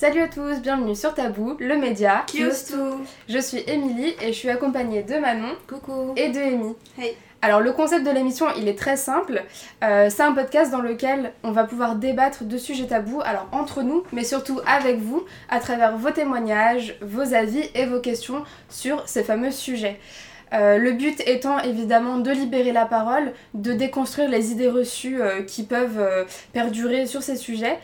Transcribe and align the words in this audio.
Salut 0.00 0.20
à 0.20 0.28
tous, 0.28 0.60
bienvenue 0.60 0.94
sur 0.94 1.12
Tabou, 1.12 1.56
le 1.58 1.76
média. 1.76 2.22
Qui 2.28 2.38
tout 2.38 3.04
Je 3.28 3.38
suis 3.40 3.64
Émilie 3.66 4.14
et 4.22 4.28
je 4.28 4.38
suis 4.38 4.48
accompagnée 4.48 5.02
de 5.02 5.16
Manon 5.16 5.56
Coucou 5.68 6.12
et 6.14 6.28
de 6.28 6.38
Amy. 6.38 6.76
Hey 6.96 7.16
Alors 7.42 7.58
le 7.58 7.72
concept 7.72 8.06
de 8.06 8.12
l'émission 8.12 8.46
il 8.56 8.68
est 8.68 8.78
très 8.78 8.96
simple, 8.96 9.42
Euh, 9.82 10.08
c'est 10.08 10.22
un 10.22 10.34
podcast 10.34 10.70
dans 10.70 10.82
lequel 10.82 11.32
on 11.42 11.50
va 11.50 11.64
pouvoir 11.64 11.96
débattre 11.96 12.44
de 12.44 12.56
sujets 12.58 12.86
tabous, 12.86 13.20
alors 13.24 13.48
entre 13.50 13.82
nous, 13.82 14.04
mais 14.12 14.22
surtout 14.22 14.60
avec 14.68 15.00
vous, 15.00 15.24
à 15.48 15.58
travers 15.58 15.96
vos 15.96 16.12
témoignages, 16.12 16.94
vos 17.02 17.34
avis 17.34 17.68
et 17.74 17.84
vos 17.86 17.98
questions 17.98 18.44
sur 18.68 19.02
ces 19.08 19.24
fameux 19.24 19.50
sujets. 19.50 19.98
Euh, 20.52 20.78
le 20.78 20.92
but 20.92 21.20
étant 21.26 21.58
évidemment 21.60 22.18
de 22.18 22.30
libérer 22.30 22.72
la 22.72 22.86
parole, 22.86 23.32
de 23.54 23.72
déconstruire 23.72 24.28
les 24.28 24.52
idées 24.52 24.68
reçues 24.68 25.20
euh, 25.20 25.42
qui 25.42 25.62
peuvent 25.62 25.98
euh, 25.98 26.24
perdurer 26.52 27.06
sur 27.06 27.22
ces 27.22 27.36
sujets, 27.36 27.78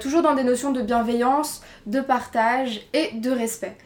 toujours 0.00 0.22
dans 0.22 0.34
des 0.34 0.44
notions 0.44 0.72
de 0.72 0.82
bienveillance, 0.82 1.62
de 1.86 2.00
partage 2.00 2.80
et 2.92 3.12
de 3.14 3.30
respect. 3.30 3.76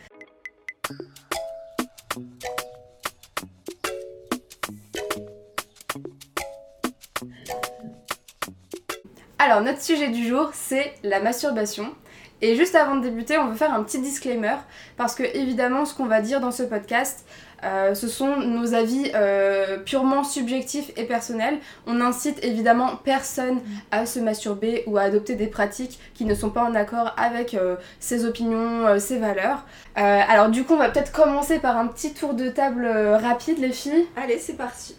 Alors, 9.39 9.61
notre 9.61 9.83
sujet 9.83 10.09
du 10.09 10.27
jour, 10.27 10.51
c'est 10.55 10.95
la 11.03 11.21
masturbation. 11.21 11.93
Et 12.43 12.57
juste 12.57 12.75
avant 12.75 12.97
de 12.97 13.03
débuter, 13.03 13.39
on 13.39 13.49
veut 13.49 13.57
faire 13.57 13.73
un 13.73 13.83
petit 13.85 14.01
disclaimer, 14.01 14.57
parce 14.97 15.15
que 15.15 15.23
évidemment, 15.23 15.85
ce 15.85 15.95
qu'on 15.95 16.07
va 16.07 16.21
dire 16.21 16.41
dans 16.41 16.51
ce 16.51 16.65
podcast, 16.65 17.25
euh, 17.65 17.95
ce 17.95 18.09
sont 18.09 18.37
nos 18.37 18.75
avis 18.75 19.11
euh, 19.15 19.79
purement 19.79 20.25
subjectifs 20.25 20.91
et 20.97 21.05
personnels. 21.05 21.59
On 21.87 21.95
n'incite 21.95 22.43
évidemment 22.45 22.97
personne 22.97 23.61
à 23.91 24.07
se 24.07 24.19
masturber 24.19 24.83
ou 24.87 24.97
à 24.99 25.03
adopter 25.03 25.35
des 25.35 25.47
pratiques 25.47 26.01
qui 26.15 26.25
ne 26.25 26.35
sont 26.35 26.51
pas 26.51 26.65
en 26.65 26.75
accord 26.75 27.15
avec 27.17 27.55
euh, 27.55 27.77
ses 28.01 28.25
opinions, 28.25 28.99
ses 28.99 29.19
valeurs. 29.19 29.65
Alors 29.95 30.49
du 30.49 30.65
coup, 30.65 30.75
on 30.75 30.79
va 30.79 30.89
peut-être 30.89 31.13
commencer 31.13 31.59
par 31.59 31.77
un 31.77 31.87
petit 31.87 32.15
tour 32.15 32.35
de 32.35 32.49
table 32.49 32.87
rapide, 32.87 33.59
les 33.59 33.73
filles. 33.73 34.07
Allez, 34.17 34.39
c'est 34.39 34.57
parti 34.57 34.97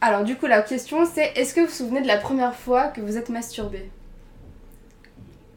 Alors 0.00 0.24
du 0.24 0.36
coup, 0.36 0.46
la 0.46 0.62
question 0.62 1.04
c'est 1.06 1.32
est-ce 1.36 1.54
que 1.54 1.60
vous 1.60 1.66
vous 1.66 1.72
souvenez 1.72 2.02
de 2.02 2.06
la 2.06 2.18
première 2.18 2.54
fois 2.54 2.88
que 2.88 3.00
vous 3.00 3.18
êtes 3.18 3.28
masturbé 3.28 3.90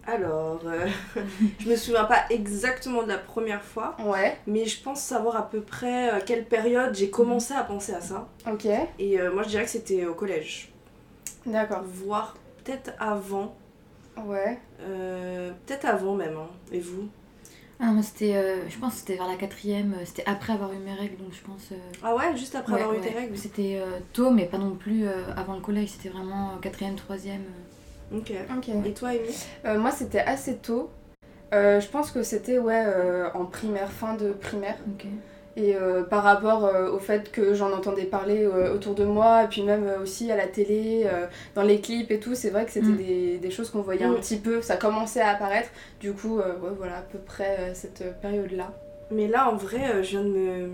Alors, 0.07 0.61
euh, 0.65 0.87
je 1.59 1.69
me 1.69 1.75
souviens 1.75 2.05
pas 2.05 2.25
exactement 2.29 3.03
de 3.03 3.07
la 3.07 3.17
première 3.17 3.63
fois, 3.63 3.95
Ouais, 4.03 4.37
mais 4.45 4.65
je 4.65 4.81
pense 4.81 5.01
savoir 5.01 5.35
à 5.35 5.49
peu 5.49 5.61
près 5.61 6.09
à 6.09 6.21
quelle 6.21 6.45
période 6.45 6.93
j'ai 6.95 7.09
commencé 7.09 7.53
à 7.53 7.63
penser 7.63 7.93
à 7.93 8.01
ça. 8.01 8.27
ok, 8.47 8.67
Et 8.99 9.19
euh, 9.19 9.33
moi, 9.33 9.43
je 9.43 9.49
dirais 9.49 9.63
que 9.63 9.69
c'était 9.71 10.05
au 10.05 10.13
collège, 10.13 10.71
d'accord. 11.45 11.83
voire 11.83 12.35
peut-être 12.63 12.91
avant, 12.99 13.55
Ouais, 14.25 14.59
euh, 14.81 15.51
peut-être 15.65 15.85
avant 15.85 16.15
même. 16.15 16.37
hein. 16.37 16.49
Et 16.71 16.79
vous? 16.79 17.07
Ah, 17.79 17.91
moi, 17.91 18.01
c'était, 18.03 18.35
euh, 18.35 18.69
je 18.69 18.77
pense 18.77 18.93
que 18.93 18.99
c'était 18.99 19.15
vers 19.15 19.27
la 19.27 19.35
quatrième, 19.35 19.93
euh, 19.95 20.05
c'était 20.05 20.23
après 20.27 20.53
avoir 20.53 20.71
eu 20.71 20.77
mes 20.77 20.93
règles, 20.93 21.17
donc 21.17 21.33
je 21.33 21.41
pense. 21.41 21.71
euh, 21.73 21.75
Ah 22.01 22.15
ouais, 22.15 22.35
juste 22.37 22.55
après 22.55 22.73
ouais, 22.75 22.81
avoir 22.81 22.95
eu 22.97 23.01
tes 23.01 23.09
règles? 23.09 23.37
C'était 23.37 23.79
euh, 23.81 23.99
tôt, 24.13 24.29
mais 24.31 24.45
pas 24.45 24.57
non 24.57 24.75
plus 24.75 25.05
euh, 25.07 25.25
avant 25.35 25.55
le 25.55 25.61
collège, 25.61 25.89
c'était 25.89 26.09
vraiment 26.09 26.51
euh, 26.51 26.57
quatrième, 26.61 26.95
troisième. 26.95 27.43
Ok. 28.13 28.31
ok. 28.57 28.69
Et 28.85 28.93
toi, 28.93 29.09
Amy 29.09 29.19
Euh, 29.65 29.77
moi 29.79 29.91
c'était 29.91 30.19
assez 30.19 30.55
tôt. 30.57 30.89
Euh, 31.53 31.79
je 31.79 31.87
pense 31.87 32.11
que 32.11 32.23
c'était 32.23 32.57
ouais 32.57 32.83
euh, 32.85 33.29
en 33.33 33.45
primaire, 33.45 33.91
fin 33.91 34.15
de 34.15 34.31
primaire. 34.31 34.77
Ok. 34.93 35.05
Et 35.57 35.73
euh, 35.77 36.03
par 36.03 36.23
rapport 36.23 36.65
euh, 36.65 36.91
au 36.91 36.99
fait 36.99 37.31
que 37.31 37.53
j'en 37.53 37.71
entendais 37.71 38.03
parler 38.03 38.43
euh, 38.43 38.73
autour 38.73 38.93
de 38.93 39.05
moi, 39.05 39.45
et 39.45 39.47
puis 39.47 39.61
même 39.63 39.85
euh, 39.87 40.01
aussi 40.01 40.29
à 40.29 40.35
la 40.35 40.47
télé, 40.47 41.03
euh, 41.05 41.27
dans 41.55 41.61
les 41.63 41.79
clips 41.79 42.11
et 42.11 42.19
tout, 42.19 42.35
c'est 42.35 42.49
vrai 42.49 42.65
que 42.65 42.71
c'était 42.71 42.87
Mm. 42.87 42.97
des, 42.97 43.37
des 43.37 43.51
choses 43.51 43.69
qu'on 43.69 43.81
voyait 43.81 44.03
un 44.03 44.11
Mm. 44.11 44.19
petit 44.19 44.35
peu, 44.37 44.61
ça 44.61 44.75
commençait 44.75 45.21
à 45.21 45.29
apparaître. 45.29 45.69
Du 46.01 46.11
coup, 46.11 46.39
euh, 46.39 46.57
ouais, 46.59 46.71
voilà, 46.77 46.97
à 46.97 47.01
peu 47.03 47.19
près 47.19 47.55
euh, 47.59 47.71
cette 47.73 48.19
période-là. 48.19 48.73
Mais 49.11 49.27
là, 49.29 49.49
en 49.49 49.55
vrai, 49.55 49.91
euh, 49.93 50.03
je 50.03 50.09
viens 50.09 50.23
de 50.23 50.29
me... 50.29 50.69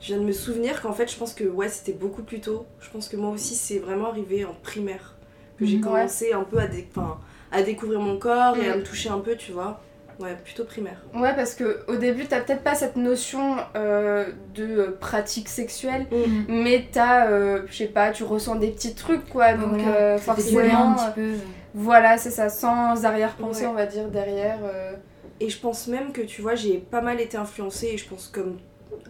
Je 0.00 0.08
viens 0.08 0.18
de 0.18 0.24
me 0.26 0.32
souvenir 0.32 0.80
qu'en 0.82 0.92
fait, 0.92 1.10
je 1.10 1.16
pense 1.18 1.32
que 1.34 1.44
ouais, 1.44 1.68
c'était 1.68 1.92
beaucoup 1.92 2.22
plus 2.22 2.40
tôt. 2.40 2.66
Je 2.80 2.90
pense 2.90 3.08
que 3.08 3.16
moi 3.16 3.30
aussi, 3.30 3.54
c'est 3.54 3.78
vraiment 3.78 4.08
arrivé 4.08 4.44
en 4.46 4.54
primaire 4.62 5.14
que 5.58 5.64
j'ai 5.66 5.80
commencé 5.80 6.32
un 6.32 6.42
peu 6.44 6.58
à, 6.58 6.66
dé- 6.66 6.86
enfin, 6.94 7.18
à 7.52 7.62
découvrir 7.62 8.00
mon 8.00 8.18
corps 8.18 8.56
et 8.58 8.68
à 8.68 8.72
Mhm. 8.74 8.80
me 8.80 8.84
toucher 8.84 9.08
un 9.10 9.18
peu, 9.20 9.36
tu 9.36 9.52
vois. 9.52 9.80
Ouais, 10.20 10.36
plutôt 10.44 10.64
primaire. 10.64 11.02
Ouais, 11.12 11.34
parce 11.34 11.54
que 11.54 11.80
au 11.88 11.96
début, 11.96 12.26
t'as 12.26 12.40
peut-être 12.40 12.62
pas 12.62 12.76
cette 12.76 12.94
notion 12.94 13.56
euh, 13.74 14.26
de 14.54 14.96
pratique 15.00 15.48
sexuelle, 15.48 16.06
Mm. 16.12 16.44
mais 16.62 16.86
t'as, 16.92 17.28
euh, 17.30 17.62
je 17.66 17.74
sais 17.76 17.86
pas, 17.86 18.12
tu 18.12 18.22
ressens 18.22 18.54
des 18.56 18.68
petits 18.70 18.94
trucs 18.94 19.28
quoi, 19.28 19.54
donc 19.54 19.72
Voilà, 19.80 19.96
euh, 19.96 20.18
forcément. 20.18 20.90
un 20.90 20.94
petit 20.94 21.10
peu. 21.16 21.32
Voilà, 21.74 22.16
c'est 22.16 22.30
ça, 22.30 22.48
sans 22.48 23.04
arrière-pensée, 23.04 23.62
Ouais. 23.62 23.70
on 23.70 23.74
va 23.74 23.86
dire, 23.86 24.08
derrière. 24.08 24.58
euh, 24.62 24.92
Et 25.40 25.50
je 25.50 25.58
pense 25.58 25.88
même 25.88 26.12
que, 26.12 26.20
tu 26.22 26.42
vois, 26.42 26.54
j'ai 26.54 26.78
pas 26.78 27.00
mal 27.00 27.20
été 27.20 27.36
influencée, 27.36 27.88
et 27.94 27.98
je 27.98 28.08
pense 28.08 28.28
comme 28.28 28.58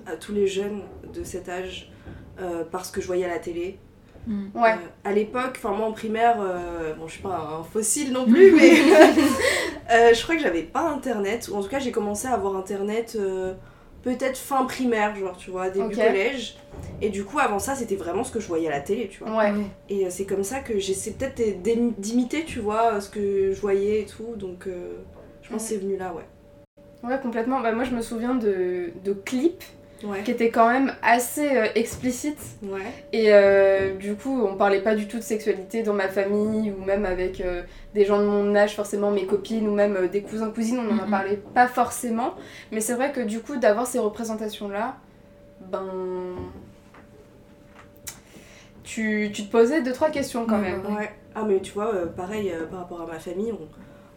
à 0.06 0.16
tous 0.16 0.32
les 0.32 0.46
jeunes 0.46 0.80
de 1.12 1.22
cet 1.22 1.50
âge, 1.50 1.92
euh, 2.40 2.64
parce 2.72 2.90
que 2.90 3.02
je 3.02 3.06
voyais 3.06 3.26
à 3.26 3.28
la 3.28 3.38
télé. 3.38 3.78
Mm. 4.26 4.46
Ouais. 4.54 4.72
Euh, 4.72 4.76
à 5.04 5.12
l'époque, 5.12 5.54
enfin 5.56 5.72
moi 5.72 5.86
en 5.86 5.92
primaire, 5.92 6.36
euh, 6.40 6.94
bon 6.94 7.06
je 7.06 7.12
suis 7.14 7.22
pas 7.22 7.58
un 7.60 7.62
fossile 7.62 8.12
non 8.12 8.24
plus, 8.30 8.52
mais 8.52 8.72
euh, 9.90 10.14
je 10.14 10.22
crois 10.22 10.36
que 10.36 10.42
j'avais 10.42 10.62
pas 10.62 10.88
internet, 10.88 11.48
ou 11.52 11.56
en 11.56 11.62
tout 11.62 11.68
cas 11.68 11.78
j'ai 11.78 11.92
commencé 11.92 12.26
à 12.26 12.32
avoir 12.34 12.56
internet 12.56 13.16
euh, 13.18 13.54
peut-être 14.02 14.36
fin 14.38 14.64
primaire, 14.64 15.14
genre 15.16 15.36
tu 15.36 15.50
vois, 15.50 15.70
début 15.70 15.94
collège. 15.94 16.56
Et 17.00 17.08
du 17.10 17.24
coup 17.24 17.38
avant 17.38 17.58
ça 17.58 17.74
c'était 17.74 17.96
vraiment 17.96 18.24
ce 18.24 18.32
que 18.32 18.40
je 18.40 18.48
voyais 18.48 18.68
à 18.68 18.70
la 18.70 18.80
télé, 18.80 19.08
tu 19.08 19.22
vois. 19.24 19.36
Ouais. 19.36 19.52
Et 19.88 20.04
euh, 20.06 20.08
c'est 20.10 20.24
comme 20.26 20.44
ça 20.44 20.60
que 20.60 20.78
j'essaie 20.78 21.12
peut-être 21.12 21.62
d'im- 21.62 21.92
d'imiter, 21.98 22.44
tu 22.44 22.60
vois, 22.60 23.00
ce 23.00 23.08
que 23.10 23.52
je 23.52 23.60
voyais 23.60 24.00
et 24.02 24.06
tout, 24.06 24.34
donc 24.36 24.66
euh, 24.66 24.94
je 25.42 25.50
pense 25.50 25.62
que 25.62 25.68
c'est 25.68 25.76
venu 25.76 25.96
là, 25.96 26.12
ouais. 26.14 26.24
Ouais, 27.06 27.18
complètement. 27.22 27.60
Bah, 27.60 27.72
moi, 27.72 27.84
je 27.84 27.90
me 27.90 28.00
souviens 28.00 28.34
de, 28.34 28.88
de 29.04 29.12
clips 29.12 29.62
Ouais, 30.04 30.22
qui 30.22 30.30
étaient 30.32 30.50
quand 30.50 30.68
même 30.70 30.92
assez 31.02 31.56
euh, 31.56 31.66
explicites. 31.74 32.38
ouais. 32.62 32.80
Et 33.12 33.32
euh, 33.32 33.94
du 33.96 34.14
coup, 34.16 34.44
on 34.46 34.54
parlait 34.56 34.82
pas 34.82 34.94
du 34.94 35.08
tout 35.08 35.16
de 35.18 35.22
sexualité 35.22 35.82
dans 35.82 35.94
ma 35.94 36.08
famille 36.08 36.70
ou 36.72 36.84
même 36.84 37.06
avec 37.06 37.40
euh, 37.40 37.62
des 37.94 38.04
gens 38.04 38.18
de 38.20 38.26
mon 38.26 38.54
âge, 38.54 38.74
forcément 38.76 39.10
mes 39.10 39.24
copines 39.24 39.66
ou 39.66 39.74
même 39.74 40.08
des 40.08 40.20
cousins, 40.22 40.50
cousines, 40.50 40.78
on 40.78 40.90
en 40.98 41.04
Mhm. 41.06 41.10
parlait 41.10 41.40
pas 41.54 41.66
forcément. 41.68 42.34
Mais 42.70 42.80
c'est 42.80 42.94
vrai 42.94 43.12
que 43.12 43.20
du 43.20 43.40
coup, 43.40 43.56
d'avoir 43.56 43.86
ces 43.86 43.98
représentations-là, 43.98 44.96
ben. 45.70 45.86
Tu, 48.82 49.30
tu 49.32 49.44
te 49.46 49.50
posais 49.50 49.80
deux, 49.82 49.92
trois 49.92 50.10
questions 50.10 50.44
quand 50.46 50.56
Ouais, 50.60 50.72
même. 50.72 50.96
ouais. 50.96 51.10
Ah 51.34 51.44
mais 51.48 51.60
tu 51.60 51.72
vois, 51.72 51.90
pareil 52.14 52.52
par 52.70 52.80
rapport 52.80 53.00
à 53.00 53.06
ma 53.06 53.18
famille, 53.18 53.50
on 53.52 53.66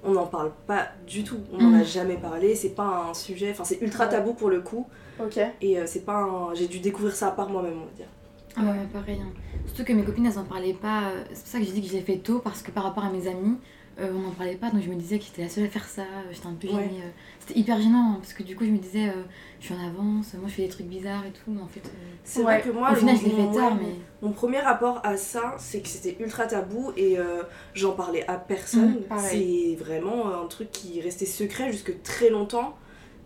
on 0.03 0.13
n'en 0.13 0.27
parle 0.27 0.51
pas 0.67 0.87
du 1.05 1.23
tout. 1.23 1.39
On 1.51 1.57
n'en 1.61 1.73
a 1.73 1.81
Mm. 1.81 1.85
jamais 1.85 2.17
parlé, 2.17 2.55
c'est 2.55 2.69
pas 2.75 3.07
un 3.09 3.13
sujet, 3.13 3.51
enfin 3.51 3.63
c'est 3.63 3.81
ultra 3.81 4.07
tabou 4.07 4.33
pour 4.33 4.49
le 4.49 4.61
coup. 4.61 4.87
Ok. 5.19 5.39
Et 5.61 5.79
euh, 5.79 5.83
c'est 5.87 6.05
pas 6.05 6.17
un... 6.17 6.53
J'ai 6.53 6.67
dû 6.67 6.79
découvrir 6.79 7.15
ça 7.15 7.31
par 7.31 7.49
moi-même, 7.49 7.77
on 7.81 7.85
va 7.85 7.91
dire. 7.95 8.07
Ah 8.55 8.61
ouais, 8.61 8.87
pareil. 8.93 9.19
hein. 9.21 9.31
Surtout 9.65 9.83
que 9.83 9.93
mes 9.93 10.03
copines, 10.03 10.25
elles 10.25 10.39
en 10.39 10.43
parlaient 10.45 10.73
pas. 10.73 11.09
euh, 11.09 11.23
C'est 11.33 11.41
pour 11.43 11.47
ça 11.51 11.59
que 11.59 11.65
j'ai 11.65 11.71
dit 11.71 11.81
que 11.81 11.87
je 11.87 11.93
l'ai 11.93 12.01
fait 12.01 12.17
tôt, 12.17 12.39
parce 12.39 12.61
que 12.61 12.71
par 12.71 12.83
rapport 12.83 13.03
à 13.03 13.09
mes 13.11 13.27
amis, 13.27 13.57
euh, 13.99 14.11
on 14.15 14.19
n'en 14.19 14.31
parlait 14.31 14.55
pas, 14.55 14.69
donc 14.71 14.81
je 14.83 14.89
me 14.89 14.95
disais 14.95 15.17
que 15.19 15.25
j'étais 15.25 15.41
la 15.43 15.49
seule 15.49 15.65
à 15.65 15.69
faire 15.69 15.85
ça, 15.85 16.03
j'étais 16.31 16.45
un 16.47 16.53
peu 16.53 16.67
Ouais. 16.67 16.73
gênée. 16.73 17.01
euh. 17.03 17.09
C'était 17.47 17.59
hyper 17.61 17.79
gênant, 17.79 18.11
hein, 18.11 18.17
parce 18.19 18.33
que 18.33 18.43
du 18.43 18.55
coup, 18.57 18.65
je 18.65 18.71
me 18.71 18.77
disais, 18.77 19.07
euh, 19.07 19.23
je 19.61 19.65
suis 19.67 19.73
en 19.73 19.79
avance, 19.87 20.33
moi 20.33 20.47
je 20.49 20.53
fais 20.53 20.63
des 20.63 20.67
trucs 20.69 20.87
bizarres 20.87 21.25
et 21.25 21.31
tout, 21.31 21.49
mais 21.49 21.61
en 21.61 21.67
fait. 21.67 21.79
euh, 21.85 21.89
C'est 22.25 22.39
Ouais. 22.39 22.59
vrai 22.59 22.61
que 22.61 22.69
moi, 22.71 22.91
Au 22.91 22.95
final, 22.95 23.15
mon- 23.15 23.21
je 23.21 23.29
fait 23.29 23.57
tard, 23.57 23.75
mais. 23.75 23.95
Mon 24.21 24.31
premier 24.33 24.59
rapport 24.59 24.99
à 25.05 25.15
ça, 25.15 25.55
c'est 25.57 25.79
que 25.79 25.87
c'était 25.87 26.17
ultra 26.21 26.45
tabou 26.45 26.91
et 26.97 27.17
euh, 27.17 27.43
j'en 27.73 27.93
parlais 27.93 28.27
à 28.27 28.35
personne. 28.35 28.95
Mm, 28.99 29.03
pareil. 29.03 29.75
c'est 29.77 29.83
vraiment 29.83 30.41
un 30.43 30.45
truc 30.47 30.71
qui 30.71 30.99
restait 30.99 31.25
secret 31.25 31.71
jusque 31.71 32.01
très 32.03 32.29
longtemps. 32.29 32.75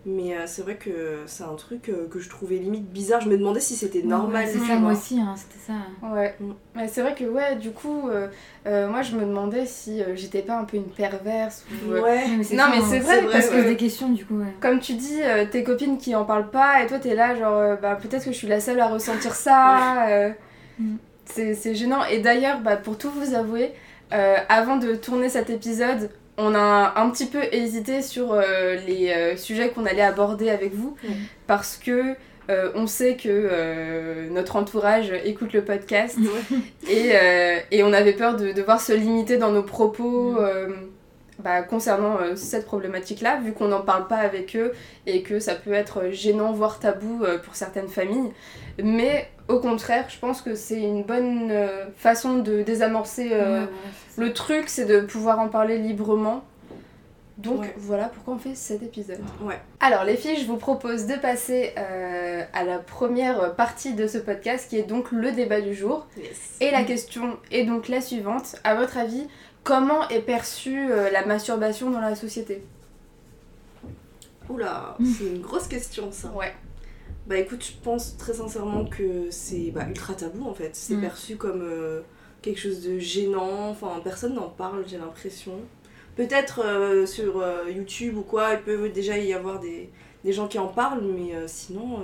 Mais 0.04 0.36
euh, 0.36 0.42
c'est 0.46 0.62
vrai 0.62 0.74
que 0.74 1.18
c'est 1.26 1.44
un 1.44 1.54
truc 1.54 1.88
euh, 1.88 2.08
que 2.10 2.18
je 2.18 2.28
trouvais 2.28 2.56
limite 2.56 2.90
bizarre. 2.90 3.20
Je 3.20 3.28
me 3.28 3.38
demandais 3.38 3.60
si 3.60 3.76
c'était 3.76 4.02
normal. 4.02 4.44
Ouais, 4.46 4.50
c'est 4.52 4.58
ça, 4.58 4.74
moi 4.74 4.92
aussi, 4.92 5.20
hein, 5.20 5.34
c'était 5.36 5.64
ça. 5.64 6.08
Ouais, 6.12 6.34
Mm. 6.40 6.52
mais 6.74 6.88
c'est 6.88 7.02
vrai 7.02 7.14
que 7.14 7.22
ouais, 7.24 7.54
du 7.54 7.70
coup, 7.70 8.08
euh, 8.08 8.26
euh, 8.66 8.88
moi 8.88 9.02
je 9.02 9.14
me 9.14 9.20
demandais 9.20 9.64
si 9.64 10.02
euh, 10.02 10.16
j'étais 10.16 10.42
pas 10.42 10.58
un 10.58 10.64
peu 10.64 10.76
une 10.76 10.90
perverse 10.90 11.64
ou. 11.86 11.92
euh, 11.92 12.02
Ouais. 12.02 12.24
mais 12.36 12.42
c'est 12.42 12.56
Non, 12.56 12.64
ça, 12.64 12.70
mais 12.70 12.78
hein, 12.78 12.86
c'est 12.90 12.98
vrai, 12.98 13.20
on 13.24 13.30
parce 13.30 13.46
se 13.46 13.50
pose 13.52 13.62
que- 13.62 13.68
des 13.68 13.76
questions, 13.76 14.08
du 14.08 14.24
coup, 14.26 14.38
ouais. 14.40 14.52
Comme 14.60 14.80
tu 14.80 14.94
dis, 14.94 15.20
euh, 15.22 15.44
tes 15.46 15.62
copines 15.62 15.98
qui 15.98 16.16
en 16.16 16.24
parlent 16.24 16.50
pas 16.50 16.82
et 16.82 16.88
toi 16.88 16.98
t'es 16.98 17.14
là, 17.14 17.36
genre, 17.36 17.56
euh, 17.56 17.76
bah 17.76 17.94
peut-être 18.00 18.24
que 18.24 18.32
je 18.32 18.36
suis 18.36 18.48
la 18.48 18.58
seule 18.58 18.80
à 18.80 18.88
ressentir 18.88 19.34
ça. 19.36 20.08
euh, 20.08 20.30
Mm. 20.80 20.96
c'est 21.26 21.54
c'est 21.54 21.74
gênant. 21.76 22.04
Et 22.06 22.18
d'ailleurs, 22.18 22.58
bah, 22.60 22.76
pour 22.76 22.98
tout 22.98 23.10
vous 23.10 23.34
avouer, 23.34 23.70
euh, 24.12 24.36
avant 24.48 24.78
de 24.78 24.96
tourner 24.96 25.28
cet 25.28 25.48
épisode, 25.48 26.10
on 26.38 26.54
a 26.54 26.94
un 26.96 27.10
petit 27.10 27.26
peu 27.26 27.42
hésité 27.52 28.02
sur 28.02 28.32
euh, 28.32 28.76
les 28.86 29.10
euh, 29.10 29.36
sujets 29.36 29.70
qu'on 29.70 29.86
allait 29.86 30.02
aborder 30.02 30.50
avec 30.50 30.74
vous 30.74 30.96
parce 31.46 31.76
que. 31.76 32.14
euh, 32.50 32.72
on 32.74 32.88
sait 32.88 33.16
que 33.16 34.28
notre 34.30 34.56
entourage 34.56 35.12
écoute 35.24 35.52
le 35.52 35.64
podcast 35.64 36.18
et, 36.88 37.12
et 37.70 37.82
on 37.84 37.92
avait 37.92 38.14
peur 38.14 38.36
de 38.36 38.50
devoir 38.52 38.80
se 38.80 38.92
limiter 38.92 39.36
dans 39.38 39.52
nos 39.52 39.62
propos. 39.62 40.38
Euh, 41.38 41.42
bah, 41.42 41.62
concernant 41.62 42.18
euh, 42.20 42.36
cette 42.36 42.66
problématique-là, 42.66 43.40
vu 43.40 43.52
qu'on 43.52 43.68
n'en 43.68 43.82
parle 43.82 44.06
pas 44.06 44.16
avec 44.18 44.56
eux 44.56 44.72
et 45.06 45.22
que 45.22 45.40
ça 45.40 45.54
peut 45.54 45.72
être 45.72 46.10
gênant, 46.10 46.52
voire 46.52 46.78
tabou 46.78 47.24
euh, 47.24 47.38
pour 47.38 47.54
certaines 47.56 47.88
familles. 47.88 48.32
Mais 48.82 49.28
au 49.48 49.58
contraire, 49.60 50.06
je 50.08 50.18
pense 50.18 50.40
que 50.42 50.54
c'est 50.54 50.80
une 50.80 51.02
bonne 51.02 51.50
euh, 51.50 51.86
façon 51.96 52.38
de 52.38 52.62
désamorcer 52.62 53.30
euh, 53.32 53.62
Ouais, 53.62 53.68
le 54.18 54.32
truc, 54.32 54.64
c'est 54.68 54.84
de 54.86 55.00
pouvoir 55.00 55.38
en 55.40 55.48
parler 55.48 55.78
librement. 55.78 56.44
Donc 57.38 57.60
Ouais. 57.62 57.74
voilà 57.78 58.04
pourquoi 58.04 58.34
on 58.34 58.38
fait 58.38 58.54
cet 58.54 58.82
épisode. 58.82 59.18
Ouais. 59.40 59.58
Alors 59.80 60.04
les 60.04 60.16
filles, 60.16 60.36
je 60.36 60.46
vous 60.46 60.58
propose 60.58 61.06
de 61.06 61.14
passer 61.14 61.72
euh, 61.78 62.42
à 62.52 62.62
la 62.62 62.78
première 62.78 63.54
partie 63.56 63.94
de 63.94 64.06
ce 64.06 64.18
podcast 64.18 64.68
qui 64.68 64.76
est 64.78 64.82
donc 64.82 65.10
le 65.12 65.32
débat 65.32 65.60
du 65.62 65.74
jour. 65.74 66.06
Yes. 66.18 66.56
Et 66.60 66.70
la 66.70 66.84
question 66.84 67.38
est 67.50 67.64
donc 67.64 67.88
la 67.88 68.00
suivante. 68.02 68.56
À 68.64 68.74
votre 68.74 68.98
avis, 68.98 69.26
comment 69.64 70.08
est 70.08 70.22
perçue 70.22 70.90
euh, 70.90 71.10
la 71.10 71.24
masturbation 71.26 71.90
dans 71.90 72.00
la 72.00 72.14
société? 72.14 72.62
Oula, 74.48 74.96
Mm. 74.98 75.06
c'est 75.06 75.24
une 75.26 75.40
grosse 75.40 75.68
question 75.68 76.10
ça. 76.12 76.30
Ouais. 76.32 76.52
Bah 77.26 77.36
écoute, 77.38 77.64
je 77.64 77.72
pense 77.82 78.16
très 78.16 78.34
sincèrement 78.34 78.84
que 78.84 79.30
c'est 79.30 79.70
bah, 79.70 79.84
ultra 79.88 80.14
tabou 80.14 80.48
en 80.48 80.54
fait. 80.54 80.70
C'est 80.74 80.94
Mm. 80.94 81.00
perçu 81.00 81.36
comme 81.36 81.62
euh, 81.62 82.00
quelque 82.42 82.58
chose 82.60 82.82
de 82.82 82.98
gênant. 82.98 83.68
Enfin, 83.70 84.00
personne 84.02 84.34
n'en 84.34 84.48
parle, 84.48 84.84
j'ai 84.86 84.98
l'impression. 84.98 85.52
Peut-être 86.16 86.60
euh, 86.64 87.06
sur 87.06 87.40
euh, 87.40 87.70
YouTube 87.70 88.16
ou 88.18 88.22
quoi, 88.22 88.54
il 88.54 88.60
peut 88.62 88.88
déjà 88.88 89.16
y 89.18 89.32
avoir 89.32 89.60
des, 89.60 89.88
des 90.24 90.32
gens 90.32 90.48
qui 90.48 90.58
en 90.58 90.66
parlent, 90.68 91.02
mais 91.02 91.32
sinon, 91.46 92.00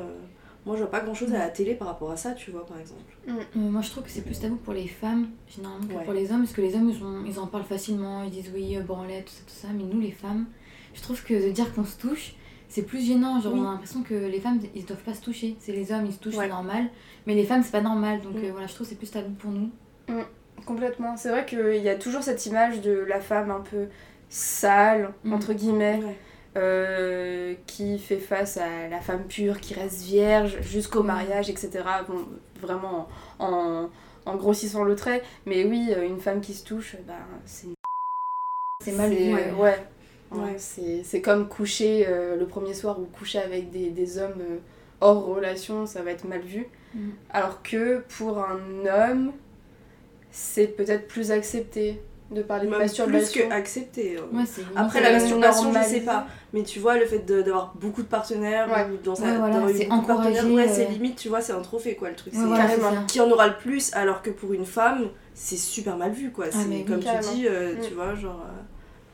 moi 0.68 0.76
je 0.76 0.82
vois 0.82 0.90
pas 0.90 1.00
grand 1.00 1.14
chose 1.14 1.32
à 1.34 1.38
la 1.38 1.48
télé 1.48 1.74
par 1.74 1.88
rapport 1.88 2.10
à 2.10 2.16
ça, 2.16 2.32
tu 2.32 2.50
vois, 2.50 2.64
par 2.66 2.78
exemple. 2.78 3.00
Euh, 3.28 3.32
moi 3.54 3.80
je 3.80 3.90
trouve 3.90 4.04
que 4.04 4.10
c'est 4.10 4.20
plus 4.22 4.38
tabou 4.38 4.56
pour 4.56 4.74
les 4.74 4.86
femmes 4.86 5.28
généralement 5.48 5.86
que 5.86 5.94
Ouais. 5.94 6.04
pour 6.04 6.12
les 6.12 6.30
hommes 6.30 6.42
parce 6.42 6.52
que 6.52 6.60
les 6.60 6.74
hommes 6.76 6.90
ils, 6.90 7.02
ont- 7.02 7.24
ils 7.26 7.38
en 7.40 7.46
parlent 7.46 7.64
facilement, 7.64 8.22
ils 8.22 8.30
disent 8.30 8.50
oui, 8.54 8.76
euh, 8.76 8.82
branlette, 8.82 9.24
tout 9.24 9.32
ça, 9.32 9.40
tout 9.46 9.54
ça, 9.54 9.68
mais 9.74 9.84
nous 9.84 9.98
les 10.00 10.12
femmes, 10.12 10.46
je 10.94 11.00
trouve 11.02 11.22
que 11.24 11.32
de 11.46 11.50
dire 11.50 11.74
qu'on 11.74 11.84
se 11.84 11.98
touche, 11.98 12.34
c'est 12.68 12.82
plus 12.82 13.00
gênant. 13.00 13.40
Genre 13.40 13.54
Oui. 13.54 13.60
on 13.60 13.66
a 13.68 13.72
l'impression 13.72 14.02
que 14.02 14.14
les 14.14 14.40
femmes 14.40 14.60
ils 14.74 14.84
doivent 14.84 15.02
pas 15.02 15.14
se 15.14 15.22
toucher, 15.22 15.56
c'est 15.58 15.72
les 15.72 15.90
hommes 15.90 16.04
ils 16.04 16.12
se 16.12 16.18
touchent, 16.18 16.36
Ouais. 16.36 16.44
c'est 16.44 16.50
normal, 16.50 16.84
mais 17.26 17.34
les 17.34 17.44
femmes 17.44 17.62
c'est 17.62 17.72
pas 17.72 17.80
normal 17.80 18.20
donc 18.20 18.34
Mm. 18.34 18.44
euh, 18.44 18.52
voilà, 18.52 18.66
je 18.66 18.74
trouve 18.74 18.86
que 18.86 18.90
c'est 18.90 18.98
plus 18.98 19.10
tabou 19.10 19.32
pour 19.38 19.50
nous. 19.50 19.70
Complètement. 20.66 21.16
C'est 21.16 21.30
vrai 21.30 21.46
qu'il 21.46 21.82
y 21.82 21.88
a 21.88 21.94
toujours 21.94 22.22
cette 22.22 22.44
image 22.46 22.80
de 22.82 22.92
la 23.08 23.20
femme 23.20 23.50
un 23.50 23.60
peu 23.60 23.86
sale, 24.28 25.14
Mm. 25.24 25.32
entre 25.32 25.52
guillemets, 25.54 26.00
Ouais. 26.04 26.16
Euh, 26.58 27.54
qui 27.66 27.98
fait 27.98 28.18
face 28.18 28.56
à 28.56 28.88
la 28.90 29.00
femme 29.00 29.24
pure, 29.28 29.60
qui 29.60 29.74
reste 29.74 30.02
vierge 30.02 30.60
jusqu'au 30.60 31.02
Mm. 31.02 31.06
mariage, 31.06 31.50
etc. 31.50 31.70
Bon, 32.08 32.26
vraiment 32.60 33.08
en, 33.38 33.88
en 34.26 34.36
grossissant 34.36 34.84
le 34.84 34.94
trait. 34.96 35.22
Mais 35.46 35.64
oui, 35.64 35.92
euh, 35.96 36.04
une 36.06 36.20
femme 36.20 36.40
qui 36.40 36.54
se 36.54 36.64
touche, 36.64 36.96
ben, 37.06 37.14
c'est 37.46 37.68
C'est 38.84 38.92
mal 38.92 39.10
vu. 39.10 39.32
ouais. 39.34 39.78
ouais. 40.32 40.54
C'est 40.58 41.02
c'est 41.04 41.20
comme 41.22 41.48
coucher 41.48 42.06
euh, 42.08 42.36
le 42.36 42.46
premier 42.46 42.74
soir 42.74 42.98
ou 43.00 43.04
coucher 43.06 43.38
avec 43.40 43.70
des, 43.70 43.90
des 43.90 44.18
hommes 44.18 44.40
euh, 44.40 44.58
hors 45.00 45.24
relation, 45.24 45.86
ça 45.86 46.02
va 46.02 46.10
être 46.10 46.24
mal 46.26 46.40
vu. 46.40 46.66
Mm. 46.94 47.10
Alors 47.30 47.62
que 47.62 48.00
pour 48.18 48.38
un 48.38 48.86
homme, 48.86 49.32
c'est 50.30 50.66
peut-être 50.68 51.06
plus 51.08 51.30
accepté 51.30 52.00
de 52.30 52.42
parler 52.42 52.66
de 52.66 52.70
Même 52.70 52.78
plus 52.80 52.84
masturbation. 52.86 53.48
que 53.48 53.54
accepté. 53.54 54.16
euh. 54.18 54.36
Ouais, 54.36 54.44
Après 54.76 54.98
euh, 55.00 55.02
la 55.02 55.12
masturbation, 55.12 55.72
je 55.72 55.82
sais 55.82 56.00
pas. 56.00 56.26
Mais 56.52 56.62
tu 56.62 56.78
vois, 56.78 56.98
le 56.98 57.06
fait 57.06 57.20
d'avoir 57.20 57.72
beaucoup 57.74 58.02
de 58.02 58.06
partenaires 58.08 58.68
Ouais. 58.70 58.86
ou 58.92 58.96
dans 59.02 59.14
sa, 59.14 59.24
Ouais, 59.24 59.36
voilà, 59.38 59.54
d'avoir 59.54 59.70
eu 59.70 59.76
c'est 59.78 59.84
beaucoup 59.86 60.02
de 60.02 60.06
partenaires, 60.06 60.46
ouais, 60.50 60.68
euh. 60.68 60.72
c'est 60.72 60.84
limite, 60.86 61.16
tu 61.16 61.28
vois, 61.28 61.40
c'est 61.40 61.52
un 61.52 61.62
trophée 61.62 61.94
quoi 61.94 62.10
le 62.10 62.16
truc. 62.16 62.32
C'est 62.34 62.56
carrément. 62.56 63.04
qui 63.06 63.20
en 63.20 63.30
aura 63.30 63.46
le 63.48 63.56
plus, 63.56 63.92
alors 63.94 64.20
que 64.22 64.30
pour 64.30 64.52
une 64.52 64.66
femme, 64.66 65.08
c'est 65.34 65.56
super 65.56 65.96
mal 65.96 66.12
vu 66.12 66.30
quoi. 66.30 66.46
C'est 66.50 66.58
Ah, 66.60 66.66
mais 66.68 66.76
oui, 66.76 66.84
comme 66.84 67.00
tu 67.00 67.08
dis, 67.34 67.46
euh, 67.48 67.74
Mm. 67.76 67.80
tu 67.86 67.94
vois, 67.94 68.14
genre. 68.14 68.42
euh, 68.46 68.60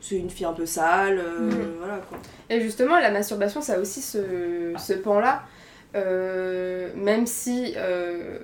c'est 0.01 0.17
une 0.17 0.29
fille 0.29 0.45
un 0.47 0.53
peu 0.53 0.67
sale, 0.67 1.19
euh, 1.19 1.51
Mm. 1.51 1.75
voilà 1.79 1.97
quoi. 2.09 2.19
Et 2.51 2.61
justement, 2.61 2.99
la 2.99 3.11
masturbation, 3.11 3.61
ça 3.63 3.75
a 3.75 3.79
aussi 3.79 4.03
ce, 4.03 4.73
ce 4.77 4.93
pan-là. 4.93 5.45
Euh, 5.97 6.91
même 6.97 7.27
si 7.27 7.75
euh, 7.77 8.39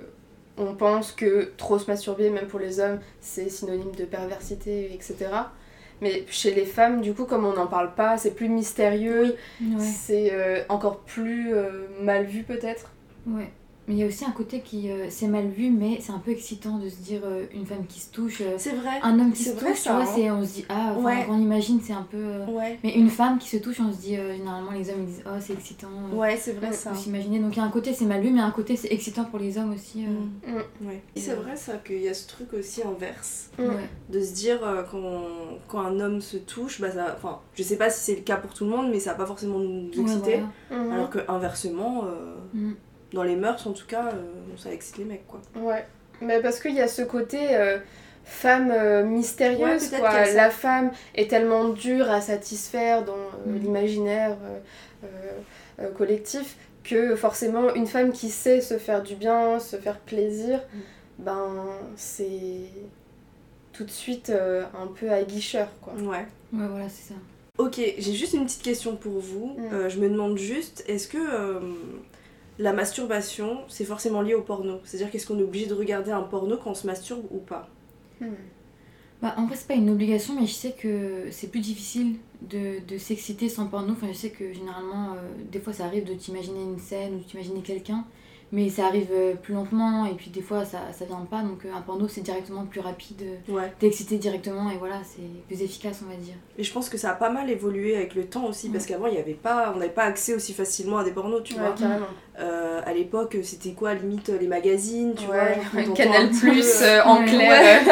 on 0.61 0.75
pense 0.75 1.11
que 1.12 1.51
trop 1.57 1.79
se 1.79 1.91
masturber, 1.91 2.31
même 2.31 2.47
pour 2.47 2.61
les 2.61 2.79
hommes, 2.81 3.01
c'est 3.21 3.49
synonyme 3.49 3.95
de 3.97 4.05
perversité, 4.05 4.93
etc. 4.95 5.17
Mais 6.01 6.25
chez 6.29 6.55
les 6.55 6.65
femmes, 6.67 7.01
du 7.03 7.12
coup, 7.12 7.25
comme 7.25 7.45
on 7.45 7.53
n'en 7.55 7.67
parle 7.67 7.95
pas, 7.95 8.17
c'est 8.19 8.31
plus 8.35 8.49
mystérieux, 8.49 9.37
Ouais. 9.61 9.79
c'est 9.81 10.31
euh, 10.33 10.62
encore 10.69 10.99
plus 11.01 11.53
euh, 11.55 11.87
mal 12.01 12.25
vu 12.25 12.43
peut-être? 12.43 12.91
Ouais. 13.27 13.51
Mais 13.88 13.94
il 13.94 13.99
y 14.00 14.03
a 14.05 14.06
aussi 14.06 14.25
un 14.25 14.31
côté 14.31 14.61
qui 14.61 14.88
euh, 14.91 15.06
c'est 15.11 15.27
mal 15.27 15.49
vu, 15.49 15.71
mais 15.71 15.99
c'est 16.00 16.12
un 16.12 16.19
peu 16.19 16.31
excitant 16.31 16.79
de 16.79 16.88
se 16.88 16.97
dire 16.97 17.23
euh, 17.25 17.47
une 17.53 17.67
femme 17.67 17.87
qui 17.88 17.99
se 17.99 18.11
touche, 18.12 18.41
euh, 18.41 18.55
C'est 18.56 18.75
vrai. 18.75 19.00
un 19.03 19.19
homme 19.19 19.32
qui 19.32 19.43
se 19.43 19.50
touche, 19.50 19.73
tu 19.75 19.77
ça, 19.79 19.94
vois, 19.94 20.03
hein. 20.05 20.12
c'est 20.15 20.31
on 20.31 20.44
se 20.44 20.53
dit 20.53 20.65
ah, 20.69 20.93
enfin, 20.97 21.03
Ouais. 21.05 21.25
quand 21.27 21.35
on 21.35 21.41
imagine 21.41 21.81
c'est 21.82 21.93
un 21.94 22.06
peu. 22.09 22.17
euh, 22.19 22.47
Ouais. 22.47 22.79
Mais 22.85 22.94
une 22.94 23.09
femme 23.11 23.38
qui 23.38 23.49
se 23.49 23.56
touche, 23.56 23.81
on 23.81 23.93
se 23.93 23.99
dit 23.99 24.17
euh, 24.17 24.37
généralement 24.37 24.71
les 24.71 24.88
hommes 24.91 25.00
ils 25.00 25.06
disent 25.06 25.25
oh 25.27 25.31
c'est 25.41 25.55
excitant. 25.55 25.88
euh, 26.12 26.15
Ouais, 26.17 26.37
c'est 26.37 26.53
vrai 26.53 26.71
Mm. 26.71 26.73
ça. 26.75 26.94
S'imaginer. 26.94 27.41
Donc 27.41 27.56
il 27.56 27.59
y 27.59 27.62
a 27.62 27.65
un 27.65 27.71
côté 27.71 27.93
c'est 27.93 28.05
mal 28.05 28.21
vu, 28.21 28.31
mais 28.31 28.41
un 28.43 28.50
côté 28.53 28.77
c'est 28.77 28.93
excitant 28.93 29.25
pour 29.25 29.38
les 29.41 29.59
hommes 29.59 29.73
aussi. 29.73 30.05
euh. 30.06 30.50
Mm. 30.50 30.53
Mm. 30.85 30.87
Ouais. 30.87 31.03
C'est 31.17 31.35
vrai 31.35 31.56
ça 31.56 31.73
qu'il 31.79 32.00
y 32.03 32.09
a 32.09 32.15
ce 32.15 32.29
truc 32.29 32.53
aussi 32.53 32.83
inverse. 32.85 33.50
Mm. 33.59 33.62
Ouais. 33.62 33.88
de 34.11 34.21
se 34.21 34.35
dire 34.35 34.61
euh, 34.62 34.83
quand, 34.88 35.23
quand 35.67 35.81
un 35.81 35.99
homme 35.99 36.21
se 36.21 36.37
touche, 36.37 36.81
bah 36.81 36.91
ça, 36.93 37.17
enfin, 37.17 37.41
je 37.55 37.62
sais 37.65 37.76
pas 37.76 37.91
si 37.91 38.05
c'est 38.05 38.17
le 38.17 38.23
cas 38.23 38.37
pour 38.37 38.55
tout 38.55 38.65
le 38.65 38.71
monde, 38.71 38.88
mais 38.91 39.00
ça 39.00 39.12
va 39.12 39.17
pas 39.19 39.26
forcément 39.26 39.59
nous 39.59 39.88
Ouais, 39.97 40.03
exciter. 40.03 40.43
voilà. 40.69 40.85
Mhm. 40.85 40.93
Alors 40.93 41.11
que 41.11 41.19
inversement, 41.29 42.05
euh, 42.05 42.37
Mm. 42.55 42.73
Dans 43.12 43.23
les 43.23 43.37
mœurs 43.37 43.67
en 43.67 43.73
tout 43.73 43.87
cas, 43.87 44.07
euh, 44.09 44.23
ça 44.57 44.73
excite 44.73 44.99
les 44.99 45.05
mecs 45.05 45.27
quoi. 45.27 45.41
Ouais, 45.57 45.85
mais 46.21 46.41
parce 46.41 46.61
qu'il 46.61 46.75
y 46.75 46.81
a 46.81 46.89
ce 46.89 47.03
côté 47.03 47.39
euh, 47.57 47.79
femme 48.25 48.71
euh, 48.73 49.03
mystérieuse, 49.05 49.89
peut-être 49.89 50.01
quoi. 50.01 50.31
La 50.33 50.51
femme 50.51 50.91
est 51.15 51.29
tellement 51.31 51.69
dure 51.71 52.11
à 52.11 52.21
satisfaire 52.21 53.05
dans 53.05 53.12
euh, 53.15 53.51
Mm. 53.53 53.59
l'imaginaire 53.59 54.37
euh, 54.45 54.59
euh, 55.05 55.07
euh, 55.87 55.91
collectif 55.93 56.57
que 56.85 57.15
forcément 57.17 57.75
une 57.75 57.87
femme 57.87 58.12
qui 58.12 58.31
sait 58.31 58.61
se 58.61 58.79
faire 58.79 59.03
du 59.03 59.15
bien, 59.15 59.59
se 59.59 59.77
faire 59.77 59.99
plaisir, 59.99 60.61
Mm. 60.73 60.79
ben 61.25 61.67
c'est 61.97 62.69
tout 63.73 63.85
de 63.85 63.91
suite 63.91 64.31
euh, 64.31 64.65
un 64.81 64.87
peu 64.89 65.11
aguicheur, 65.11 65.69
quoi. 65.81 65.93
Ouais. 65.95 66.27
Ouais, 66.53 66.67
voilà, 66.69 66.89
c'est 66.89 67.12
ça. 67.12 67.19
Ok, 67.59 67.75
j'ai 67.77 68.12
juste 68.15 68.33
une 68.35 68.45
petite 68.45 68.62
question 68.62 68.97
pour 68.97 69.19
vous. 69.21 69.55
Mm. 69.59 69.75
Euh, 69.75 69.89
je 69.89 69.99
me 70.01 70.09
demande 70.09 70.37
juste, 70.39 70.85
est-ce 70.89 71.09
que 71.09 71.19
euh, 71.19 71.61
la 72.61 72.73
masturbation, 72.73 73.62
c'est 73.69 73.87
forcément 73.87 74.23
lié 74.23 74.35
au 74.35 74.43
porno 74.43 74.81
C'est-à-dire 74.85 75.11
qu'est-ce 75.11 75.27
qu'on 75.27 75.39
est 75.39 75.43
obligé 75.43 75.67
de 75.67 75.75
regarder 75.75 76.12
un 76.12 76.23
porno 76.23 76.59
quand 76.59 76.71
on 76.71 76.75
se 76.75 76.87
masturbe 76.87 77.25
ou 77.33 77.39
pas 77.39 77.69
Hmm. 78.21 78.35
Bah, 79.23 79.35
en 79.39 79.47
vrai, 79.47 79.57
c'est 79.57 79.67
pas 79.67 79.75
une 79.75 79.91
obligation, 79.91 80.39
mais 80.39 80.47
je 80.47 80.53
sais 80.53 80.73
que 80.73 81.29
c'est 81.31 81.49
plus 81.51 81.61
difficile 81.61 82.17
de, 82.43 82.81
de 82.87 82.99
s'exciter 82.99 83.49
sans 83.49 83.67
porno. 83.67 83.93
Enfin, 83.93 84.09
je 84.09 84.12
sais 84.17 84.31
que 84.31 84.53
généralement, 84.53 85.12
euh, 85.15 85.17
des 85.51 85.59
fois, 85.59 85.73
ça 85.73 85.87
arrive 85.87 86.05
de 86.05 86.15
t'imaginer 86.15 86.62
une 86.62 86.79
scène 86.79 87.15
ou 87.15 87.19
de 87.19 87.25
t'imaginer 87.25 87.62
quelqu'un, 87.62 88.05
mais 88.52 88.69
ça 88.69 88.87
arrive 88.87 89.08
euh, 89.12 89.35
plus 89.35 89.55
lentement 89.55 90.06
et 90.06 90.14
puis 90.14 90.31
des 90.31 90.43
fois, 90.43 90.64
ça, 90.64 90.79
ça 90.97 91.05
vient 91.05 91.26
pas. 91.31 91.43
Donc, 91.43 91.64
euh, 91.64 91.69
un 91.76 91.81
porno, 91.82 92.08
c'est 92.08 92.20
directement 92.20 92.64
plus 92.67 92.81
rapide. 92.81 93.23
euh, 93.23 93.52
Ouais. 93.52 93.73
T'es 93.79 93.87
excité 93.87 94.19
directement 94.19 94.70
et 94.70 94.76
voilà, 94.76 94.97
c'est 95.05 95.23
plus 95.47 95.62
efficace, 95.62 96.00
on 96.05 96.11
va 96.11 96.17
dire. 96.17 96.35
Et 96.58 96.64
je 96.64 96.73
pense 96.73 96.88
que 96.88 96.99
ça 96.99 97.11
a 97.11 97.14
pas 97.14 97.31
mal 97.31 97.49
évolué 97.50 97.94
avec 97.97 98.14
le 98.14 98.25
temps 98.26 98.47
aussi, 98.47 98.69
parce 98.70 98.87
qu'avant, 98.87 99.06
il 99.06 99.14
y 99.14 99.19
avait 99.19 99.35
pas, 99.35 99.73
on 99.75 99.79
n'avait 99.79 99.93
pas 99.93 100.02
accès 100.05 100.35
aussi 100.35 100.52
facilement 100.52 100.99
à 100.99 101.04
des 101.04 101.12
pornos, 101.12 101.42
tu 101.45 101.54
Ouais, 101.54 101.61
vois. 101.61 101.75
carrément. 101.78 102.07
Euh, 102.38 102.80
à 102.85 102.92
l'époque, 102.95 103.37
c'était 103.42 103.73
quoi, 103.73 103.95
limite 103.95 104.28
les 104.28 104.47
magazines, 104.49 105.14
tu 105.14 105.26
Ouais, 105.30 105.59
vois 105.73 105.95
Canal 105.95 106.30
Plus 106.30 106.83
euh, 106.83 107.02
en 107.04 107.21
Ouais. 107.21 107.26
clair. 107.26 107.83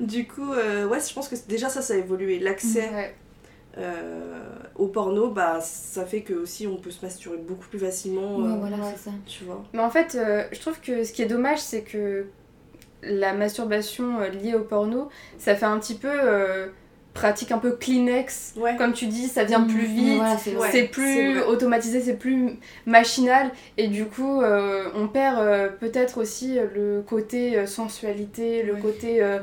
Du 0.00 0.28
coup, 0.28 0.52
euh, 0.52 0.86
ouais, 0.86 0.98
je 1.06 1.12
pense 1.12 1.28
que 1.28 1.34
déjà 1.48 1.68
ça, 1.68 1.82
ça 1.82 1.94
a 1.94 1.96
évolué. 1.96 2.38
L'accès 2.38 2.88
Ouais. 2.94 3.14
Euh, 3.78 4.40
au 4.76 4.86
porno, 4.88 5.28
bah, 5.30 5.58
ça 5.60 6.04
fait 6.04 6.22
que 6.22 6.34
aussi 6.34 6.66
on 6.66 6.76
peut 6.76 6.90
se 6.90 7.04
masturber 7.04 7.38
beaucoup 7.38 7.66
plus 7.68 7.78
facilement, 7.78 8.36
Ouais, 8.38 8.48
euh, 8.48 8.56
voilà, 8.58 8.76
ouais. 8.76 8.82
c'est 8.96 9.04
ça. 9.10 9.16
tu 9.26 9.44
vois. 9.44 9.62
Mais 9.72 9.80
en 9.80 9.90
fait, 9.90 10.14
euh, 10.16 10.44
je 10.52 10.60
trouve 10.60 10.80
que 10.80 11.04
ce 11.04 11.12
qui 11.12 11.22
est 11.22 11.26
dommage, 11.26 11.60
c'est 11.60 11.82
que 11.82 12.26
la 13.02 13.32
masturbation 13.34 14.20
euh, 14.20 14.28
liée 14.28 14.54
au 14.54 14.64
porno, 14.64 15.08
ça 15.38 15.54
fait 15.54 15.66
un 15.66 15.78
petit 15.78 15.94
peu 15.94 16.10
euh, 16.10 16.66
pratique 17.14 17.52
un 17.52 17.58
peu 17.58 17.72
Kleenex. 17.72 18.54
Ouais. 18.56 18.76
Comme 18.76 18.92
tu 18.92 19.06
dis, 19.06 19.28
ça 19.28 19.44
vient 19.44 19.60
Mm, 19.60 19.66
plus 19.68 19.80
ouais, 19.82 19.86
vite, 19.86 20.16
voilà, 20.56 20.72
c'est 20.72 20.84
plus 20.84 21.40
automatisé, 21.42 22.00
c'est 22.00 22.16
plus 22.16 22.58
machinal. 22.86 23.50
Et 23.76 23.86
du 23.88 24.04
coup, 24.06 24.40
euh, 24.42 24.88
on 24.96 25.06
perd 25.08 25.38
euh, 25.38 25.68
peut-être 25.68 26.18
aussi 26.18 26.58
le 26.74 27.02
côté 27.06 27.56
euh, 27.56 27.66
sensualité, 27.66 28.62
le 28.64 28.74
Ouais. 28.74 28.80
côté 28.80 29.22
euh, 29.22 29.38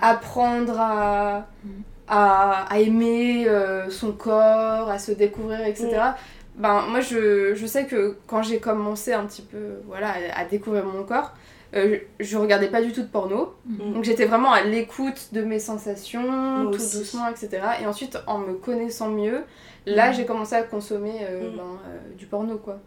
apprendre 0.00 0.78
à, 0.78 1.46
Mm. 1.64 1.68
À, 2.08 2.64
à 2.72 2.78
aimer 2.78 3.46
euh, 3.48 3.88
son 3.90 4.12
corps, 4.12 4.88
à 4.90 4.98
se 4.98 5.12
découvrir, 5.12 5.60
etc. 5.66 5.88
Mm. 5.92 6.60
Ben, 6.62 6.82
moi, 6.88 7.00
je, 7.00 7.54
je 7.54 7.66
sais 7.66 7.86
que 7.86 8.16
quand 8.26 8.42
j'ai 8.42 8.60
commencé 8.60 9.12
un 9.12 9.24
petit 9.26 9.42
peu 9.42 9.80
voilà, 9.86 10.10
à, 10.34 10.40
à 10.40 10.44
découvrir 10.44 10.84
mon 10.84 11.02
corps, 11.02 11.32
euh, 11.74 11.98
je, 12.20 12.24
je 12.26 12.36
regardais 12.36 12.68
pas 12.68 12.80
du 12.82 12.92
tout 12.92 13.02
de 13.02 13.08
porno. 13.08 13.54
Mm. 13.66 13.94
Donc 13.94 14.04
j'étais 14.04 14.26
vraiment 14.26 14.52
à 14.52 14.62
l'écoute 14.62 15.30
de 15.32 15.42
mes 15.42 15.58
sensations, 15.58 16.22
Moi 16.30 16.70
tout 16.72 16.76
aussi. 16.78 16.98
doucement, 16.98 17.28
etc. 17.28 17.60
Et 17.82 17.86
ensuite, 17.86 18.18
en 18.26 18.38
me 18.38 18.54
connaissant 18.54 19.08
mieux, 19.08 19.42
là, 19.86 20.10
Mm. 20.10 20.14
j'ai 20.14 20.26
commencé 20.26 20.54
à 20.54 20.62
consommer 20.62 21.14
euh, 21.22 21.50
ben, 21.56 21.62
euh, 21.88 22.14
du 22.16 22.26
porno, 22.26 22.56
quoi. 22.58 22.78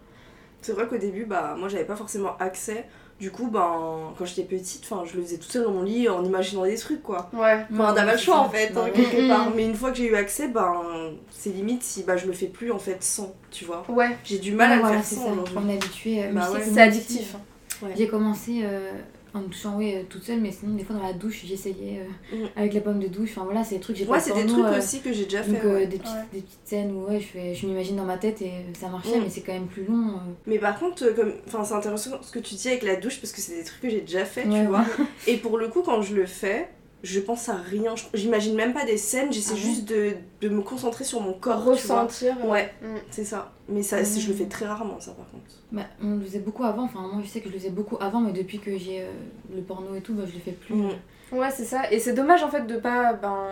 C'est 0.62 0.72
vrai 0.74 0.88
qu'au 0.88 0.98
début, 0.98 1.26
bah, 1.26 1.56
moi 1.58 1.68
j'avais 1.70 1.84
pas 1.86 1.96
forcément 1.96 2.36
accès. 2.40 2.86
Du 3.20 3.32
coup, 3.32 3.48
ben, 3.48 4.14
quand 4.18 4.26
j'étais 4.26 4.44
petite, 4.44 4.84
enfin, 4.88 5.04
je 5.12 5.18
le 5.18 5.24
faisais 5.24 5.38
toute 5.38 5.52
seule 5.52 5.64
dans 5.64 5.72
mon 5.72 5.82
lit 5.82 6.08
en 6.08 6.24
imaginant 6.24 6.66
des 6.66 6.76
trucs, 6.78 7.02
quoi. 7.02 7.30
Ouais. 7.34 7.66
Enfin, 7.74 7.90
Ouais, 7.90 7.96
t'avais 7.96 8.08
ouais, 8.10 8.12
le 8.14 8.18
choix 8.20 8.38
en 8.40 8.50
fait, 8.50 8.72
hein, 8.78 8.84
ouais. 8.84 8.92
quelque 8.92 9.28
part. 9.28 9.50
Mais 9.56 9.66
une 9.66 9.74
fois 9.74 9.90
que 9.90 9.98
j'ai 9.98 10.06
eu 10.06 10.16
accès, 10.16 10.48
ben, 10.50 11.14
c'est 11.32 11.50
limite 11.50 11.82
si 11.82 12.04
bah, 12.04 12.16
je 12.16 12.28
le 12.28 12.34
fais 12.34 12.46
plus 12.46 12.72
en 12.72 12.78
fait 12.78 13.04
sans, 13.04 13.34
tu 13.50 13.66
vois. 13.66 13.84
Ouais, 13.90 14.16
J'ai 14.24 14.38
du 14.38 14.52
mal 14.54 14.68
Ouais, 14.70 14.74
à 14.74 14.76
le 14.78 14.82
voilà, 14.84 15.02
faire 15.02 15.18
sans 15.20 15.26
ça. 15.46 15.52
On 15.56 15.68
est 15.70 15.74
habitué. 15.74 16.24
euh, 16.26 16.32
Bah 16.32 16.52
ouais. 16.52 16.62
c'est 16.64 16.80
addictif. 16.80 17.36
Ouais. 17.82 17.90
J'ai 17.98 18.08
commencé 18.08 18.62
euh, 18.64 18.92
en 19.38 19.42
me 19.42 19.48
touchant 19.48 19.78
oui, 19.78 19.94
euh, 19.96 20.04
toute 20.10 20.24
seule, 20.24 20.40
mais 20.42 20.52
sinon 20.52 20.76
des 20.76 20.84
fois 20.84 20.96
dans 20.96 21.04
la 21.04 21.14
douche 21.14 21.44
j'essayais 21.46 22.02
euh, 22.02 22.38
Mm. 22.38 22.46
avec 22.56 22.74
la 22.74 22.82
pomme 22.82 23.00
de 23.00 23.08
douche. 23.08 23.30
Enfin 23.32 23.44
voilà, 23.46 23.64
c'est 23.64 23.76
des 23.76 23.82
trucs 23.82 23.96
que 23.96 24.04
j'ai 24.04 24.08
Ouais, 24.10 24.18
pas 24.18 24.24
c'est 24.24 24.34
des 24.34 24.46
trucs 24.46 24.66
euh, 24.66 24.78
aussi 24.78 25.02
que 25.02 25.14
j'ai 25.14 25.24
déjà 25.26 25.42
Donc 25.44 25.56
fait. 25.62 25.66
euh, 25.68 25.74
ouais. 25.76 25.88
des, 25.88 25.98
petites, 25.98 26.14
Ouais. 26.14 26.22
des 26.34 26.42
petites 26.42 26.60
scènes 26.66 26.92
où 26.92 27.08
ouais, 27.08 27.20
je, 27.20 27.26
fais, 27.26 27.56
je 27.56 27.66
m'imagine 27.68 27.96
dans 27.96 28.04
ma 28.06 28.18
tête 28.18 28.42
et 28.42 28.52
ça 28.78 28.90
marchait, 28.90 29.18
Mm. 29.20 29.24
mais 29.24 29.30
c'est 29.30 29.42
quand 29.42 29.54
même 29.54 29.68
plus 29.68 29.86
long. 29.86 30.08
euh. 30.10 30.20
Mais 30.46 30.60
par 30.60 30.78
contre, 30.80 31.08
comme... 31.16 31.34
enfin, 31.48 31.64
c'est 31.64 31.74
intéressant 31.74 32.12
ce 32.22 32.32
que 32.32 32.40
tu 32.40 32.56
dis 32.56 32.68
avec 32.70 32.84
la 32.84 32.96
douche 32.98 33.20
parce 33.22 33.32
que 33.32 33.42
c'est 33.42 33.56
des 33.58 33.64
trucs 33.64 33.82
que 33.82 33.90
j'ai 33.90 34.02
déjà 34.02 34.26
fait, 34.26 34.46
Ouais, 34.48 34.62
tu 34.62 34.68
vois. 34.68 34.86
Et 35.28 35.38
pour 35.38 35.58
le 35.58 35.68
coup, 35.70 35.82
quand 35.84 36.02
je 36.02 36.16
le 36.16 36.26
fais, 36.26 36.68
je 37.04 37.20
pense 37.20 37.48
à 37.50 37.56
rien. 37.56 37.94
J'imagine 38.14 38.56
même 38.56 38.74
pas 38.74 38.86
des 38.86 38.98
scènes, 38.98 39.32
j'essaie 39.32 39.54
Ah 39.56 39.60
juste 39.60 39.88
de, 39.90 40.14
de 40.42 40.50
me 40.50 40.62
concentrer 40.62 41.04
sur 41.04 41.22
mon 41.22 41.34
corps. 41.34 41.58
tu 41.76 41.86
vois. 41.88 42.04
Ressentir. 42.04 42.36
euh, 42.44 42.50
Ouais. 42.50 42.74
mm. 42.82 42.86
C'est 43.12 43.24
ça. 43.26 43.52
Mais 43.70 43.84
ça, 43.84 44.04
je 44.04 44.28
le 44.28 44.34
Mm. 44.34 44.38
fais 44.38 44.46
très 44.46 44.66
rarement, 44.66 45.00
ça, 45.00 45.12
par 45.12 45.26
contre. 45.30 45.44
Bah, 45.72 45.84
on 46.02 46.16
le 46.16 46.22
faisait 46.26 46.40
beaucoup 46.40 46.64
avant, 46.64 46.84
enfin 46.84 47.02
moi 47.02 47.22
je 47.24 47.28
sais 47.28 47.42
que 47.42 47.50
je 47.50 47.54
le 47.54 47.60
faisais 47.60 47.70
beaucoup 47.70 47.98
avant, 48.00 48.22
mais 48.22 48.32
depuis 48.32 48.60
que 48.60 48.78
j'ai 48.78 49.02
euh, 49.02 49.12
le 49.54 49.62
porno 49.62 49.94
et 49.96 50.02
tout, 50.02 50.14
bah, 50.14 50.24
je 50.28 50.34
le 50.34 50.40
fais 50.40 50.52
plus. 50.54 50.74
Mm. 50.76 50.90
Ouais, 51.34 51.50
c'est 51.54 51.66
ça. 51.66 51.92
Et 51.92 52.00
c'est 52.00 52.14
dommage 52.14 52.42
en 52.44 52.50
fait 52.50 52.66
de 52.66 52.78
pas 52.78 53.14
ben, 53.14 53.46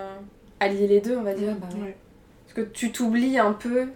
allier 0.60 0.88
les 0.88 1.02
deux, 1.02 1.18
on 1.18 1.24
va 1.24 1.32
Ouais, 1.32 1.36
dire. 1.38 1.56
bah 1.60 1.68
ouais. 1.76 1.82
Ouais. 1.84 1.98
Parce 2.46 2.54
que 2.68 2.74
tu 2.74 2.92
t'oublies 2.94 3.38
un 3.38 3.52
peu 3.54 3.88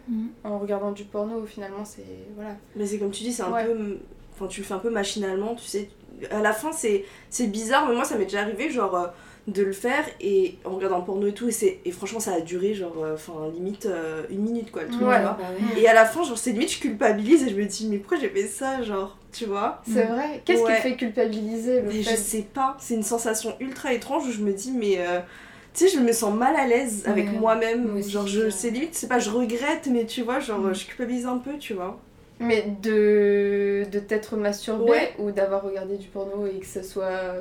en 0.44 0.60
regardant 0.60 0.92
du 0.92 1.06
porno, 1.06 1.46
finalement, 1.46 1.86
c'est. 1.86 2.04
Voilà. 2.36 2.56
Mais 2.76 2.86
c'est 2.86 2.98
comme 3.00 3.12
tu 3.12 3.24
dis, 3.24 3.32
c'est 3.32 3.44
un 3.44 3.52
Ouais. 3.54 3.64
peu. 3.66 3.98
Enfin, 4.36 4.48
tu 4.48 4.62
le 4.62 4.66
fais 4.66 4.74
un 4.74 4.80
peu 4.80 4.90
machinalement, 4.90 5.56
tu 5.56 5.64
sais. 5.66 5.90
À 6.32 6.42
la 6.42 6.52
fin, 6.52 6.72
c'est 6.74 7.06
c'est 7.30 7.48
bizarre, 7.48 7.88
mais 7.88 7.96
moi, 7.96 8.04
ça 8.04 8.18
m'est 8.18 8.26
déjà 8.26 8.42
arrivé, 8.42 8.70
genre, 8.70 8.96
euh, 8.96 9.08
de 9.48 9.64
le 9.64 9.72
faire 9.72 10.06
et 10.22 10.56
en 10.66 10.72
regardant 10.76 11.00
le 11.00 11.06
porno 11.06 11.26
et 11.28 11.34
tout. 11.34 11.48
Et, 11.48 11.52
c'est- 11.52 11.80
et 11.86 11.92
franchement, 11.92 12.20
ça 12.20 12.34
a 12.34 12.42
duré, 12.42 12.74
genre, 12.76 13.04
euh, 13.04 13.16
enfin, 13.16 13.34
limite 13.54 13.86
euh, 13.88 14.24
une 14.30 14.42
minute, 14.42 14.72
quoi, 14.72 14.84
le 14.84 14.90
truc, 14.90 15.02
Ouais. 15.08 15.16
tu 15.16 15.22
vois. 15.22 15.38
bah 15.40 15.44
ouais. 15.76 15.82
Et 15.82 15.88
à 15.88 15.94
la 15.94 16.06
fin, 16.06 16.24
genre, 16.24 16.38
c'est 16.38 16.52
limite, 16.52 16.72
je 16.74 16.80
culpabilise 16.80 17.44
et 17.44 17.50
je 17.50 17.56
me 17.56 17.66
dis, 17.66 17.88
mais 17.88 17.98
pourquoi 17.98 18.18
j'ai 18.20 18.30
fait 18.30 18.48
ça, 18.48 18.82
genre, 18.84 19.18
tu 19.32 19.46
vois? 19.46 19.82
C'est 19.88 20.04
vrai. 20.06 20.42
Qu'est-ce 20.46 20.64
Ouais. 20.64 20.76
qui 20.76 20.82
fait 20.82 20.96
culpabiliser 20.96 21.82
le 21.82 21.88
Mais 21.88 22.04
je 22.04 22.16
sais 22.16 22.46
pas, 22.54 22.78
c'est 22.80 22.94
une 22.96 23.04
sensation 23.04 23.56
ultra 23.60 23.94
étrange 23.94 24.28
où 24.28 24.32
je 24.32 24.42
me 24.42 24.54
dis, 24.54 24.72
mais. 24.72 24.96
euh, 25.00 25.20
tu 25.74 25.88
sais, 25.88 25.96
je 25.98 26.02
me 26.04 26.12
sens 26.12 26.34
mal 26.36 26.56
à 26.56 26.66
l'aise 26.66 27.04
avec 27.06 27.32
moi-même. 27.32 27.88
Moi 27.88 28.02
genre, 28.02 28.26
je, 28.28 28.50
c'est 28.50 28.72
limite, 28.72 28.96
c'est 28.96 29.08
pas 29.08 29.20
je 29.20 29.30
regrette, 29.30 29.88
mais 29.92 30.06
tu 30.06 30.24
vois, 30.24 30.40
genre, 30.40 30.60
Mm. 30.60 30.74
je 30.76 30.86
culpabilise 30.88 31.26
un 31.28 31.38
peu, 31.38 31.58
tu 31.60 31.74
vois. 31.76 32.00
Mais 32.40 32.66
de, 32.82 33.86
de 33.92 34.00
t'être 34.00 34.36
masturbé 34.38 34.94
ou 35.20 35.32
d'avoir 35.32 35.62
regardé 35.64 35.98
du 35.98 36.08
porno 36.08 36.48
et 36.48 36.60
que 36.60 36.66
ça 36.66 36.84
soit 36.84 37.34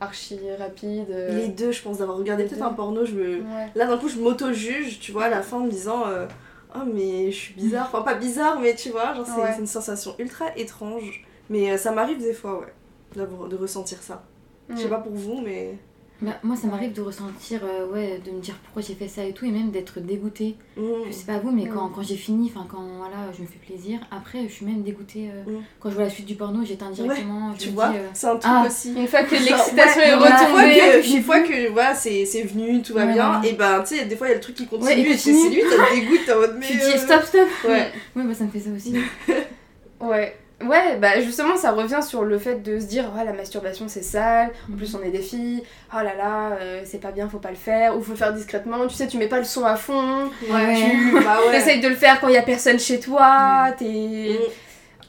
archi 0.00 0.38
rapide. 0.58 1.10
euh, 1.10 1.36
Les 1.38 1.48
deux, 1.48 1.72
je 1.72 1.82
pense, 1.82 1.98
d'avoir 1.98 2.16
regardé 2.18 2.44
peut-être 2.44 2.62
un 2.62 2.72
porno, 2.72 3.04
je 3.04 3.14
me. 3.14 3.36
Ouais. 3.40 3.68
Là, 3.74 3.86
d'un 3.86 3.98
coup, 3.98 4.08
je 4.08 4.18
m'auto-juge, 4.18 4.98
tu 5.00 5.12
vois, 5.12 5.24
à 5.24 5.28
la 5.28 5.42
fin, 5.42 5.58
en 5.58 5.64
me 5.64 5.70
disant 5.70 6.06
euh, 6.06 6.26
Oh, 6.74 6.80
mais 6.92 7.30
je 7.30 7.36
suis 7.36 7.54
bizarre. 7.54 7.86
Enfin, 7.92 8.02
pas 8.02 8.14
bizarre, 8.14 8.58
mais 8.60 8.74
tu 8.74 8.90
vois, 8.90 9.14
genre, 9.14 9.26
c'est 9.26 9.40
Ouais. 9.42 9.56
une 9.58 9.66
sensation 9.66 10.14
ultra 10.18 10.46
étrange. 10.56 11.24
Mais 11.48 11.70
euh, 11.72 11.76
ça 11.76 11.90
m'arrive 11.92 12.18
des 12.18 12.32
fois, 12.32 12.60
ouais, 12.60 13.26
de 13.48 13.56
ressentir 13.56 13.98
ça. 14.02 14.22
Je 14.68 14.76
sais 14.76 14.86
Mm. 14.86 14.90
pas 14.90 14.98
pour 14.98 15.12
vous, 15.14 15.40
mais. 15.40 15.78
Bah, 16.22 16.32
moi 16.42 16.54
ça 16.54 16.66
m'arrive 16.66 16.92
de 16.92 17.00
ressentir, 17.00 17.60
euh, 17.64 17.86
ouais, 17.90 18.20
de 18.24 18.30
me 18.30 18.40
dire 18.40 18.54
pourquoi 18.64 18.82
j'ai 18.82 18.92
fait 18.94 19.08
ça 19.08 19.24
et 19.24 19.32
tout, 19.32 19.46
et 19.46 19.50
même 19.50 19.70
d'être 19.70 20.00
dégoûtée. 20.00 20.54
Mm. 20.76 20.82
Je 21.06 21.12
sais 21.12 21.24
pas 21.24 21.38
vous, 21.38 21.50
mais 21.50 21.64
Mm. 21.64 21.70
quand, 21.72 21.88
quand 21.88 22.02
j'ai 22.02 22.16
fini, 22.16 22.52
enfin 22.54 22.66
quand 22.70 22.82
voilà, 22.98 23.32
je 23.34 23.40
me 23.40 23.46
fais 23.46 23.58
plaisir, 23.66 24.00
après 24.10 24.42
je 24.46 24.52
suis 24.52 24.66
même 24.66 24.82
dégoûtée. 24.82 25.30
euh, 25.32 25.50
Mm. 25.50 25.62
Quand 25.80 25.88
je 25.90 25.94
vois 25.94 26.04
la 26.04 26.10
suite 26.10 26.26
du 26.26 26.34
porno, 26.34 26.62
j'éteins 26.64 26.90
directement. 26.90 27.54
je 27.54 27.60
Tu 27.62 27.68
me 27.70 27.74
vois, 27.74 27.86
euh, 27.94 28.08
c'est 28.12 28.26
un 28.26 28.36
truc 28.36 28.44
ah, 28.54 28.64
aussi. 28.66 28.92
Une 28.94 29.08
fois 29.08 29.22
que 29.22 29.34
l'excitation 29.34 30.00
ouais, 30.02 30.08
est 30.10 30.16
voilà. 30.16 30.42
Une 30.42 30.48
fois 30.48 30.62
retombée. 30.62 31.02
que, 31.02 31.16
une 31.16 31.22
fois 31.22 31.40
que 31.40 31.72
voilà, 31.72 31.94
c'est 31.94 32.24
c'est 32.26 32.42
venu, 32.42 32.82
tout 32.82 32.92
va 32.92 33.06
Ouais, 33.06 33.12
bien, 33.14 33.40
et 33.42 33.52
ben 33.54 33.82
tu 33.82 33.96
sais, 33.96 34.04
des 34.04 34.16
fois 34.16 34.26
il 34.26 34.30
y 34.30 34.32
a 34.34 34.36
le 34.36 34.42
truc 34.42 34.56
qui 34.56 34.66
continue, 34.66 34.88
Ouais, 34.90 35.00
il 35.00 35.06
et 35.06 35.16
c'est 35.16 35.32
lui, 35.32 35.62
ça 35.62 35.76
te 35.86 35.94
dégoûte, 35.94 36.30
en 36.34 36.38
mode 36.40 36.56
mais. 36.60 36.66
tu 36.66 36.74
dis 36.76 36.98
stop, 36.98 37.22
stop 37.24 37.48
Ouais. 37.66 37.90
Ouais, 38.14 38.24
bah 38.24 38.34
ça 38.34 38.44
me 38.44 38.50
fait 38.50 38.60
ça 38.60 38.70
aussi. 38.76 38.94
Ouais. 40.00 40.36
Ouais, 40.62 40.96
bah 40.98 41.18
justement, 41.22 41.56
ça 41.56 41.72
revient 41.72 42.00
sur 42.02 42.22
le 42.22 42.38
fait 42.38 42.56
de 42.62 42.78
se 42.78 42.84
dire, 42.84 43.10
oh 43.14 43.24
la 43.24 43.32
masturbation 43.32 43.88
c'est 43.88 44.02
sale, 44.02 44.50
en 44.70 44.76
plus 44.76 44.94
on 44.94 45.02
est 45.02 45.10
des 45.10 45.22
filles, 45.22 45.62
oh 45.94 45.96
là 46.02 46.14
là, 46.14 46.52
euh, 46.60 46.82
c'est 46.84 46.98
pas 47.00 47.12
bien, 47.12 47.30
faut 47.30 47.38
pas 47.38 47.48
le 47.50 47.56
faire, 47.56 47.96
ou 47.96 48.02
faut 48.02 48.12
le 48.12 48.18
faire 48.18 48.34
discrètement, 48.34 48.86
tu 48.86 48.94
sais, 48.94 49.06
tu 49.06 49.16
mets 49.16 49.26
pas 49.28 49.38
le 49.38 49.44
son 49.44 49.64
à 49.64 49.76
fond, 49.76 50.30
Ouais. 50.50 50.74
tu 50.76 51.12
Bah 51.24 51.38
ouais. 51.48 51.56
essayes 51.56 51.80
de 51.80 51.88
le 51.88 51.94
faire 51.94 52.20
quand 52.20 52.28
il 52.28 52.34
y 52.34 52.36
a 52.36 52.42
personne 52.42 52.78
chez 52.78 53.00
toi, 53.00 53.72
t'es. 53.78 53.86
Mm. 53.86 54.52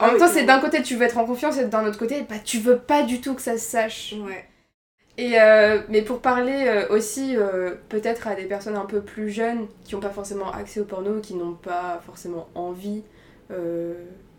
En 0.00 0.06
Ah 0.06 0.06
même 0.06 0.14
oui, 0.14 0.20
temps, 0.20 0.28
c'est 0.28 0.44
d'un 0.44 0.58
côté 0.58 0.82
tu 0.82 0.96
veux 0.96 1.02
être 1.04 1.18
en 1.18 1.26
confiance 1.26 1.58
et 1.58 1.66
d'un 1.66 1.84
autre 1.86 1.98
côté, 1.98 2.22
bah 2.28 2.36
tu 2.42 2.58
veux 2.58 2.78
pas 2.78 3.02
du 3.02 3.20
tout 3.20 3.34
que 3.34 3.42
ça 3.42 3.52
se 3.58 3.64
sache. 3.70 4.14
Ouais. 4.26 4.44
Et 5.18 5.38
euh, 5.40 5.82
mais 5.90 6.02
pour 6.02 6.20
parler 6.22 6.64
euh, 6.66 6.88
aussi 6.88 7.36
euh, 7.36 7.74
peut-être 7.90 8.26
à 8.28 8.34
des 8.34 8.44
personnes 8.46 8.76
un 8.76 8.86
peu 8.86 9.02
plus 9.02 9.30
jeunes 9.30 9.66
qui 9.84 9.94
n'ont 9.94 10.00
pas 10.00 10.10
forcément 10.10 10.50
accès 10.50 10.80
au 10.80 10.84
porno, 10.84 11.20
qui 11.20 11.34
n'ont 11.34 11.54
pas 11.54 12.00
forcément 12.06 12.48
envie 12.54 13.02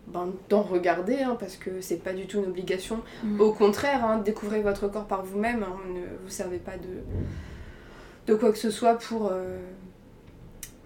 ben, 0.08 0.32
d'en 0.50 0.62
regarder, 0.62 1.18
hein, 1.24 1.38
parce 1.40 1.56
que 1.56 1.82
c'est 1.82 1.98
pas 2.04 2.14
du 2.14 2.26
tout 2.28 2.40
une 2.40 2.46
obligation. 2.50 3.00
Mm. 3.24 3.40
Au 3.42 3.52
contraire, 3.54 4.04
hein, 4.06 4.18
découvrez 4.20 4.62
votre 4.62 4.88
corps 4.88 5.06
par 5.06 5.24
vous-même, 5.24 5.64
hein, 5.64 5.76
ne 5.94 6.02
vous 6.24 6.30
servez 6.30 6.58
pas 6.58 6.78
de, 6.78 8.32
de 8.32 8.36
quoi 8.38 8.52
que 8.52 8.58
ce 8.58 8.70
soit 8.70 8.96
pour, 8.96 9.30
euh, 9.32 9.58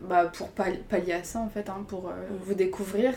bah, 0.01 0.25
pour 0.25 0.49
pal- 0.49 0.79
pallier 0.89 1.13
à 1.13 1.23
ça 1.23 1.39
en 1.39 1.49
fait, 1.49 1.69
hein, 1.69 1.83
pour 1.87 2.09
euh, 2.09 2.11
Mm. 2.11 2.37
vous 2.45 2.53
découvrir. 2.53 3.13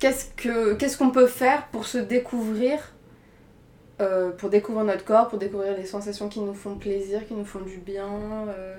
Qu'est-ce 0.00 0.26
que 0.36 0.74
qu'est-ce 0.74 0.98
qu'on 0.98 1.10
peut 1.10 1.28
faire 1.28 1.68
pour 1.68 1.86
se 1.86 1.98
découvrir 1.98 2.78
euh, 4.00 4.30
pour 4.32 4.50
découvrir 4.50 4.84
notre 4.84 5.04
corps, 5.04 5.28
pour 5.28 5.38
découvrir 5.38 5.76
les 5.76 5.86
sensations 5.86 6.28
qui 6.28 6.40
nous 6.40 6.52
font 6.54 6.74
plaisir, 6.74 7.24
qui 7.28 7.34
nous 7.34 7.44
font 7.44 7.60
du 7.60 7.76
bien. 7.78 8.08
euh? 8.48 8.76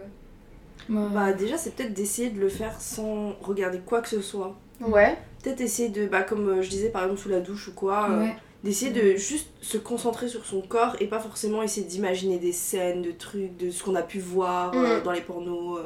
Bah 0.89 1.31
déjà, 1.31 1.57
c'est 1.57 1.73
peut-être 1.73 1.93
d'essayer 1.93 2.29
de 2.29 2.39
le 2.39 2.49
faire 2.49 2.79
sans 2.81 3.31
regarder 3.41 3.79
quoi 3.79 4.01
que 4.01 4.09
ce 4.09 4.19
soit. 4.21 4.55
Ouais. 4.81 5.17
Peut-être 5.45 5.61
essayer 5.61 5.89
de, 5.89 6.07
bah 6.07 6.23
comme 6.23 6.49
euh, 6.49 6.61
je 6.63 6.69
disais 6.69 6.89
par 6.89 7.03
exemple 7.03 7.21
sous 7.21 7.29
la 7.29 7.39
douche 7.39 7.67
ou 7.67 7.73
quoi, 7.73 8.09
euh, 8.09 8.19
Ouais. 8.21 8.35
d'essayer 8.63 8.91
de 8.91 9.15
juste 9.15 9.47
se 9.61 9.77
concentrer 9.77 10.27
sur 10.27 10.43
son 10.43 10.61
corps 10.61 10.95
et 10.99 11.05
pas 11.07 11.19
forcément 11.19 11.61
essayer 11.61 11.85
d'imaginer 11.85 12.39
des 12.39 12.51
scènes, 12.51 13.03
de 13.03 13.11
trucs, 13.11 13.55
de 13.57 13.69
ce 13.69 13.83
qu'on 13.83 13.93
a 13.95 14.01
pu 14.01 14.17
voir 14.19 14.73
euh, 14.75 14.99
Mm. 14.99 15.03
dans 15.03 15.11
les 15.11 15.21
pornos, 15.21 15.77
euh, 15.79 15.83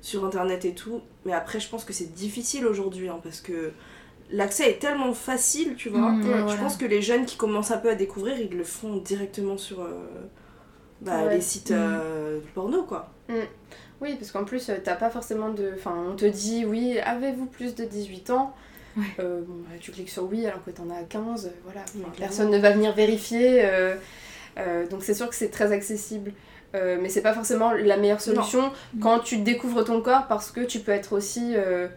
sur 0.00 0.24
internet 0.24 0.64
et 0.64 0.74
tout. 0.74 1.02
Mais 1.24 1.32
après, 1.32 1.60
je 1.60 1.68
pense 1.68 1.84
que 1.84 1.92
c'est 1.92 2.12
difficile 2.12 2.66
aujourd'hui 2.66 3.08
hein, 3.08 3.20
parce 3.22 3.40
que 3.40 3.70
l'accès 4.32 4.70
est 4.70 4.78
tellement 4.80 5.14
facile, 5.14 5.76
tu 5.76 5.88
vois. 5.88 6.10
Mm, 6.10 6.20
ouais, 6.24 6.38
Je 6.38 6.42
voilà. 6.42 6.60
pense 6.62 6.76
que 6.76 6.84
les 6.84 7.00
jeunes 7.00 7.26
qui 7.26 7.36
commencent 7.36 7.70
un 7.70 7.78
peu 7.78 7.90
à 7.90 7.94
découvrir, 7.94 8.38
ils 8.40 8.50
le 8.56 8.64
font 8.64 8.96
directement 8.96 9.56
sur 9.56 9.80
euh, 9.82 9.92
bah, 11.00 11.24
Ouais. 11.26 11.36
les 11.36 11.40
sites 11.40 11.70
euh, 11.70 12.40
du 12.40 12.48
porno 12.50 12.82
quoi. 12.82 13.10
Oui, 14.00 14.14
parce 14.16 14.30
qu'en 14.30 14.44
plus, 14.44 14.70
t'as 14.84 14.94
pas 14.94 15.10
forcément 15.10 15.50
de. 15.50 15.72
Enfin, 15.74 15.94
on 16.12 16.16
te 16.16 16.26
dit, 16.26 16.64
oui, 16.66 16.98
avez-vous 16.98 17.46
plus 17.46 17.74
de 17.74 17.84
18 17.84 18.28
ans? 18.30 18.54
Ouais. 18.96 19.02
Euh, 19.20 19.42
bon, 19.46 19.54
bah, 19.68 19.76
tu 19.80 19.90
cliques 19.92 20.08
sur 20.08 20.24
oui 20.24 20.46
alors 20.46 20.64
que 20.64 20.70
t'en 20.70 20.88
as 20.90 21.02
15, 21.02 21.46
euh, 21.46 21.50
voilà. 21.64 21.80
Enfin, 21.82 22.10
personne 22.18 22.50
ne 22.50 22.58
va 22.58 22.70
venir 22.70 22.92
vérifier. 22.94 23.64
euh, 23.64 23.94
euh, 24.58 24.86
donc 24.88 25.02
c'est 25.02 25.14
sûr 25.14 25.28
que 25.28 25.34
c'est 25.34 25.50
très 25.50 25.72
accessible. 25.72 26.32
Euh, 26.74 26.98
mais 27.00 27.08
c'est 27.08 27.22
pas 27.22 27.32
forcément 27.32 27.72
la 27.72 27.96
meilleure 27.96 28.20
solution 28.20 28.72
quand 29.00 29.20
tu 29.20 29.38
découvres 29.38 29.84
ton 29.84 30.00
corps 30.02 30.26
parce 30.28 30.50
que 30.50 30.60
tu 30.62 30.80
peux 30.80 30.92
être 30.92 31.12
aussi. 31.14 31.52
euh, 31.54 31.88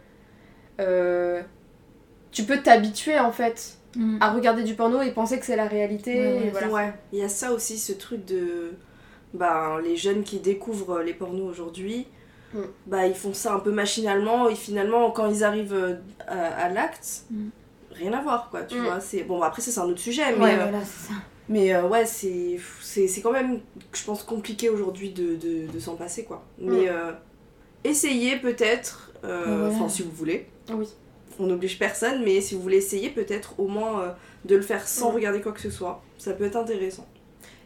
euh, 0.79 1.41
tu 2.31 2.43
peux 2.43 2.57
t'habituer 2.61 3.19
en 3.19 3.31
fait 3.31 3.75
Mm. 3.95 4.17
à 4.21 4.29
regarder 4.31 4.61
du 4.61 4.75
porno 4.75 5.01
et 5.01 5.09
penser 5.09 5.39
que 5.39 5.45
c'est 5.47 5.55
la 5.55 5.65
réalité. 5.65 6.13
Ouais, 6.19 6.27
ouais, 6.33 6.45
et 6.45 6.49
voilà. 6.51 6.67
Ouais, 6.69 6.93
il 7.11 7.17
y 7.17 7.23
a 7.23 7.27
ça 7.27 7.51
aussi, 7.51 7.79
ce 7.79 7.91
truc 7.91 8.23
de. 8.25 8.73
Bah, 9.33 9.79
les 9.83 9.97
jeunes 9.97 10.21
qui 10.21 10.37
découvrent 10.37 11.01
les 11.01 11.15
pornos 11.15 11.49
aujourd'hui, 11.49 12.05
Mm. 12.53 12.59
bah, 12.87 13.05
ils 13.07 13.13
font 13.15 13.33
ça 13.33 13.53
un 13.53 13.59
peu 13.59 13.71
machinalement 13.71 14.49
et 14.49 14.55
finalement, 14.55 15.11
quand 15.11 15.27
ils 15.29 15.43
arrivent 15.43 15.73
euh, 15.73 15.95
à, 16.27 16.65
à 16.65 16.69
l'acte, 16.69 17.23
Mm. 17.31 17.49
rien 17.91 18.13
à 18.13 18.21
voir 18.21 18.49
quoi, 18.49 18.63
tu 18.63 18.75
Mm. 18.79 18.83
vois. 18.85 18.99
c'est 18.99 19.23
Bon, 19.23 19.39
bah, 19.39 19.47
après, 19.47 19.61
ça, 19.61 19.71
c'est 19.71 19.79
un 19.79 19.85
autre 19.85 19.99
sujet, 19.99 20.23
mais, 20.37 20.43
Ouais, 20.43 20.53
euh, 20.53 20.63
voilà, 20.63 20.79
c'est 20.83 21.07
ça. 21.09 21.13
mais 21.47 21.73
euh, 21.73 21.87
ouais, 21.87 22.05
c'est 22.05 22.59
c'est 22.81 23.07
c'est 23.07 23.21
quand 23.21 23.31
même, 23.31 23.59
je 23.93 24.03
pense, 24.03 24.23
compliqué 24.23 24.69
aujourd'hui 24.69 25.11
de, 25.11 25.35
de, 25.35 25.71
de 25.71 25.79
s'en 25.79 25.95
passer 25.95 26.23
quoi. 26.23 26.43
Mais 26.57 26.89
euh, 26.89 27.11
essayez 27.83 28.37
peut-être, 28.37 29.11
euh, 29.23 29.43
voilà. 29.67 29.75
enfin, 29.75 29.89
si 29.89 30.03
vous 30.03 30.11
voulez. 30.11 30.47
Oui. 30.73 30.87
On 31.41 31.45
n'oblige 31.45 31.79
personne, 31.79 32.23
mais 32.23 32.41
si 32.41 32.55
vous 32.55 32.61
voulez 32.61 32.77
essayer, 32.77 33.09
peut-être 33.09 33.57
au 33.59 33.67
moins 33.67 34.01
euh, 34.01 34.09
de 34.45 34.55
le 34.55 34.61
faire 34.61 34.87
sans 34.87 35.11
Mm. 35.11 35.15
regarder 35.15 35.41
quoi 35.41 35.51
que 35.53 35.61
ce 35.61 35.69
soit. 35.69 36.01
Ça 36.17 36.33
peut 36.33 36.43
être 36.45 36.57
intéressant. 36.57 37.07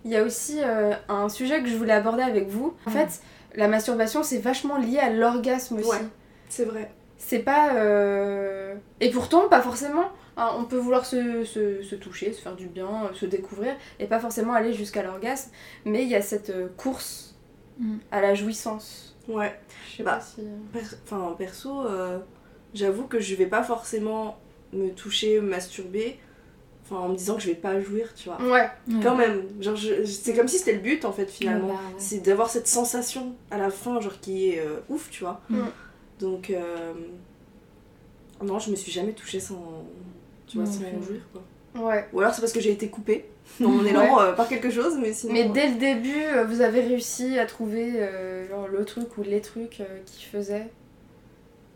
Il 0.06 0.12
y 0.12 0.16
a 0.18 0.24
aussi 0.24 0.58
euh, 0.62 0.92
un 1.10 1.30
sujet 1.30 1.62
que 1.64 1.70
je 1.70 1.76
voulais 1.78 1.94
aborder 1.94 2.22
avec 2.24 2.50
vous. 2.50 2.76
En 2.86 2.92
fait, 2.92 3.22
la 3.56 3.68
masturbation, 3.68 4.24
c'est 4.24 4.40
vachement 4.40 4.78
lié 4.78 5.00
à 5.00 5.10
l'orgasme 5.10 5.78
aussi. 5.78 5.90
Ouais. 5.90 5.98
C'est 6.50 6.66
vrai. 6.66 6.92
C'est 7.18 7.40
pas. 7.40 7.76
euh, 7.76 8.76
Et 9.00 9.10
pourtant, 9.12 9.48
pas 9.50 9.62
forcément. 9.62 10.10
hein, 10.36 10.50
on 10.58 10.64
peut 10.66 10.78
vouloir 10.78 11.06
se, 11.06 11.44
se- 11.46 11.84
se 11.84 11.96
toucher, 11.96 12.34
se 12.34 12.42
faire 12.42 12.56
du 12.56 12.66
bien, 12.68 12.88
euh, 13.06 13.14
se 13.14 13.26
découvrir, 13.28 13.76
et 14.00 14.08
pas 14.08 14.20
forcément 14.20 14.54
aller 14.54 14.74
jusqu'à 14.74 15.04
l'orgasme. 15.04 15.52
Mais 15.86 16.02
il 16.04 16.10
y 16.10 16.16
a 16.16 16.22
cette 16.22 16.50
euh, 16.50 16.68
course 16.78 17.30
Mm. 17.80 17.98
à 18.12 18.22
la 18.22 18.36
jouissance. 18.36 19.16
Ouais. 19.28 19.60
Je 19.90 19.98
sais 19.98 20.04
Bah, 20.04 20.16
pas 20.18 20.22
si. 20.22 20.42
Per- 20.74 20.98
Enfin, 21.06 21.34
perso, 21.38 21.86
euh, 21.88 22.20
j'avoue 22.76 23.08
que 23.08 23.20
je 23.20 23.34
vais 23.36 23.46
pas 23.48 23.64
forcément 23.64 24.38
me 24.74 24.90
toucher, 24.90 25.40
me 25.42 25.50
masturber, 25.50 26.20
en 26.92 27.10
me 27.10 27.16
disant 27.16 27.36
que 27.36 27.42
je 27.42 27.48
vais 27.48 27.56
pas 27.56 27.80
jouir, 27.82 28.14
tu 28.16 28.30
vois. 28.30 28.38
Ouais. 28.42 28.70
Ouais. 28.88 29.00
Quand 29.02 29.16
même, 29.16 29.44
genre, 29.62 29.76
je- 29.76 30.04
c'est 30.06 30.34
comme 30.36 30.48
si 30.48 30.58
c'était 30.60 30.74
le 30.74 30.80
but 30.80 31.06
en 31.06 31.12
fait 31.14 31.26
finalement. 31.32 31.68
Ouais, 31.70 31.74
bah, 31.74 31.80
ouais. 31.90 31.96
C'est 31.98 32.20
d'avoir 32.20 32.50
cette 32.50 32.68
sensation 32.68 33.34
à 33.52 33.58
la 33.58 33.70
fin, 33.70 34.00
genre 34.02 34.20
qui 34.20 34.50
est 34.50 34.60
euh, 34.60 34.80
ouf, 34.90 35.10
tu 35.10 35.24
vois. 35.24 35.42
Mm. 35.50 35.60
Donc, 36.20 36.50
euh, 36.50 36.94
non, 38.44 38.60
je 38.60 38.70
me 38.72 38.76
suis 38.76 38.92
jamais 38.92 39.14
touchée 39.14 39.40
sans, 39.40 39.86
tu 40.48 40.58
vois, 40.58 40.66
sans 40.66 40.80
jouir 41.02 41.22
quoi. 41.32 41.42
Ouais. 41.88 42.08
Ou 42.14 42.20
alors 42.20 42.34
c'est 42.34 42.42
parce 42.42 42.54
que 42.54 42.60
j'ai 42.60 42.72
été 42.72 42.88
coupée 42.90 43.26
dans 43.60 43.70
mon 43.70 43.84
élan 43.86 44.20
euh, 44.20 44.34
par 44.34 44.48
quelque 44.48 44.70
chose, 44.70 44.98
mais 45.02 45.14
sinon. 45.14 45.34
Mais 45.34 45.46
dès 45.50 45.70
le 45.70 45.76
début, 45.76 46.24
vous 46.48 46.62
avez 46.62 46.82
réussi 46.82 47.40
à 47.40 47.46
trouver 47.46 47.94
euh, 47.96 48.48
genre, 48.48 48.68
le 48.68 48.86
truc 48.86 49.18
ou 49.18 49.24
les 49.24 49.42
trucs 49.42 49.80
euh, 49.82 50.00
qui 50.06 50.26
faisaient 50.26 50.70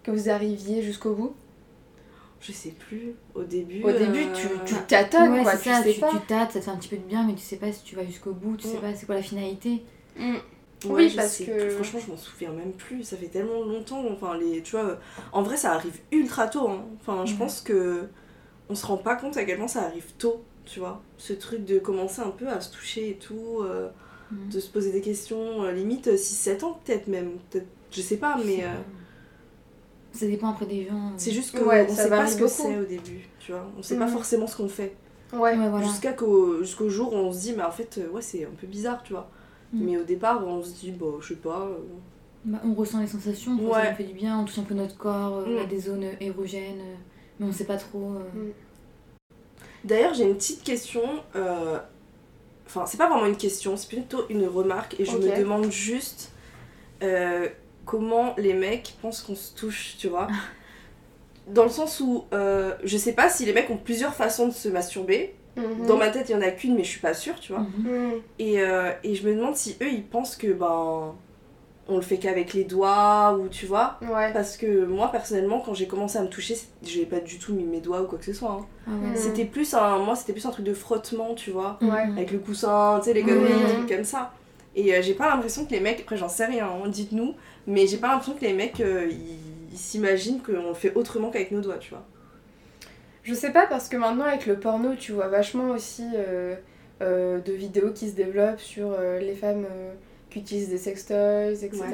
que 0.03 0.11
vous 0.11 0.29
arriviez 0.29 0.81
jusqu'au 0.83 1.13
bout? 1.13 1.35
Je 2.39 2.51
sais 2.51 2.70
plus. 2.72 3.15
Au 3.36 3.44
début. 3.44 3.82
Au 3.84 3.91
début, 3.91 4.20
euh, 4.25 4.34
tu, 4.34 4.48
tu 4.65 4.75
tâtonnes, 4.88 5.32
Ouais, 5.34 5.44
quoi, 5.44 5.58
tu 5.58 5.70
ça, 5.70 5.82
sais 5.84 5.94
tu, 5.94 6.00
pas. 6.00 6.10
tu 6.12 6.20
tâtes, 6.27 6.51
ça 6.51 6.60
te 6.60 6.65
fait 6.65 6.72
un 6.72 6.77
petit 6.77 6.89
peu 6.89 6.98
de 6.98 7.01
bien, 7.03 7.25
mais 7.25 7.34
tu 7.34 7.41
sais 7.41 7.56
pas 7.58 7.72
si 7.72 7.84
tu 7.84 7.96
vas 7.96 8.06
jusqu'au 8.06 8.32
bout, 8.34 8.56
tu 8.58 8.67
sais 8.67 8.77
Mm. 8.77 8.82
pas 8.82 8.94
c'est 8.96 9.06
quoi 9.08 9.15
la 9.15 9.22
finalité. 9.24 9.82
Mm. 10.17 10.34
Ouais, 10.34 10.39
Oui, 10.89 11.10
je 11.10 11.15
parce 11.15 11.32
sais 11.32 11.46
que- 11.46 11.60
plus. 11.63 11.72
Franchement, 11.72 12.00
je 12.06 12.12
m'en 12.12 12.17
souviens 12.17 12.51
même 12.51 12.72
plus. 12.74 13.03
Ça 13.03 13.17
fait 13.17 13.27
tellement 13.27 13.63
longtemps. 13.63 14.03
Enfin, 14.12 14.38
les, 14.38 14.62
tu 14.62 14.72
vois, 14.75 14.98
en 15.32 15.41
vrai, 15.41 15.58
ça 15.58 15.74
arrive 15.74 15.98
ultra 16.12 16.48
tôt. 16.48 16.67
hein. 16.70 16.86
Enfin, 17.01 17.25
je 17.25 17.32
Ouais. 17.34 17.38
pense 17.39 17.62
que 17.62 18.08
on 18.70 18.75
se 18.75 18.86
rend 18.86 18.98
pas 18.98 19.15
compte 19.15 19.36
à 19.38 19.44
quel 19.46 19.58
point 19.58 19.67
ça 19.67 19.82
arrive 19.84 20.06
tôt. 20.20 20.44
Tu 20.65 20.79
vois, 20.79 21.01
ce 21.17 21.34
truc 21.34 21.65
de 21.65 21.79
commencer 21.79 22.22
un 22.22 22.29
peu 22.29 22.48
à 22.48 22.60
se 22.62 22.72
toucher 22.72 23.10
et 23.10 23.15
tout, 23.15 23.62
euh, 23.63 23.89
Mm. 24.32 24.50
de 24.50 24.60
se 24.60 24.70
poser 24.70 24.91
des 24.91 25.01
questions, 25.01 25.63
euh, 25.63 25.72
limite 25.72 26.15
6-7 26.17 26.63
ans 26.63 26.79
peut-être 26.86 27.08
même. 27.08 27.38
Peut-être, 27.50 27.67
je 27.89 28.01
sais 28.01 28.17
pas, 28.17 28.38
mais 28.46 28.63
euh, 28.63 28.67
Ça 30.17 30.25
dépend 30.25 30.50
après 30.50 30.65
des 30.65 30.86
gens. 30.88 31.12
c'est 31.17 31.31
juste 31.31 31.57
que 31.57 31.63
Ouais, 31.63 31.86
on 31.89 31.93
ça 31.95 32.03
sait 32.03 32.09
pas 32.09 32.27
ce 32.27 32.38
que 32.38 32.47
c'est 32.47 32.77
au 32.77 32.86
début. 32.86 33.27
Tu 33.39 33.51
vois, 33.51 33.65
on 33.77 33.83
sait 33.83 33.97
pas 33.97 34.05
Mhm. 34.05 34.12
forcément 34.13 34.47
ce 34.47 34.57
qu'on 34.57 34.67
fait. 34.69 34.95
Ouais. 35.33 35.39
Ouais, 35.57 35.69
voilà. 35.69 35.86
Jusqu'à 35.86 36.13
qu'au, 36.13 36.59
jusqu'au 36.63 36.89
jour 36.89 37.13
où 37.13 37.17
on 37.17 37.31
se 37.31 37.39
dit, 37.41 37.53
mais 37.55 37.63
en 37.63 37.71
fait, 37.71 37.97
euh, 38.00 38.09
ouais, 38.09 38.21
c'est 38.21 38.45
un 38.45 38.55
peu 38.59 38.65
bizarre, 38.67 39.03
tu 39.03 39.13
vois. 39.13 39.29
Mm. 39.74 39.83
Mais 39.86 39.97
au 39.97 40.03
départ, 40.03 40.45
on 40.47 40.63
se 40.63 40.71
dit, 40.71 40.91
bah, 40.91 41.05
je 41.21 41.27
sais 41.27 41.36
pas. 41.36 41.62
euh, 41.69 41.77
Bah, 42.45 42.59
on 42.63 42.74
ressent 42.74 43.00
les 43.01 43.07
sensations, 43.07 43.57
quoi, 43.57 43.77
Ouais. 43.77 43.83
ça 43.83 43.89
nous 43.91 43.97
fait 43.97 44.03
du 44.05 44.13
bien, 44.13 44.39
on 44.39 44.45
touche 44.45 44.59
un 44.59 44.63
peu 44.63 44.74
notre 44.75 44.97
corps, 44.97 45.39
euh, 45.45 45.59
Mm. 45.59 45.63
à 45.63 45.65
des 45.65 45.79
zones 45.79 46.05
érogènes, 46.21 46.79
euh, 46.79 46.95
mais 47.39 47.45
on 47.47 47.51
sait 47.51 47.65
pas 47.65 47.77
trop. 47.77 48.13
euh, 48.15 48.19
Mm. 48.39 48.51
D'ailleurs, 49.83 50.13
j'ai 50.13 50.24
une 50.24 50.36
petite 50.36 50.63
question. 50.63 51.01
euh, 51.36 51.77
Enfin, 52.69 52.86
c'est 52.86 52.97
pas 52.97 53.07
vraiment 53.07 53.25
une 53.27 53.38
question, 53.38 53.77
c'est 53.77 53.88
plutôt 53.88 54.25
une 54.29 54.45
remarque. 54.45 55.00
Et 55.00 55.05
je 55.05 55.15
me 55.17 55.38
demande 55.39 55.71
juste 55.71 56.31
euh, 57.01 57.47
comment 57.88 58.36
les 58.38 58.53
mecs 58.53 58.96
pensent 59.01 59.22
qu'on 59.24 59.36
se 59.36 59.56
touche, 59.56 59.96
tu 59.98 60.08
vois. 60.10 60.27
Dans 61.48 61.63
le 61.63 61.70
sens 61.70 62.01
où 62.01 62.25
euh, 62.34 62.74
je 62.84 62.98
sais 62.98 63.13
pas 63.13 63.29
si 63.29 63.46
les 63.46 63.53
mecs 63.53 63.70
ont 63.70 63.77
plusieurs 63.77 64.13
façons 64.13 64.48
de 64.48 64.53
se 64.53 64.67
masturber. 64.70 65.34
Mhm. 65.56 65.88
Dans 65.88 65.98
ma 65.98 66.10
tête, 66.10 66.29
il 66.29 66.34
y 66.34 66.36
en 66.36 66.41
a 66.41 66.51
qu'une, 66.51 66.75
mais 66.75 66.84
je 66.84 66.89
suis 66.89 67.00
pas 67.00 67.13
sûre, 67.13 67.39
tu 67.39 67.53
vois. 67.53 67.62
mhm. 67.62 67.89
Mhm. 67.91 68.12
Et, 68.39 68.62
euh, 68.62 68.91
et 69.03 69.15
je 69.15 69.27
me 69.27 69.34
demande 69.34 69.56
si 69.56 69.75
eux, 69.82 69.89
ils 69.89 70.03
pensent 70.03 70.36
que 70.36 70.51
ben. 70.53 71.15
On 71.89 71.96
le 71.96 72.01
fait 72.01 72.17
qu'avec 72.17 72.53
les 72.53 72.65
doigts, 72.65 73.38
ou 73.39 73.48
tu 73.48 73.65
vois. 73.65 73.98
Ouais. 74.01 74.34
Parce 74.34 74.58
que 74.58 74.84
moi, 74.84 75.10
personnellement, 75.10 75.62
quand 75.62 75.74
j'ai 75.74 75.88
commencé 75.88 76.17
à 76.17 76.22
me 76.22 76.27
toucher, 76.27 76.53
c'est- 76.56 76.67
j'ai 76.84 77.06
pas 77.06 77.22
du 77.22 77.39
tout 77.39 77.53
mis 77.53 77.63
mes 77.63 77.79
doigts 77.79 78.01
ou 78.01 78.08
quoi 78.08 78.20
que 78.20 78.25
ce 78.25 78.34
soit. 78.34 78.51
hein. 78.60 78.65
Ah. 78.89 79.15
C'était 79.15 79.46
plus 79.46 79.74
un. 79.74 80.00
Moi, 80.00 80.17
c'était 80.17 80.34
plus 80.34 80.46
un 80.46 80.50
truc 80.50 80.65
de 80.65 80.74
frottement, 80.74 81.34
tu 81.34 81.50
vois. 81.50 81.79
Avec 82.17 82.32
le 82.32 82.39
coussin, 82.39 82.98
tu 83.00 83.06
sais, 83.06 83.13
les 83.13 83.24
conneries, 83.24 83.53
des 83.67 83.74
trucs 83.74 83.89
comme 83.89 84.03
ça. 84.03 84.34
Et 84.75 84.94
euh, 84.94 85.01
j'ai 85.01 85.13
pas 85.13 85.29
l'impression 85.29 85.65
que 85.65 85.72
les 85.72 85.79
mecs. 85.79 86.01
Après, 86.01 86.17
j'en 86.17 86.27
sais 86.27 86.46
rien, 86.46 86.65
hein, 86.67 86.89
dites-nous. 86.89 87.36
Mais 87.67 87.86
j'ai 87.86 87.97
pas 87.97 88.07
l'impression 88.09 88.33
que 88.33 88.45
les 88.45 88.53
mecs, 88.53 88.79
euh, 88.79 89.07
ils, 89.09 89.74
ils 89.74 89.77
s'imaginent 89.77 90.41
qu'on 90.41 90.69
le 90.69 90.74
fait 90.74 90.93
autrement 90.95 91.29
qu'avec 91.29 91.51
nos 91.51 91.62
doigts, 91.62 91.77
tu 91.77 91.89
vois. 91.91 92.05
Je 93.24 93.33
sais 93.33 93.51
pas 93.51 93.67
parce 93.67 93.89
que 93.89 93.97
maintenant 93.97 94.24
avec 94.25 94.45
le 94.45 94.57
porno, 94.57 94.95
tu 94.95 95.12
vois 95.12 95.27
vachement 95.27 95.71
aussi 95.71 96.05
euh, 96.15 96.55
euh, 97.01 97.39
de 97.39 97.51
vidéos 97.51 97.91
qui 97.91 98.09
se 98.09 98.15
développent 98.15 98.62
sur 98.62 98.91
euh, 98.97 99.19
les 99.19 99.36
femmes 99.36 99.65
euh, 99.69 99.93
qui 100.29 100.39
utilisent 100.39 100.69
des 100.69 100.77
sextoys, 100.77 101.51
etc. 101.62 101.77
Ouais. 101.83 101.89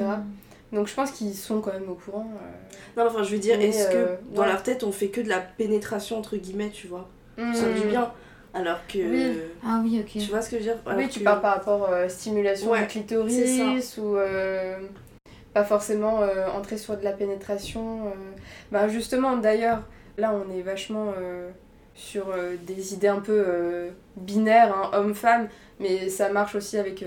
Donc 0.72 0.86
je 0.86 0.94
pense 0.94 1.10
qu'ils 1.10 1.34
sont 1.34 1.60
quand 1.60 1.72
même 1.72 1.88
au 1.90 1.94
courant. 1.94 2.30
euh. 2.36 3.00
Non, 3.02 3.08
enfin, 3.08 3.24
je 3.24 3.32
veux 3.32 3.38
dire, 3.40 3.60
est-ce 3.60 3.90
que 3.90 4.16
dans 4.32 4.42
ouais. 4.42 4.48
leur 4.48 4.62
tête, 4.62 4.84
on 4.84 4.92
fait 4.92 5.08
que 5.08 5.20
de 5.20 5.28
la 5.28 5.40
pénétration, 5.40 6.18
entre 6.18 6.36
guillemets, 6.36 6.70
tu 6.70 6.86
vois? 6.86 7.08
Ça 7.36 7.42
fait 7.52 7.66
Mhm. 7.74 7.80
du 7.80 7.86
bien. 7.88 8.12
Alors 8.54 8.78
que. 8.86 8.98
Oui. 8.98 9.32
Ah 9.66 9.80
oui, 9.84 9.98
ok. 10.00 10.12
Tu 10.12 10.30
vois 10.30 10.40
ce 10.40 10.50
que 10.50 10.58
je 10.58 10.62
veux 10.62 10.72
dire? 10.74 10.82
Oui, 10.96 11.08
tu 11.08 11.18
que- 11.18 11.24
parles 11.24 11.40
par 11.40 11.56
rapport 11.56 11.92
à 11.92 12.08
stimulation 12.08 12.70
Ouais, 12.70 12.82
du 12.82 12.86
clitoris 12.86 13.98
ou 13.98 14.16
euh, 14.16 14.78
pas 15.54 15.64
forcément 15.64 16.20
euh, 16.20 16.48
entrer 16.48 16.76
sur 16.76 16.96
de 16.98 17.04
la 17.04 17.12
pénétration. 17.12 18.08
euh. 18.08 18.10
Bah 18.72 18.88
justement, 18.88 19.36
d'ailleurs, 19.38 19.82
là 20.18 20.34
on 20.34 20.52
est 20.54 20.62
vachement 20.62 21.12
euh, 21.16 21.48
sur 21.94 22.26
des 22.66 22.92
idées 22.92 23.06
un 23.08 23.20
peu 23.20 23.44
binaires, 24.16 24.74
hein, 24.76 24.90
homme-femme, 24.98 25.48
mais 25.78 26.08
ça 26.08 26.28
marche 26.28 26.56
aussi 26.56 26.76
avec 26.76 27.04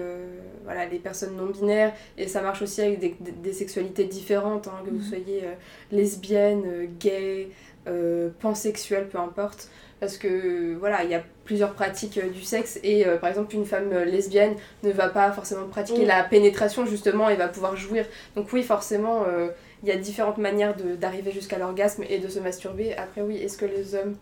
voilà, 0.64 0.86
les 0.86 0.98
personnes 0.98 1.36
non 1.36 1.48
binaires 1.48 1.92
et 2.18 2.30
ça 2.30 2.42
marche 2.42 2.62
aussi 2.62 2.82
avec 2.82 3.02
des, 3.42 3.52
sexualités 3.54 4.06
différentes, 4.06 4.68
hein, 4.70 4.82
que 4.86 4.90
vous 4.92 4.98
Mhm. 5.00 5.04
soyez 5.04 5.44
lesbienne, 5.92 6.88
gay, 7.02 7.50
euh, 7.88 8.30
pansexuel, 8.40 9.08
peu 9.08 9.18
importe. 9.18 9.70
Parce 10.00 10.18
que 10.18 10.76
voilà, 10.76 11.04
il 11.04 11.10
y 11.10 11.16
a 11.16 11.24
plusieurs 11.44 11.74
pratiques 11.74 12.20
euh, 12.20 12.30
du 12.30 12.44
sexe 12.44 12.80
et 12.84 13.08
euh, 13.08 13.18
par 13.18 13.30
exemple 13.30 13.56
une 13.56 13.66
femme 13.66 13.92
euh, 13.92 14.06
lesbienne 14.06 14.54
ne 14.84 14.92
va 14.92 15.10
pas 15.10 15.32
forcément 15.32 15.66
pratiquer 15.68 16.02
la 16.06 16.24
pénétration 16.24 16.86
justement 16.86 17.30
et 17.30 17.36
va 17.36 17.48
pouvoir 17.48 17.76
jouir. 17.76 18.06
Donc 18.36 18.54
oui, 18.54 18.62
forcément, 18.62 19.24
euh, 19.28 19.48
il 19.82 19.90
y 19.90 19.92
a 19.92 19.96
différentes 19.96 20.38
manières 20.38 20.76
de- 20.76 20.96
d'arriver 20.96 21.32
jusqu'à 21.32 21.58
l'orgasme 21.58 22.04
et 22.10 22.20
de 22.20 22.28
se 22.28 22.40
masturber. 22.40 22.94
Après 22.96 23.22
oui, 23.22 23.38
est-ce 23.38 23.58
que 23.58 23.66
les 23.66 23.96
hommes 23.96 24.16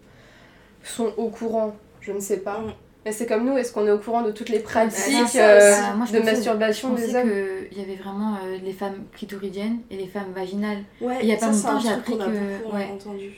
sont 0.83 1.13
au 1.17 1.27
courant? 1.29 1.75
Je 1.99 2.11
ne 2.13 2.19
sais 2.19 2.37
pas. 2.37 2.61
Mais 3.05 3.11
c'est 3.11 3.27
comme 3.27 3.45
nous, 3.45 3.55
est-ce 3.55 3.71
qu'on 3.71 3.85
est 3.85 3.91
au 3.91 3.99
courant 3.99 4.23
de 4.23 4.31
toutes 4.31 4.49
les 4.49 4.57
pratiques 4.59 5.35
euh. 5.35 5.73
Ah, 5.75 5.93
moi, 5.95 6.07
je 6.11 6.17
de 6.17 6.23
masturbation 6.23 6.97
Je 6.97 7.05
des 7.05 7.15
hommes 7.15 7.29
qu'il 7.69 7.77
y 7.77 7.81
avait 7.83 7.95
vraiment 8.01 8.33
euh, 8.43 8.57
les 8.63 8.71
femmes 8.73 9.03
clitoridiennes 9.13 9.77
et 9.91 9.97
les 9.97 10.07
femmes 10.07 10.31
vaginales. 10.35 10.79
Ouais, 11.01 11.17
Il 11.21 11.27
y 11.29 11.33
a 11.33 11.37
pas 11.37 11.51
longtemps, 11.51 11.79
j'ai 11.79 11.89
appris 11.91 12.17
que- 12.17 12.75
ouais. 12.75 12.87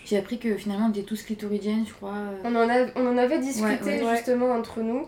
J'ai 0.05 0.17
appris 0.17 0.37
que 0.39 0.55
finalement 0.55 0.85
on 0.87 0.91
était 0.91 1.01
tous 1.01 1.21
clitoridiennes, 1.21 1.83
je 1.85 1.93
crois. 1.93 2.13
euh. 2.13 2.37
On 2.45 2.55
en, 2.55 2.69
a, 2.69 2.85
on 2.95 3.07
en 3.13 3.17
avait 3.17 3.39
discuté 3.39 3.83
Ouais, 3.83 4.03
ouais. 4.03 4.15
justement 4.15 4.51
entre 4.53 4.79
nous. 4.79 5.05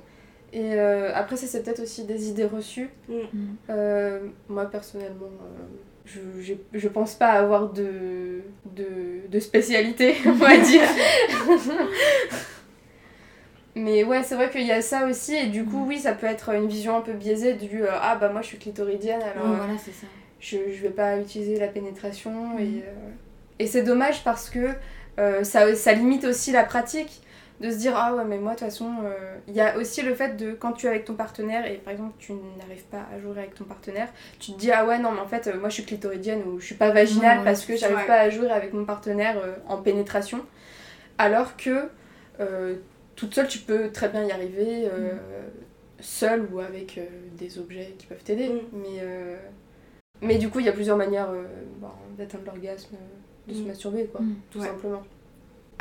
Et 0.51 0.73
euh, 0.73 1.11
après, 1.15 1.37
ça, 1.37 1.45
c'est 1.47 1.63
peut-être 1.63 1.83
aussi 1.83 2.03
des 2.05 2.27
idées 2.27 2.45
reçues. 2.45 2.89
Mm. 3.07 3.13
Mm. 3.13 3.55
Euh, 3.69 4.19
moi, 4.49 4.65
personnellement, 4.65 5.27
euh, 5.27 5.63
je, 6.05 6.19
je, 6.41 6.53
je 6.73 6.87
pense 6.89 7.13
pas 7.13 7.27
avoir 7.27 7.69
de, 7.71 8.41
de, 8.75 8.85
de 9.29 9.39
spécialité, 9.39 10.15
on 10.25 10.31
va 10.33 10.57
dire. 10.57 10.81
Mais 13.79 14.03
ouais, 14.03 14.23
c'est 14.23 14.35
vrai 14.35 14.49
qu'il 14.49 14.65
y 14.65 14.71
a 14.71 14.81
ça 14.81 15.05
aussi. 15.07 15.35
Et 15.35 15.47
du 15.47 15.63
coup, 15.65 15.85
oui, 15.87 15.99
ça 15.99 16.13
peut 16.13 16.27
être 16.27 16.49
une 16.49 16.67
vision 16.67 16.97
un 16.97 17.01
peu 17.01 17.13
biaisée 17.13 17.53
du 17.53 17.83
euh, 17.83 17.89
Ah, 18.01 18.15
bah 18.15 18.29
moi, 18.29 18.41
je 18.41 18.47
suis 18.47 18.57
clitoridienne, 18.57 19.21
alors 19.21 19.51
euh, 19.51 19.57
voilà, 19.57 19.77
c'est 19.77 19.91
ça. 19.91 20.07
je, 20.39 20.57
je 20.73 20.81
vais 20.81 20.89
pas 20.89 21.17
utiliser 21.17 21.57
la 21.59 21.67
pénétration. 21.67 22.57
Et, 22.59 22.63
Mhm. 22.65 22.81
euh, 22.85 23.09
et 23.59 23.67
c'est 23.67 23.83
dommage 23.83 24.23
parce 24.23 24.49
que 24.49 24.69
euh, 25.19 25.43
ça, 25.43 25.75
ça 25.75 25.93
limite 25.93 26.23
aussi 26.25 26.51
la 26.51 26.63
pratique 26.63 27.21
de 27.59 27.69
se 27.71 27.75
dire 27.75 27.91
ah 27.97 28.15
ouais 28.15 28.23
mais 28.23 28.37
moi 28.37 28.53
de 28.53 28.59
toute 28.59 28.69
façon 28.69 28.89
il 29.49 29.53
y 29.53 29.59
a 29.59 29.75
aussi 29.77 30.01
le 30.01 30.15
fait 30.15 30.37
de 30.37 30.53
quand 30.53 30.71
tu 30.71 30.85
es 30.85 30.89
avec 30.89 31.03
ton 31.03 31.15
partenaire 31.15 31.65
et 31.69 31.73
par 31.73 31.91
exemple 31.91 32.13
tu 32.17 32.31
n'arrives 32.57 32.85
pas 32.85 33.03
à 33.13 33.19
jouer 33.19 33.37
avec 33.37 33.53
ton 33.53 33.65
partenaire 33.65 34.07
tu 34.39 34.53
te 34.53 34.57
dis 34.57 34.71
ah 34.71 34.85
ouais 34.85 34.97
non 34.97 35.11
mais 35.11 35.19
en 35.19 35.27
fait 35.27 35.53
moi 35.59 35.67
je 35.67 35.73
suis 35.73 35.83
clitoridienne 35.83 36.41
ou 36.47 36.61
je 36.61 36.67
suis 36.67 36.75
pas 36.75 36.91
vaginale 36.91 37.43
parce 37.43 37.65
que 37.65 37.75
j'arrive 37.75 37.97
ouais. 37.97 38.05
pas 38.07 38.19
à 38.21 38.29
jouer 38.29 38.49
avec 38.49 38.71
mon 38.71 38.85
partenaire 38.85 39.35
en 39.67 39.75
pénétration 39.75 40.39
alors 41.17 41.57
que 41.57 41.89
euh, 42.39 42.75
toute 43.19 43.33
seule 43.35 43.47
tu 43.47 43.59
peux 43.59 43.91
très 43.91 44.07
bien 44.09 44.23
y 44.23 44.31
arriver 44.31 44.87
euh, 44.91 45.13
seule 45.99 46.47
ou 46.53 46.59
avec 46.59 46.97
euh, 46.97 47.05
des 47.37 47.59
objets 47.59 47.93
qui 47.97 48.05
peuvent 48.07 48.23
t'aider 48.23 48.47
Mm. 48.49 48.59
mais 48.73 48.99
euh, 49.01 49.35
mais 50.21 50.37
du 50.37 50.49
coup 50.49 50.59
il 50.59 50.65
y 50.65 50.69
a 50.69 50.71
plusieurs 50.73 50.97
manières 50.97 51.29
euh, 51.31 51.43
bah, 51.81 51.93
d'atteindre 52.17 52.45
l'orgasme 52.45 52.95
de 53.47 53.53
se 53.53 53.59
Mm. 53.61 53.67
masturber 53.67 54.05
quoi 54.05 54.21
Mm. 54.21 54.35
tout 54.51 54.59
Ouais. 54.59 54.67
simplement. 54.67 55.03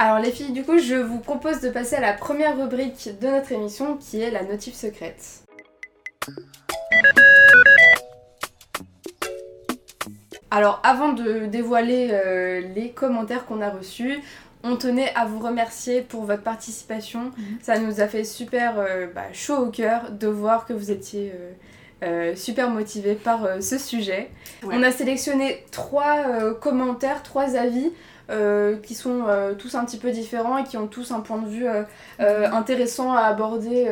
Alors 0.00 0.20
les 0.20 0.30
filles, 0.30 0.52
du 0.52 0.62
coup, 0.62 0.78
je 0.78 0.94
vous 0.94 1.18
propose 1.18 1.60
de 1.60 1.70
passer 1.70 1.96
à 1.96 2.00
la 2.00 2.12
première 2.12 2.56
rubrique 2.56 3.10
de 3.20 3.26
notre 3.26 3.50
émission 3.50 3.96
qui 3.96 4.20
est 4.20 4.30
la 4.30 4.44
notif 4.44 4.74
secrète. 4.74 5.42
Alors 10.50 10.80
avant 10.82 11.12
de 11.12 11.46
dévoiler 11.46 12.08
euh, 12.12 12.60
les 12.74 12.90
commentaires 12.90 13.44
qu'on 13.44 13.60
a 13.60 13.70
reçus, 13.70 14.20
on 14.64 14.76
tenait 14.76 15.12
à 15.14 15.24
vous 15.24 15.38
remercier 15.38 16.02
pour 16.02 16.24
votre 16.24 16.42
participation. 16.42 17.30
Mhm. 17.36 17.58
Ça 17.62 17.78
nous 17.78 18.00
a 18.00 18.08
fait 18.08 18.24
super 18.24 18.74
euh, 18.78 19.06
bah, 19.14 19.32
chaud 19.32 19.56
au 19.56 19.70
cœur 19.70 20.10
de 20.10 20.26
voir 20.26 20.66
que 20.66 20.72
vous 20.72 20.90
étiez 20.90 21.32
euh, 21.34 21.52
euh, 22.04 22.36
super 22.36 22.70
motivés 22.70 23.14
par 23.14 23.46
ce 23.60 23.78
sujet. 23.78 24.30
Ouais. 24.62 24.74
On 24.76 24.82
a 24.82 24.90
sélectionné 24.90 25.64
trois 25.70 26.54
commentaires, 26.60 27.22
trois 27.22 27.56
avis 27.56 27.90
qui 28.82 28.94
sont 28.94 29.24
tous 29.58 29.74
un 29.74 29.86
petit 29.86 29.96
peu 29.96 30.10
différents 30.10 30.58
et 30.58 30.64
qui 30.64 30.76
ont 30.76 30.86
tous 30.86 31.12
un 31.12 31.20
point 31.20 31.38
de 31.38 31.48
vue 31.48 31.66
euh, 31.66 32.50
intéressant 32.52 33.14
à 33.14 33.22
aborder 33.22 33.88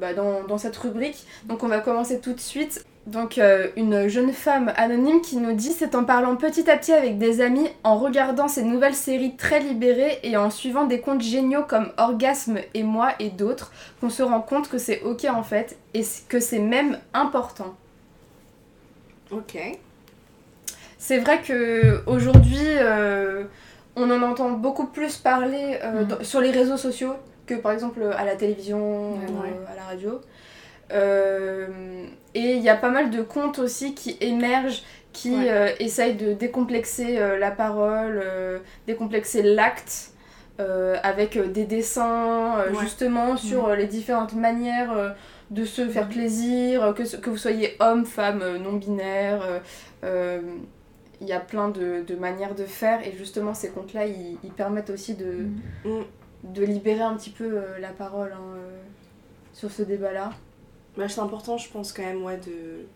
bah, 0.00 0.14
dans, 0.14 0.44
dans 0.44 0.56
cette 0.58 0.76
rubrique. 0.76 1.26
Donc 1.44 1.62
on 1.62 1.68
va 1.68 1.80
commencer 1.80 2.20
tout 2.20 2.32
de 2.32 2.40
suite. 2.40 2.84
Donc 3.06 3.38
euh, 3.38 3.68
une 3.76 4.08
jeune 4.08 4.32
femme 4.32 4.72
anonyme 4.76 5.20
qui 5.20 5.36
nous 5.36 5.52
dit 5.52 5.70
c'est 5.70 5.94
en 5.94 6.02
parlant 6.04 6.34
petit 6.34 6.68
à 6.68 6.76
petit 6.76 6.92
avec 6.92 7.18
des 7.18 7.40
amis, 7.40 7.68
en 7.84 7.96
regardant 7.98 8.48
ces 8.48 8.64
nouvelles 8.64 8.96
séries 8.96 9.36
très 9.36 9.60
libérées 9.60 10.18
et 10.24 10.36
en 10.36 10.50
suivant 10.50 10.86
des 10.86 11.00
comptes 11.00 11.20
géniaux 11.22 11.62
comme 11.68 11.92
Orgasme 11.98 12.58
et 12.74 12.82
moi 12.82 13.10
et 13.20 13.30
d'autres 13.30 13.70
qu'on 14.00 14.10
se 14.10 14.24
rend 14.24 14.40
compte 14.40 14.68
que 14.68 14.78
c'est 14.78 15.02
ok 15.02 15.24
en 15.30 15.44
fait 15.44 15.76
et 15.94 16.02
que 16.28 16.40
c'est 16.40 16.58
même 16.58 16.98
important. 17.14 17.74
Ok. 19.30 19.56
C'est 20.98 21.18
vrai 21.18 21.40
que 21.42 22.02
aujourd'hui, 22.08 22.58
euh, 22.64 23.44
on 23.94 24.10
en 24.10 24.22
entend 24.22 24.50
beaucoup 24.50 24.86
plus 24.86 25.16
parler 25.16 25.78
euh, 25.84 26.02
dans- 26.04 26.24
sur 26.24 26.40
les 26.40 26.50
réseaux 26.50 26.76
sociaux 26.76 27.14
que 27.46 27.54
par 27.54 27.70
exemple 27.70 28.02
à 28.18 28.24
la 28.24 28.34
télévision 28.34 29.12
ou 29.12 29.42
Ouais. 29.42 29.52
à 29.72 29.76
la 29.76 29.82
radio. 29.84 30.20
Euh, 30.92 32.06
et 32.34 32.54
il 32.54 32.62
y 32.62 32.68
a 32.68 32.76
pas 32.76 32.90
mal 32.90 33.10
de 33.10 33.22
contes 33.22 33.58
aussi 33.58 33.94
qui 33.94 34.16
émergent, 34.20 34.82
qui 35.12 35.32
Ouais. 35.34 35.50
euh, 35.50 35.68
essayent 35.80 36.14
de 36.16 36.32
décomplexer 36.32 37.18
euh, 37.18 37.38
la 37.38 37.50
parole, 37.50 38.22
décomplexer 38.86 39.42
l'acte. 39.42 40.10
euh, 40.58 40.96
avec 41.02 41.36
des 41.52 41.64
dessins 41.64 42.58
euh, 42.60 42.70
Ouais. 42.72 42.80
justement 42.80 43.36
sur 43.36 43.68
euh, 43.68 43.76
les 43.76 43.84
différentes 43.86 44.32
manières 44.32 45.14
de 45.50 45.64
se 45.66 45.86
faire 45.86 46.08
plaisir, 46.08 46.82
euh, 46.82 46.92
que, 46.94 47.02
que 47.18 47.28
vous 47.28 47.36
soyez 47.36 47.76
homme, 47.78 48.06
femme, 48.06 48.42
non-binaire. 48.62 49.60
il 50.02 51.26
y 51.26 51.32
a 51.34 51.40
plein 51.40 51.68
de, 51.68 52.02
de 52.06 52.14
manières 52.16 52.54
de 52.54 52.64
faire 52.64 53.06
et 53.06 53.12
justement 53.12 53.52
ces 53.52 53.68
contes-là 53.68 54.06
ils, 54.06 54.38
ils 54.44 54.50
permettent 54.50 54.88
aussi 54.90 55.14
de, 55.14 55.46
Mm. 55.84 56.02
de 56.44 56.62
libérer 56.64 57.02
un 57.02 57.16
petit 57.16 57.30
peu 57.30 57.60
la 57.78 57.88
parole 57.90 58.32
hein, 58.32 58.56
sur 59.52 59.70
ce 59.70 59.82
débat-là. 59.82 60.30
Bah, 60.96 61.08
c'est 61.08 61.20
important, 61.20 61.58
je 61.58 61.68
pense, 61.70 61.92
quand 61.92 62.02
même, 62.02 62.22
ouais, 62.24 62.36
de. 62.38 62.86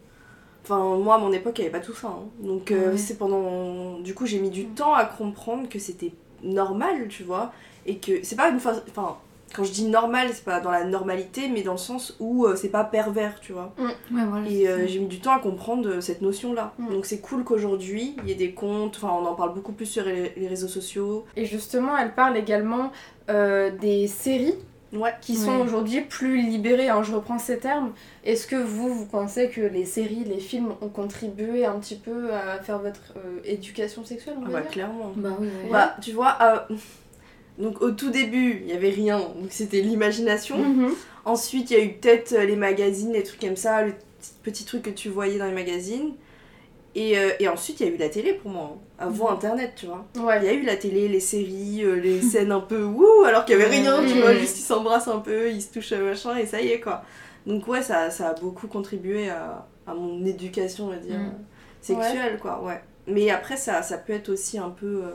Enfin, 0.62 0.96
moi, 0.96 1.14
à 1.14 1.18
mon 1.18 1.32
époque, 1.32 1.58
il 1.58 1.62
n'y 1.62 1.68
avait 1.68 1.78
pas 1.78 1.84
tout 1.84 1.94
ça. 1.94 2.08
hein. 2.08 2.24
Donc, 2.40 2.70
euh, 2.70 2.92
Ouais. 2.92 2.96
c'est 2.98 3.16
pendant. 3.18 3.98
Du 4.00 4.14
coup, 4.14 4.26
j'ai 4.26 4.38
mis 4.38 4.50
du 4.50 4.66
temps 4.66 4.94
à 4.94 5.04
comprendre 5.04 5.68
que 5.68 5.78
c'était 5.78 6.12
normal, 6.42 7.08
tu 7.08 7.22
vois. 7.22 7.52
Et 7.86 7.96
que 7.98 8.22
c'est 8.22 8.36
pas 8.36 8.48
une. 8.50 8.56
Enfin, 8.56 9.16
quand 9.54 9.64
je 9.64 9.72
dis 9.72 9.88
normal, 9.88 10.28
c'est 10.32 10.44
pas 10.44 10.60
dans 10.60 10.70
la 10.70 10.84
normalité, 10.84 11.48
mais 11.48 11.62
dans 11.62 11.72
le 11.72 11.78
sens 11.78 12.14
où 12.20 12.44
euh, 12.46 12.56
c'est 12.56 12.68
pas 12.68 12.84
pervers, 12.84 13.40
tu 13.40 13.52
vois. 13.52 13.74
Ouais, 13.78 14.24
voilà. 14.28 14.46
Et 14.48 14.68
euh, 14.68 14.86
j'ai 14.86 15.00
mis 15.00 15.06
du 15.08 15.18
temps 15.20 15.32
à 15.32 15.38
comprendre 15.40 15.88
euh, 15.88 16.00
cette 16.00 16.20
notion-là. 16.22 16.72
Mm. 16.78 16.88
Donc, 16.90 17.06
c'est 17.06 17.20
cool 17.20 17.42
qu'aujourd'hui, 17.42 18.14
il 18.22 18.28
y 18.28 18.32
ait 18.32 18.36
des 18.36 18.52
comptes. 18.52 18.96
Enfin, 19.02 19.08
on 19.12 19.26
en 19.26 19.34
parle 19.34 19.54
beaucoup 19.54 19.72
plus 19.72 19.86
sur 19.86 20.04
les 20.04 20.32
les 20.36 20.46
réseaux 20.46 20.68
sociaux. 20.68 21.24
Et 21.36 21.46
justement, 21.46 21.96
elle 21.96 22.14
parle 22.14 22.36
également 22.36 22.92
euh, 23.30 23.70
des 23.76 24.06
séries 24.06 24.54
Ouais. 24.92 25.14
qui 25.20 25.36
sont 25.36 25.56
Ouais. 25.58 25.62
aujourd'hui 25.62 26.00
plus 26.00 26.40
libérées, 26.42 26.88
hein, 26.88 27.02
je 27.02 27.12
reprends 27.14 27.38
ces 27.38 27.58
termes. 27.58 27.92
Est-ce 28.24 28.46
que 28.46 28.56
vous, 28.56 28.92
vous 28.92 29.06
pensez 29.06 29.48
que 29.48 29.60
les 29.60 29.84
séries, 29.84 30.24
les 30.26 30.40
films 30.40 30.72
ont 30.80 30.88
contribué 30.88 31.64
un 31.64 31.78
petit 31.78 31.94
peu 31.96 32.32
à 32.34 32.60
faire 32.60 32.78
votre 32.80 33.14
euh, 33.16 33.38
éducation 33.44 34.04
sexuelle, 34.04 34.34
on 34.40 34.46
Ah 34.46 34.48
va 34.48 34.52
bah, 34.54 34.60
dire 34.62 34.70
clairement. 34.70 35.12
Bah 35.14 35.36
oui, 35.38 35.46
ouais. 35.46 35.70
Bah, 35.70 35.96
tu 36.02 36.12
vois, 36.12 36.36
euh, 36.42 36.74
donc 37.62 37.80
au 37.82 37.92
tout 37.92 38.10
début, 38.10 38.60
il 38.62 38.68
y 38.68 38.72
avait 38.72 38.90
rien, 38.90 39.18
donc 39.20 39.50
c'était 39.50 39.80
l'imagination. 39.80 40.58
Mhm. 40.58 40.90
Ensuite, 41.24 41.70
il 41.70 41.76
y 41.76 41.80
a 41.80 41.84
eu 41.84 41.92
peut-être 41.92 42.32
euh, 42.32 42.44
les 42.44 42.56
magazines, 42.56 43.12
les 43.12 43.22
trucs 43.22 43.40
comme 43.40 43.56
ça, 43.56 43.84
les 43.84 43.94
petits 44.42 44.64
trucs 44.64 44.82
que 44.82 44.90
tu 44.90 45.08
voyais 45.08 45.38
dans 45.38 45.46
les 45.46 45.52
magazines. 45.54 46.14
Et, 46.94 47.18
euh, 47.18 47.30
et 47.38 47.48
ensuite, 47.48 47.80
il 47.80 47.86
y 47.86 47.90
a 47.90 47.92
eu 47.92 47.96
la 47.96 48.08
télé 48.08 48.34
pour 48.34 48.50
moi, 48.50 48.72
hein, 48.74 48.78
avant 48.98 49.28
Mhm. 49.30 49.34
Internet, 49.36 49.72
tu 49.76 49.86
vois. 49.86 50.04
Il 50.16 50.44
y 50.44 50.48
a 50.48 50.52
eu 50.52 50.62
la 50.62 50.76
télé, 50.76 51.08
les 51.08 51.20
séries, 51.20 51.82
euh, 51.84 51.94
les 51.94 52.20
scènes 52.22 52.50
un 52.52 52.60
peu 52.60 52.82
wouh, 52.84 53.24
alors 53.24 53.44
qu'il 53.44 53.56
y 53.58 53.62
avait 53.62 53.70
rien, 53.70 54.04
tu 54.04 54.14
Mhm. 54.14 54.20
vois, 54.20 54.34
juste 54.34 54.58
ils 54.58 54.62
s'embrassent 54.64 55.08
un 55.08 55.20
peu, 55.20 55.50
ils 55.50 55.62
se 55.62 55.72
touchent 55.72 55.92
euh, 55.92 56.10
machin, 56.10 56.36
et 56.36 56.46
ça 56.46 56.60
y 56.60 56.68
est, 56.68 56.80
quoi. 56.80 57.02
Donc 57.46 57.66
ouais, 57.68 57.82
ça, 57.82 58.10
ça 58.10 58.30
a 58.30 58.34
beaucoup 58.34 58.66
contribué 58.66 59.30
à, 59.30 59.66
à 59.86 59.94
mon 59.94 60.24
éducation, 60.24 60.86
on 60.86 60.90
va 60.90 60.96
dire, 60.96 61.20
Mhm. 61.20 61.32
sexuelle, 61.80 62.38
quoi, 62.40 62.62
ouais. 62.62 62.82
Mais 63.06 63.30
après, 63.30 63.56
ça, 63.56 63.82
ça 63.82 63.96
peut 63.98 64.12
être 64.12 64.28
aussi 64.30 64.58
un 64.58 64.70
peu... 64.70 64.86
euh, 65.04 65.12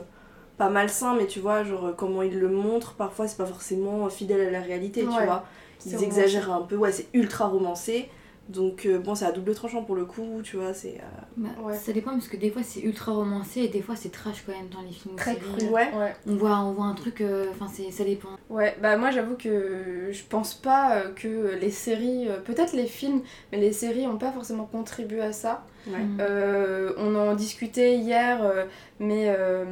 pas 0.58 0.70
malsain, 0.70 1.14
mais 1.16 1.26
tu 1.26 1.38
vois, 1.40 1.64
genre 1.64 1.94
comment 1.96 2.22
ils 2.22 2.38
le 2.38 2.48
montrent, 2.48 2.94
parfois 2.94 3.28
c'est 3.28 3.36
pas 3.36 3.44
forcément 3.44 4.08
fidèle 4.08 4.40
à 4.48 4.50
la 4.50 4.60
réalité, 4.62 5.02
tu 5.02 5.08
vois. 5.24 5.44
Ils 5.84 5.92
romancé. 5.96 6.06
exagèrent 6.06 6.50
un 6.50 6.62
peu, 6.62 6.76
ouais, 6.76 6.92
c'est 6.92 7.08
ultra 7.12 7.46
romancé. 7.46 8.08
Donc 8.48 8.86
euh, 8.86 8.98
bon, 9.00 9.16
c'est 9.16 9.24
à 9.24 9.32
double 9.32 9.54
tranchant 9.54 9.82
pour 9.82 9.96
le 9.96 10.04
coup, 10.04 10.40
tu 10.44 10.56
vois, 10.56 10.72
c'est... 10.72 10.98
euh, 11.00 11.20
Bah, 11.36 11.48
Ouais. 11.64 11.74
Ça 11.76 11.92
dépend 11.92 12.12
parce 12.12 12.28
que 12.28 12.36
des 12.36 12.50
fois 12.50 12.62
c'est 12.62 12.78
ultra 12.80 13.10
romancé 13.12 13.60
et 13.62 13.68
des 13.68 13.82
fois 13.82 13.96
c'est 13.96 14.10
trash 14.10 14.44
quand 14.46 14.52
même 14.52 14.68
dans 14.68 14.82
les 14.82 14.92
films. 14.92 15.16
Très 15.16 15.34
cru. 15.36 15.64
Ouais. 15.68 15.90
ouais. 15.92 16.14
On 16.28 16.36
voit, 16.36 16.58
on 16.60 16.72
voit 16.72 16.84
un 16.84 16.94
truc, 16.94 17.20
euh, 17.22 17.46
enfin 17.50 17.66
c'est 17.72 17.90
ça 17.90 18.04
dépend. 18.04 18.28
Ouais, 18.48 18.76
bah 18.80 18.96
moi 18.96 19.10
j'avoue 19.10 19.34
que 19.36 20.10
je 20.12 20.22
pense 20.28 20.54
pas 20.54 21.02
que 21.16 21.56
les 21.60 21.70
séries, 21.72 22.28
euh, 22.28 22.38
peut-être 22.38 22.72
les 22.72 22.86
films, 22.86 23.22
mais 23.50 23.58
les 23.58 23.72
séries 23.72 24.06
ont 24.06 24.18
pas 24.18 24.30
forcément 24.30 24.66
contribué 24.66 25.20
à 25.22 25.32
ça. 25.32 25.64
Ouais. 25.88 25.98
Mm. 25.98 26.18
Euh, 26.20 26.92
on 26.98 27.16
en 27.16 27.34
discutait 27.34 27.96
hier, 27.96 28.44
euh, 28.44 28.64
mais 29.00 29.24
euh, 29.28 29.64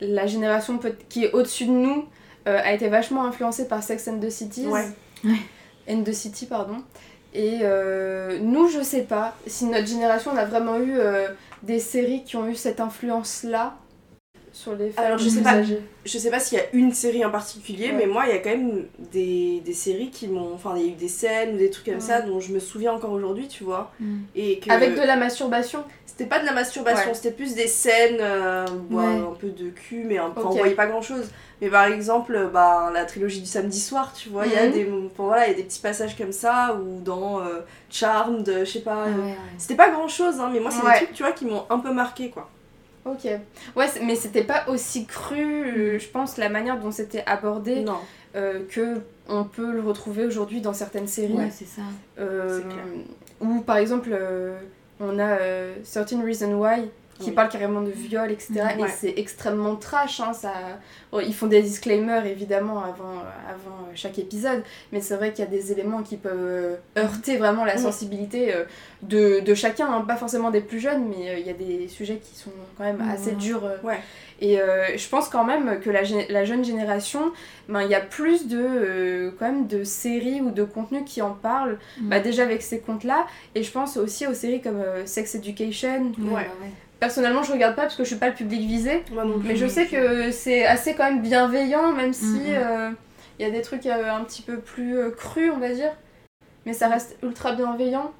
la 0.00 0.26
génération 0.26 0.78
peut- 0.78 0.94
qui 1.10 1.24
est 1.24 1.32
au-dessus 1.32 1.66
de 1.66 1.70
nous 1.72 2.06
euh, 2.48 2.60
a 2.64 2.72
été 2.72 2.88
vachement 2.88 3.24
influencée 3.26 3.68
par 3.68 3.82
Sex 3.82 4.08
and 4.08 4.20
the 4.20 4.30
City. 4.30 4.66
Ouais. 4.68 4.86
And 5.88 6.02
the 6.02 6.12
City, 6.12 6.46
pardon. 6.46 6.78
Et 7.36 7.58
euh, 7.62 8.38
nous, 8.40 8.68
je 8.68 8.80
sais 8.82 9.02
pas 9.02 9.36
si 9.46 9.66
notre 9.66 9.86
génération 9.86 10.30
on 10.34 10.38
a 10.38 10.46
vraiment 10.46 10.78
eu 10.78 10.94
euh, 10.98 11.28
des 11.62 11.78
séries 11.80 12.24
qui 12.24 12.36
ont 12.36 12.48
eu 12.48 12.54
cette 12.54 12.80
influence-là 12.80 13.76
sur 14.54 14.74
les 14.74 14.88
femmes 14.90 15.04
Alors, 15.04 15.18
je 15.18 15.28
sais 15.28 15.42
pas. 15.42 15.50
âgées. 15.50 15.82
Je 16.06 16.16
sais 16.16 16.30
pas 16.30 16.40
s'il 16.40 16.56
y 16.56 16.60
a 16.62 16.64
une 16.72 16.94
série 16.94 17.22
en 17.26 17.30
particulier, 17.30 17.88
Ouais. 17.88 17.92
mais 17.92 18.06
moi, 18.06 18.24
il 18.26 18.30
y 18.34 18.38
a 18.38 18.38
quand 18.38 18.48
même 18.56 18.86
des, 19.12 19.60
des 19.60 19.74
séries 19.74 20.08
qui 20.10 20.28
m'ont... 20.28 20.54
Enfin, 20.54 20.72
il 20.76 20.82
y 20.82 20.84
a 20.86 20.88
eu 20.92 20.94
des 20.94 21.08
scènes 21.08 21.56
ou 21.56 21.58
des 21.58 21.68
trucs 21.68 21.84
comme 21.84 22.00
ça 22.00 22.22
dont 22.22 22.40
je 22.40 22.52
me 22.54 22.58
souviens 22.58 22.94
encore 22.94 23.12
aujourd'hui, 23.12 23.48
tu 23.48 23.64
vois. 23.64 23.92
Mm. 24.00 24.16
Et 24.34 24.58
que... 24.60 24.70
Avec 24.72 24.94
de 24.94 25.02
la 25.02 25.16
masturbation. 25.16 25.84
C'était 26.16 26.30
pas 26.30 26.38
de 26.40 26.46
la 26.46 26.52
masturbation, 26.54 27.08
Ouais. 27.08 27.14
c'était 27.14 27.30
plus 27.30 27.54
des 27.54 27.66
scènes, 27.66 28.16
euh, 28.20 28.64
Ouais. 28.90 29.04
un 29.04 29.34
peu 29.38 29.48
de 29.48 29.68
cul, 29.68 30.02
mais 30.04 30.16
un- 30.16 30.28
enfin, 30.34 30.40
Ok. 30.48 30.52
on 30.52 30.56
voyait 30.56 30.74
pas 30.74 30.86
grand 30.86 31.02
chose. 31.02 31.28
Mais 31.60 31.68
par 31.68 31.84
exemple, 31.84 32.48
bah, 32.54 32.90
la 32.94 33.04
trilogie 33.04 33.40
du 33.40 33.46
samedi 33.46 33.78
soir, 33.78 34.14
tu 34.14 34.30
vois, 34.30 34.46
il 34.46 34.52
y 34.52 34.56
a 34.56 34.66
Mhm. 34.66 34.72
des 34.72 34.84
enfin, 35.12 35.24
voilà, 35.24 35.46
il 35.46 35.50
y 35.50 35.52
a 35.52 35.56
des 35.56 35.64
petits 35.64 35.80
passages 35.80 36.16
comme 36.16 36.32
ça, 36.32 36.74
ou 36.74 37.02
dans 37.02 37.40
euh, 37.40 37.60
Charmed, 37.90 38.50
je 38.60 38.64
sais 38.64 38.80
pas. 38.80 39.04
Ah 39.04 39.08
euh, 39.08 39.24
ouais. 39.26 39.36
C'était 39.58 39.74
pas 39.74 39.90
grand 39.90 40.08
chose, 40.08 40.40
hein, 40.40 40.48
mais 40.50 40.58
moi, 40.60 40.70
c'est 40.70 40.82
Ouais. 40.86 40.92
des 41.00 41.04
trucs, 41.04 41.12
tu 41.16 41.22
vois, 41.22 41.32
qui 41.32 41.44
m'ont 41.44 41.64
un 41.68 41.78
peu 41.80 41.92
marqué, 41.92 42.30
quoi. 42.30 42.48
Ok. 43.04 43.24
Ouais, 43.76 43.86
mais 44.02 44.16
c'était 44.16 44.42
pas 44.44 44.64
aussi 44.68 45.04
cru, 45.04 45.38
euh, 45.38 45.98
je 45.98 46.08
pense, 46.08 46.38
la 46.38 46.48
manière 46.48 46.80
dont 46.80 46.90
c'était 46.92 47.24
abordé, 47.26 47.82
Non. 47.82 47.98
euh, 48.36 48.60
que 48.70 49.02
on 49.28 49.44
peut 49.44 49.70
le 49.70 49.80
retrouver 49.82 50.24
aujourd'hui 50.24 50.62
dans 50.62 50.72
certaines 50.72 51.08
séries. 51.08 51.34
Ouais, 51.34 51.50
c'est 51.52 51.66
ça. 51.66 51.82
Euh. 52.18 52.62
Ou 53.42 53.60
par 53.60 53.76
exemple, 53.76 54.08
euh, 54.12 54.58
on 55.00 55.18
a 55.18 55.38
euh, 55.40 55.74
Certain 55.84 56.22
Reason 56.22 56.58
Why 56.58 56.88
qui 57.18 57.30
Oui. 57.30 57.34
parle 57.34 57.48
carrément 57.48 57.80
de 57.82 57.90
viol, 57.90 58.30
etc. 58.30 58.52
Et 58.78 58.88
c'est 58.88 59.14
extrêmement 59.16 59.76
trash. 59.76 60.20
Hein, 60.20 60.32
ça... 60.32 60.52
bon, 61.12 61.20
ils 61.20 61.34
font 61.34 61.46
des 61.46 61.62
disclaimers 61.62 62.26
évidemment 62.26 62.80
avant, 62.82 63.20
avant 63.48 63.88
chaque 63.94 64.18
épisode, 64.18 64.62
mais 64.92 65.00
c'est 65.00 65.16
vrai 65.16 65.32
qu'il 65.32 65.44
y 65.44 65.48
a 65.48 65.50
des 65.50 65.72
éléments 65.72 66.02
qui 66.02 66.16
peuvent 66.16 66.32
euh, 66.36 66.76
heurter 66.98 67.36
vraiment 67.38 67.64
la 67.64 67.78
sensibilité 67.78 68.54
euh, 68.54 68.64
de, 69.02 69.40
de 69.40 69.54
chacun, 69.54 69.86
hein, 69.92 70.04
pas 70.06 70.16
forcément 70.16 70.50
des 70.50 70.60
plus 70.60 70.80
jeunes, 70.80 71.06
mais 71.08 71.30
euh, 71.30 71.38
il 71.38 71.46
y 71.46 71.50
a 71.50 71.54
des 71.54 71.88
sujets 71.88 72.16
qui 72.22 72.34
sont 72.36 72.50
quand 72.76 72.84
même 72.84 73.00
assez 73.12 73.32
durs. 73.32 73.64
euh. 73.64 73.76
Ouais. 73.82 73.98
Et 74.38 74.60
euh, 74.60 74.98
je 74.98 75.08
pense 75.08 75.30
quand 75.30 75.44
même 75.44 75.80
que 75.80 75.88
la, 75.88 76.04
jeune 76.44 76.62
génération, 76.62 77.32
ben, 77.70 77.80
il 77.80 77.88
y 77.90 77.94
a 77.94 78.00
plus 78.00 78.48
de, 78.48 78.58
euh, 78.60 79.30
quand 79.38 79.46
même 79.46 79.66
de 79.66 79.82
séries 79.82 80.42
ou 80.42 80.50
de 80.50 80.62
contenus 80.64 81.04
qui 81.06 81.22
en 81.22 81.30
parlent, 81.30 81.78
Mm. 81.98 82.08
bah, 82.10 82.20
déjà 82.20 82.42
avec 82.42 82.60
ces 82.60 82.80
comptes-là, 82.80 83.26
et 83.54 83.62
je 83.62 83.70
pense 83.70 83.96
aussi 83.96 84.26
aux 84.26 84.34
séries 84.34 84.60
comme 84.60 84.76
euh, 84.80 85.06
Sex 85.06 85.34
Education. 85.36 86.12
Ouais. 86.18 86.46
Personnellement, 87.06 87.44
je 87.44 87.52
regarde 87.52 87.76
pas 87.76 87.82
parce 87.82 87.94
que 87.94 88.02
je 88.02 88.08
suis 88.08 88.16
pas 88.18 88.26
le 88.30 88.34
public 88.34 88.62
visé, 88.66 89.04
Moi 89.12 89.24
non 89.24 89.38
plus. 89.38 89.46
mais 89.50 89.54
je 89.54 89.68
sais 89.68 89.86
que 89.86 90.32
c'est 90.32 90.66
assez 90.66 90.94
quand 90.94 91.04
même 91.04 91.22
bienveillant, 91.22 91.92
même 91.92 92.12
si 92.12 92.24
Mhm. 92.40 92.54
euh, 92.56 92.90
il 93.38 93.46
y 93.46 93.48
a 93.48 93.52
des 93.52 93.62
trucs 93.62 93.86
euh, 93.86 94.10
un 94.12 94.24
petit 94.24 94.42
peu 94.42 94.56
plus 94.58 94.98
euh, 94.98 95.10
crus, 95.10 95.52
on 95.54 95.58
va 95.60 95.68
dire, 95.68 95.92
mais 96.64 96.72
ça 96.72 96.88
reste 96.88 97.16
ultra 97.22 97.52
bienveillant. 97.52 98.10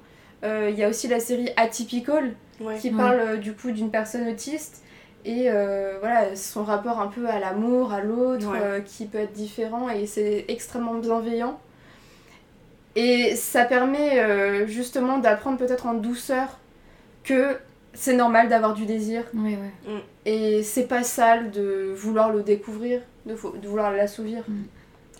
Euh, 0.45 0.69
Il 0.71 0.79
y 0.79 0.85
a 0.85 0.87
aussi 0.87 1.09
la 1.09 1.19
série 1.19 1.49
Atypical 1.57 2.33
Ouais. 2.61 2.77
qui 2.77 2.89
Ouais. 2.91 2.95
parle 2.95 3.19
euh, 3.19 3.35
du 3.35 3.51
coup 3.53 3.71
d'une 3.71 3.91
personne 3.91 4.25
autiste 4.29 4.81
et 5.25 5.47
euh, 5.51 5.97
voilà 5.99 6.33
son 6.37 6.63
rapport 6.63 7.01
un 7.01 7.07
peu 7.07 7.27
à 7.27 7.39
l'amour, 7.39 7.91
à 7.91 7.99
l'autre, 7.99 8.49
Ouais. 8.53 8.59
euh, 8.63 8.79
qui 8.79 9.05
peut 9.05 9.17
être 9.17 9.33
différent 9.33 9.89
et 9.89 10.05
c'est 10.05 10.45
extrêmement 10.47 10.93
bienveillant. 10.93 11.59
Et 12.95 13.35
ça 13.35 13.65
permet 13.65 14.17
euh, 14.19 14.65
justement 14.65 15.17
d'apprendre 15.17 15.57
peut-être 15.57 15.87
en 15.87 15.93
douceur 15.93 16.57
que 17.25 17.57
c'est 17.99 18.15
normal 18.15 18.47
d'avoir 18.47 18.73
du 18.73 18.85
désir 18.85 19.23
Ouais, 19.33 19.57
ouais. 19.87 20.03
et 20.25 20.61
c'est 20.63 20.87
pas 20.87 21.03
sale 21.03 21.51
de 21.51 21.91
vouloir 21.95 22.31
le 22.31 22.43
découvrir, 22.43 23.01
de, 23.25 23.33
vouloir 23.67 23.91
l'assouvir. 23.91 24.43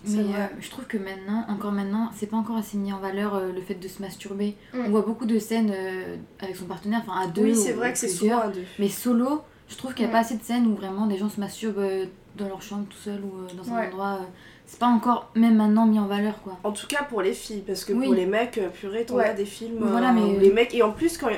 C'est 0.04 0.16
Mais 0.18 0.22
euh, 0.22 0.46
je 0.60 0.70
trouve 0.70 0.86
que 0.86 0.96
maintenant, 0.96 1.44
encore 1.48 1.72
maintenant, 1.72 2.10
c'est 2.14 2.26
pas 2.26 2.36
encore 2.36 2.56
assez 2.56 2.76
mis 2.76 2.92
en 2.92 3.00
valeur 3.00 3.34
euh, 3.34 3.50
le 3.52 3.60
fait 3.60 3.74
de 3.74 3.88
se 3.88 4.00
masturber. 4.00 4.54
Mm. 4.72 4.78
On 4.86 4.90
voit 4.90 5.02
beaucoup 5.02 5.26
de 5.26 5.40
scènes 5.40 5.72
euh, 5.74 6.14
avec 6.40 6.54
son 6.54 6.66
partenaire, 6.66 7.02
enfin 7.04 7.20
à 7.20 7.26
deux. 7.26 7.42
Oui, 7.42 7.50
ou- 7.50 7.54
c'est 7.56 7.72
vrai 7.72 7.88
ou 7.90 7.92
que 7.92 7.98
c'est 7.98 8.06
plusieurs. 8.06 8.38
souvent 8.42 8.48
à 8.50 8.54
deux. 8.54 8.62
Mais 8.78 8.88
solo, 8.88 9.42
je 9.68 9.76
trouve 9.76 9.94
qu'il 9.94 10.04
n'y 10.06 10.10
a 10.10 10.10
Mm. 10.10 10.12
pas 10.12 10.20
assez 10.20 10.36
de 10.36 10.42
scènes 10.44 10.66
où 10.68 10.76
vraiment 10.76 11.06
des 11.06 11.16
gens 11.18 11.28
se 11.28 11.40
masturbent 11.40 11.78
euh, 11.80 12.04
dans 12.36 12.46
leur 12.46 12.62
chambre 12.62 12.86
tout 12.88 12.96
seul 12.96 13.18
ou 13.24 13.38
euh, 13.40 13.48
dans 13.60 13.72
un 13.72 13.76
Ouais. 13.80 13.86
endroit. 13.88 14.18
euh, 14.20 14.24
c'est 14.66 14.78
pas 14.78 14.86
encore, 14.86 15.30
même 15.34 15.56
maintenant, 15.56 15.86
mis 15.86 15.98
en 15.98 16.06
valeur 16.06 16.42
quoi. 16.42 16.58
En 16.62 16.70
tout 16.72 16.86
cas 16.86 17.02
pour 17.02 17.20
les 17.22 17.32
filles, 17.32 17.64
parce 17.66 17.84
que 17.84 17.92
Oui. 17.92 18.04
pour 18.04 18.14
les 18.14 18.26
mecs, 18.26 18.60
purée, 18.74 19.04
t'en 19.04 19.16
Ouais. 19.16 19.24
as 19.24 19.34
des 19.34 19.46
films. 19.46 19.78
Voilà, 19.80 20.10
euh, 20.10 20.12
mais- 20.12 20.36
où 20.36 20.38
les 20.38 20.52
mecs. 20.52 20.74
Et 20.74 20.82
en 20.82 20.92
plus, 20.92 21.18
quand. 21.18 21.28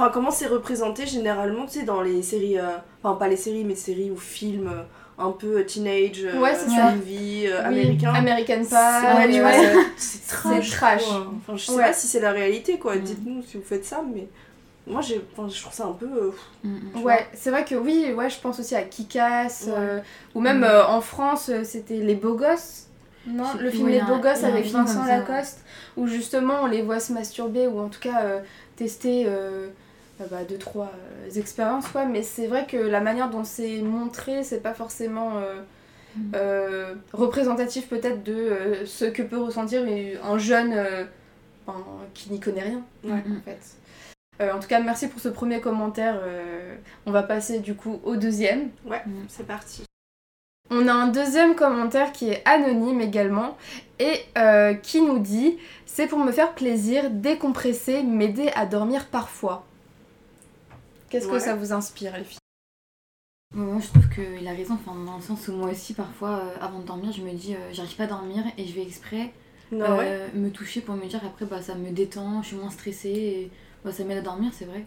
Enfin, 0.00 0.10
comment 0.10 0.30
c'est 0.30 0.46
représenté 0.46 1.04
généralement, 1.06 1.66
tu 1.66 1.80
sais, 1.80 1.84
dans 1.84 2.00
les 2.00 2.22
séries. 2.22 2.58
euh, 2.58 2.76
Enfin, 3.02 3.16
pas 3.16 3.28
les 3.28 3.36
séries, 3.36 3.64
mais 3.64 3.74
séries 3.74 4.10
ou 4.10 4.16
films 4.16 4.68
euh, 4.72 4.82
un 5.22 5.30
peu 5.32 5.62
teenage, 5.64 6.24
euh, 6.24 6.38
Ouais, 6.38 6.54
c'est 6.54 6.68
movie, 6.70 7.46
euh, 7.46 7.58
Oui, 7.60 7.64
américain. 7.66 8.14
American 8.14 8.62
C'est- 8.62 9.28
Pie, 9.28 9.40
ouais. 9.42 9.72
c'est- 9.98 10.26
trash. 10.28 10.70
trash. 10.70 11.04
quoi. 11.04 11.26
Enfin, 11.36 11.56
je 11.56 11.64
sais 11.66 11.72
Ouais. 11.72 11.82
pas 11.84 11.92
si 11.92 12.06
c'est 12.06 12.20
la 12.20 12.32
réalité, 12.32 12.78
quoi. 12.78 12.96
Mm. 12.96 13.00
Dites-nous 13.00 13.42
si 13.42 13.58
vous 13.58 13.62
faites 13.62 13.84
ça, 13.84 14.02
mais. 14.14 14.26
Moi, 14.86 15.02
j'ai, 15.02 15.20
enfin, 15.36 15.48
je 15.54 15.60
trouve 15.60 15.74
ça 15.74 15.84
un 15.84 15.92
peu. 15.92 16.06
euh, 16.06 16.30
Mm, 16.64 16.78
mm. 16.98 17.02
Ouais, 17.02 17.26
c'est 17.34 17.50
vrai 17.50 17.64
que 17.66 17.74
oui, 17.74 18.12
ouais, 18.16 18.30
je 18.30 18.38
pense 18.40 18.58
aussi 18.58 18.74
à 18.74 18.82
Kikas, 18.82 19.64
Ouais. 19.66 19.72
euh, 19.76 19.98
ou 20.34 20.40
même 20.40 20.60
Mm. 20.60 20.84
en 20.88 21.00
France, 21.02 21.50
c'était 21.64 21.96
Les 21.98 22.14
Beaux 22.14 22.34
Gosses. 22.36 22.86
Non, 23.26 23.44
le 23.60 23.70
film 23.70 23.88
Les 23.88 24.00
Beaux 24.00 24.16
Gosses 24.18 24.44
avec 24.44 24.64
Vincent. 24.66 25.04
Lacoste, 25.04 25.62
où 25.98 26.06
justement 26.06 26.54
on 26.62 26.66
les 26.66 26.80
voit 26.80 27.00
se 27.00 27.12
masturber, 27.12 27.66
ou 27.66 27.78
en 27.80 27.88
tout 27.90 28.00
cas 28.00 28.22
euh, 28.22 28.40
tester 28.76 29.24
bah, 30.30 30.44
deux, 30.48 30.58
trois 30.58 30.90
euh, 31.26 31.30
expériences, 31.38 31.86
quoi. 31.88 32.04
Mais 32.06 32.22
c'est 32.22 32.46
vrai 32.46 32.66
que 32.66 32.76
la 32.76 33.00
manière 33.00 33.30
dont 33.30 33.44
c'est 33.44 33.80
montré, 33.82 34.42
c'est 34.44 34.60
pas 34.62 34.74
forcément 34.74 35.36
euh, 35.38 35.60
Mm. 36.16 36.32
euh, 36.34 36.94
représentatif 37.12 37.88
peut-être 37.88 38.24
de 38.24 38.34
euh, 38.34 38.84
ce 38.84 39.04
que 39.04 39.22
peut 39.22 39.38
ressentir 39.38 39.82
un 40.24 40.38
jeune 40.38 40.72
euh, 40.74 41.04
qui 42.14 42.32
n'y 42.32 42.40
connaît 42.40 42.62
rien, 42.64 42.82
Ouais. 43.04 43.12
en 43.30 43.40
fait. 43.44 43.60
Euh, 44.42 44.52
en 44.52 44.58
tout 44.58 44.66
cas, 44.66 44.80
merci 44.80 45.06
pour 45.06 45.20
ce 45.20 45.28
premier 45.28 45.60
commentaire. 45.60 46.18
euh, 46.24 46.74
on 47.06 47.12
va 47.12 47.22
passer 47.22 47.60
du 47.60 47.74
coup 47.76 48.00
au 48.02 48.16
deuxième. 48.16 48.70
Ouais, 48.84 49.00
c'est 49.28 49.46
parti. 49.46 49.84
On 50.68 50.88
a 50.88 50.92
un 50.92 51.06
deuxième 51.06 51.54
commentaire 51.54 52.10
qui 52.10 52.30
est 52.30 52.42
anonyme 52.44 53.00
également 53.00 53.56
et 54.00 54.14
euh, 54.36 54.74
qui 54.74 55.02
nous 55.02 55.20
dit 55.20 55.58
C'est 55.86 56.08
pour 56.08 56.18
me 56.18 56.32
faire 56.32 56.54
plaisir, 56.54 57.08
décompresser, 57.10 58.02
m'aider 58.02 58.50
à 58.56 58.66
dormir 58.66 59.06
parfois. 59.06 59.64
Qu'est-ce 61.10 61.28
que 61.28 61.38
ça 61.38 61.54
vous 61.54 61.72
inspire, 61.72 62.16
les 62.16 62.24
filles? 62.24 62.38
Moi, 63.52 63.80
je 63.80 63.88
trouve 63.88 64.08
qu'il 64.08 64.46
a 64.46 64.52
raison, 64.52 64.74
enfin, 64.74 64.94
dans 65.04 65.16
le 65.16 65.22
sens 65.22 65.48
où 65.48 65.52
moi 65.52 65.70
aussi, 65.70 65.92
parfois, 65.92 66.38
euh, 66.38 66.56
avant 66.60 66.78
de 66.78 66.86
dormir, 66.86 67.12
je 67.12 67.20
me 67.22 67.32
dis, 67.32 67.54
euh, 67.56 67.72
j'arrive 67.72 67.96
pas 67.96 68.04
à 68.04 68.06
dormir 68.06 68.44
et 68.56 68.64
je 68.64 68.72
vais 68.74 68.82
exprès 68.82 69.32
Non, 69.72 69.98
euh, 69.98 70.26
ouais. 70.28 70.32
me 70.34 70.50
toucher 70.50 70.80
pour 70.80 70.94
me 70.94 71.06
dire, 71.06 71.20
après, 71.24 71.46
bah, 71.46 71.60
ça 71.60 71.74
me 71.74 71.90
détend, 71.90 72.42
je 72.42 72.48
suis 72.48 72.56
moins 72.56 72.70
stressée 72.70 73.08
et 73.08 73.50
bah, 73.84 73.90
ça 73.92 74.04
m'aide 74.04 74.18
à 74.18 74.22
dormir, 74.22 74.52
c'est 74.54 74.66
vrai. 74.66 74.86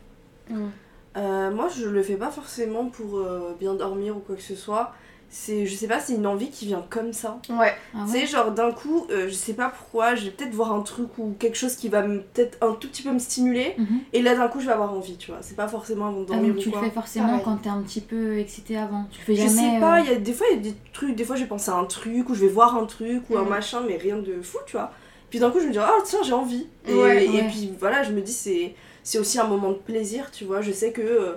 Euh, 1.17 1.51
moi, 1.51 1.67
je 1.69 1.87
le 1.87 2.01
fais 2.01 2.15
pas 2.15 2.31
forcément 2.31 2.85
pour 2.89 3.17
euh, 3.17 3.53
bien 3.59 3.73
dormir 3.75 4.15
ou 4.17 4.19
quoi 4.21 4.35
que 4.35 4.41
ce 4.41 4.55
soit. 4.55 4.93
C'est, 5.35 5.65
je 5.65 5.75
sais 5.75 5.87
pas, 5.87 5.99
c'est 5.99 6.13
une 6.13 6.27
envie 6.27 6.51
qui 6.51 6.67
vient 6.67 6.85
comme 6.91 7.11
ça. 7.11 7.39
Ouais, 7.49 7.73
Ah 7.95 8.03
Tu 8.05 8.13
ouais 8.13 8.19
sais, 8.19 8.27
genre 8.27 8.51
d'un 8.51 8.71
coup, 8.71 9.07
euh, 9.09 9.27
je 9.27 9.33
sais 9.33 9.53
pas 9.53 9.69
pourquoi, 9.75 10.13
je 10.13 10.25
vais 10.25 10.29
peut-être 10.29 10.53
voir 10.53 10.71
un 10.71 10.81
truc 10.81 11.17
ou 11.17 11.33
quelque 11.39 11.57
chose 11.57 11.75
qui 11.75 11.89
va 11.89 12.03
me- 12.03 12.19
peut-être 12.21 12.59
un 12.61 12.73
tout 12.73 12.87
petit 12.87 13.01
peu 13.01 13.11
me 13.11 13.17
stimuler. 13.17 13.73
Mhm. 13.79 13.99
Et 14.13 14.21
là, 14.21 14.35
d'un 14.35 14.47
coup, 14.47 14.59
je 14.59 14.67
vais 14.67 14.73
avoir 14.73 14.93
envie, 14.93 15.17
tu 15.17 15.31
vois. 15.31 15.39
C'est 15.41 15.55
pas 15.55 15.67
forcément 15.67 16.09
avant 16.09 16.19
de 16.19 16.25
Ah, 16.25 16.33
dormir 16.33 16.49
donc 16.49 16.57
ou 16.57 16.61
tu 16.61 16.69
le 16.69 16.73
quoi. 16.73 16.83
fais 16.83 16.91
forcément 16.91 17.39
quand 17.39 17.57
t'es 17.57 17.69
un 17.69 17.81
petit 17.81 18.01
peu 18.01 18.37
excité 18.37 18.77
avant. 18.77 19.05
Tu 19.11 19.19
le 19.21 19.25
fais 19.25 19.35
Je 19.35 19.47
jamais. 19.47 19.73
sais 19.73 19.79
pas, 19.79 19.97
euh, 19.97 20.03
il 20.05 20.11
y 20.11 20.13
a 20.13 20.19
des 20.19 20.33
fois 20.33 20.45
il 20.51 20.57
y 20.57 20.59
a 20.59 20.71
des 20.71 20.75
trucs, 20.93 21.15
des 21.15 21.23
fois 21.25 21.35
j'ai 21.35 21.47
pensé 21.47 21.71
à 21.71 21.75
un 21.77 21.85
truc 21.85 22.29
ou 22.29 22.35
je 22.35 22.41
vais 22.41 22.51
voir 22.51 22.75
un 22.77 22.85
truc 22.85 23.23
ou 23.31 23.37
un 23.39 23.41
Mhm. 23.41 23.49
machin 23.49 23.81
mais 23.87 23.97
rien 23.97 24.17
de 24.19 24.39
fou, 24.43 24.59
tu 24.67 24.73
vois. 24.73 24.91
Puis 25.31 25.39
d'un 25.39 25.49
coup 25.49 25.59
je 25.59 25.65
me 25.65 25.71
dis 25.71 25.79
ah 25.79 25.89
tiens, 26.05 26.19
j'ai 26.23 26.33
envie. 26.33 26.67
Et, 26.87 26.93
Ouais, 26.93 27.25
et 27.25 27.29
ouais. 27.29 27.47
puis 27.47 27.73
voilà, 27.79 28.03
je 28.03 28.11
me 28.11 28.21
dis 28.21 28.33
c'est 28.33 28.75
c'est 29.01 29.17
aussi 29.17 29.39
un 29.39 29.47
moment 29.47 29.69
de 29.69 29.77
plaisir, 29.77 30.29
tu 30.29 30.45
vois. 30.45 30.61
Je 30.61 30.71
sais 30.71 30.91
que 30.91 31.01
euh, 31.01 31.33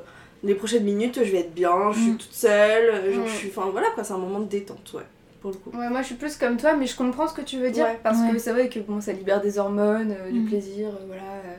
les 0.46 0.54
prochaines 0.54 0.84
minutes, 0.84 1.22
je 1.22 1.30
vais 1.32 1.40
être 1.40 1.54
bien, 1.54 1.92
je 1.92 1.98
suis 2.00 2.10
Mhm. 2.12 2.16
toute 2.18 2.32
seule, 2.32 2.90
euh, 2.94 3.12
genre 3.12 3.24
Mhm. 3.24 3.30
je 3.30 3.36
suis 3.36 3.48
enfin 3.48 3.68
voilà 3.70 3.88
quoi, 3.94 4.04
c'est 4.04 4.12
un 4.14 4.18
moment 4.18 4.40
de 4.40 4.46
détente, 4.48 4.92
ouais, 4.94 5.02
pour 5.40 5.50
le 5.50 5.56
coup. 5.58 5.70
ouais, 5.76 5.88
moi 5.90 6.00
je 6.02 6.06
suis 6.06 6.14
plus 6.14 6.36
comme 6.36 6.56
toi, 6.56 6.74
mais 6.74 6.86
je 6.86 6.96
comprends 6.96 7.26
ce 7.28 7.34
que 7.34 7.42
tu 7.42 7.58
veux 7.58 7.70
dire 7.70 7.84
Ouais. 7.86 8.00
parce 8.02 8.20
que 8.22 8.38
c'est 8.38 8.52
vrai 8.52 8.68
que 8.68 8.78
bon, 8.80 9.00
ça 9.00 9.12
libère 9.12 9.40
des 9.40 9.58
hormones, 9.58 10.14
euh, 10.18 10.30
du 10.30 10.40
Mm. 10.40 10.44
plaisir, 10.46 10.88
euh, 10.88 11.04
voilà. 11.06 11.22
euh, 11.22 11.56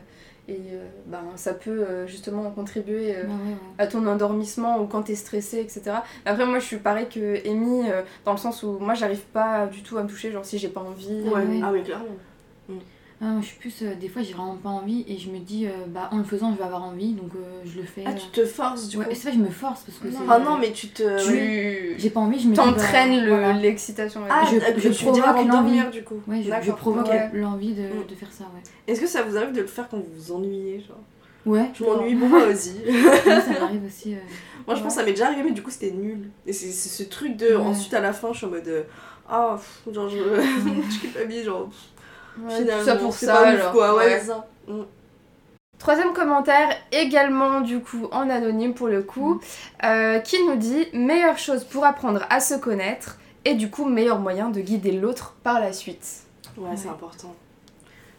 et 0.49 0.53
euh, 0.71 0.85
ben, 1.07 1.23
ça 1.35 1.53
peut 1.53 1.69
euh, 1.71 2.07
justement 2.07 2.49
contribuer 2.51 3.17
euh, 3.17 3.23
bah 3.25 3.33
ouais, 3.33 3.51
ouais. 3.51 3.57
à 3.79 3.87
ton 3.87 4.07
endormissement 4.07 4.79
ou 4.81 4.87
quand 4.87 5.01
t'es 5.03 5.15
stressé, 5.15 5.59
etc. 5.59 5.97
Après, 6.25 6.45
moi 6.45 6.59
je 6.59 6.65
suis 6.65 6.77
pareil 6.77 7.07
que 7.09 7.45
Amy, 7.45 7.89
euh, 7.91 8.01
dans 8.23 8.31
le 8.31 8.37
sens 8.37 8.63
où 8.63 8.79
moi 8.79 8.93
j'arrive 8.93 9.23
pas 9.33 9.65
du 9.67 9.83
tout 9.83 9.97
à 9.97 10.03
me 10.03 10.07
toucher, 10.07 10.31
genre 10.31 10.45
si 10.45 10.57
j'ai 10.57 10.69
pas 10.69 10.79
envie. 10.79 11.21
Ouais. 11.23 11.59
ah 11.61 11.71
oui, 11.73 11.83
clairement. 11.83 12.05
Ah, 13.19 13.25
moi, 13.25 13.41
je 13.41 13.47
suis 13.47 13.57
plus. 13.57 13.81
euh, 13.81 13.95
des 13.95 14.09
fois, 14.09 14.21
j'ai 14.21 14.33
vraiment 14.33 14.57
pas 14.57 14.69
envie 14.69 15.03
et 15.07 15.17
je 15.17 15.29
me 15.31 15.39
dis, 15.39 15.65
euh, 15.65 15.71
bah, 15.87 16.07
en 16.11 16.17
le 16.19 16.23
faisant, 16.23 16.51
je 16.53 16.57
vais 16.59 16.63
avoir 16.63 16.83
envie 16.83 17.13
donc 17.13 17.31
euh, 17.35 17.61
je 17.65 17.79
le 17.79 17.83
fais. 17.85 18.03
Ah, 18.05 18.13
tu 18.13 18.27
te 18.27 18.45
forces 18.45 18.89
du 18.89 18.97
Ouais, 18.97 19.05
coup. 19.05 19.11
c'est 19.15 19.29
vrai, 19.29 19.37
je 19.39 19.43
me 19.43 19.49
force 19.49 19.81
parce 19.81 19.97
que 19.97 20.07
Non. 20.07 20.19
c'est. 20.19 20.25
Ah 20.31 20.37
non, 20.37 20.57
mais 20.59 20.71
tu 20.71 20.89
te. 20.89 21.27
Tu 21.27 21.95
J'ai 21.97 22.09
pas 22.11 22.19
envie, 22.19 22.39
je 22.39 22.47
me 22.47 22.53
dis. 22.53 22.57
bah, 22.59 22.65
t'entraînes 22.65 23.21
le- 23.23 23.29
voilà. 23.29 23.53
l'excitation. 23.53 24.21
Ah, 24.29 24.43
Je- 24.45 24.59
je, 24.81 24.91
je 24.91 25.03
provoque 25.03 25.47
dormir 25.47 25.85
l'envie. 25.85 25.97
du 25.97 26.03
coup. 26.03 26.21
Ouais, 26.27 26.43
je, 26.43 26.51
je 26.67 26.71
provoque 26.73 27.07
Ouais. 27.07 27.31
l'envie 27.33 27.73
de, 27.73 27.81
Mm. 27.83 28.05
de 28.07 28.13
faire 28.15 28.31
ça, 28.31 28.43
ouais. 28.43 28.61
Est-ce 28.87 29.01
que 29.01 29.07
ça 29.07 29.23
vous 29.23 29.35
arrive 29.35 29.51
de 29.51 29.61
le 29.61 29.67
faire 29.67 29.87
quand 29.89 29.97
vous 29.97 30.05
vous 30.15 30.31
ennuyez 30.31 30.81
genre? 30.87 30.97
Ouais, 31.47 31.71
Je 31.73 31.83
m'ennuie, 31.85 32.13
bon 32.13 32.27
moi 32.27 32.45
aussi. 32.47 32.73
moi, 32.87 33.41
ça 33.41 33.59
m'arrive 33.59 33.83
aussi. 33.85 34.13
euh. 34.13 34.17
Moi, 34.67 34.75
je 34.75 34.81
pense 34.83 34.93
que 34.93 34.99
ça 34.99 35.03
m'est 35.05 35.13
déjà 35.13 35.27
arrivé, 35.27 35.41
mais 35.43 35.51
du 35.53 35.63
coup, 35.63 35.71
c'était 35.71 35.91
nul. 35.91 36.29
Et 36.45 36.53
c'est 36.53 36.67
ce 36.71 37.01
truc 37.09 37.35
de. 37.37 37.55
Ensuite, 37.55 37.93
à 37.95 38.01
la 38.01 38.13
fin, 38.13 38.31
je 38.33 38.37
suis 38.37 38.45
en 38.45 38.49
mode. 38.49 38.85
Ah, 39.27 39.57
genre, 39.91 40.07
je. 40.07 40.17
je 40.91 40.99
culpabilise, 40.99 41.45
genre. 41.45 41.69
Ouais, 42.45 42.55
finalement, 42.57 42.79
tout 42.79 42.85
ça 42.85 42.95
pour 42.97 43.13
ça, 43.13 43.33
pas 43.33 43.41
ouf, 43.41 43.47
alors. 43.47 43.71
quoi. 43.71 43.95
Ouais, 43.95 44.05
Ouais. 44.05 44.19
c'est 44.19 44.25
ça. 44.27 44.47
Mm. 44.67 44.81
Troisième 45.79 46.13
commentaire, 46.13 46.69
également 46.91 47.61
du 47.61 47.79
coup 47.81 48.07
en 48.11 48.29
anonyme 48.31 48.73
pour 48.73 48.87
le 48.87 49.03
coup, 49.03 49.39
euh, 49.83 50.17
qui 50.19 50.43
nous 50.47 50.55
dit 50.55 50.87
meilleure 50.93 51.37
chose 51.37 51.63
pour 51.63 51.85
apprendre 51.85 52.25
à 52.31 52.39
se 52.39 52.55
connaître 52.55 53.19
et 53.45 53.53
du 53.53 53.69
coup 53.69 53.85
meilleur 53.85 54.17
moyen 54.17 54.49
de 54.49 54.59
guider 54.59 54.91
l'autre 54.91 55.35
par 55.43 55.59
la 55.59 55.71
suite. 55.73 56.23
Ouais, 56.57 56.75
c'est 56.75 56.89
important. 56.89 57.35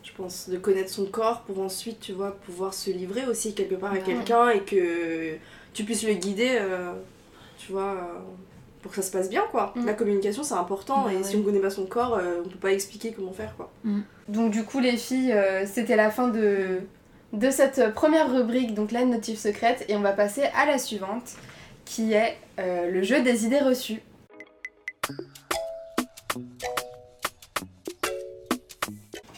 Je 0.05 0.13
pense 0.13 0.49
de 0.49 0.57
connaître 0.57 0.91
son 0.91 1.07
corps 1.07 1.41
pour 1.43 1.61
ensuite, 1.61 1.99
tu 2.01 2.13
vois, 2.13 2.31
pouvoir 2.31 2.73
se 2.75 2.91
livrer 2.91 3.27
aussi 3.27 3.55
quelque 3.55 3.75
part 3.75 3.91
à 3.91 3.95
Ouais. 3.95 4.03
quelqu'un 4.03 4.51
et 4.51 4.61
que 4.61 5.35
tu 5.75 5.83
puisses 5.83 6.07
le 6.07 6.15
guider, 6.15 6.57
euh, 6.61 6.93
tu 7.59 7.73
vois, 7.73 7.83
euh, 7.83 8.19
pour 8.89 8.97
que 8.97 9.03
ça 9.03 9.07
se 9.07 9.13
passe 9.13 9.29
bien, 9.29 9.43
quoi. 9.51 9.75
Mm. 9.77 9.85
La 9.85 9.93
communication, 9.93 10.43
c'est 10.43 10.55
important 10.55 11.03
Bah 11.05 11.13
et 11.13 11.17
ouais. 11.17 11.23
si 11.23 11.37
on 11.37 11.43
connaît 11.43 11.61
pas 11.61 11.69
son 11.69 11.85
corps, 11.85 12.15
euh, 12.15 12.41
on 12.45 12.49
peut 12.49 12.57
pas 12.57 12.73
expliquer 12.73 13.13
comment 13.13 13.35
faire, 13.35 13.55
quoi. 13.55 13.71
Donc 14.29 14.51
du 14.51 14.65
coup 14.65 14.81
les 14.81 14.97
filles, 14.97 15.33
euh, 15.33 15.67
c'était 15.67 15.97
la 15.97 16.11
fin 16.11 16.29
de, 16.29 16.81
de 17.35 17.51
cette 17.51 17.93
première 17.93 18.33
rubrique, 18.33 18.73
donc 18.73 18.91
la 18.91 19.05
notif 19.05 19.39
secrète, 19.39 19.85
et 19.89 19.97
on 19.97 20.01
va 20.01 20.13
passer 20.13 20.45
à 20.57 20.65
la 20.65 20.79
suivante, 20.79 21.35
qui 21.85 22.15
est 22.15 22.39
euh, 22.59 22.91
le 22.91 23.03
jeu 23.03 23.21
des 23.21 23.45
idées 23.45 23.59
reçues. 23.61 24.01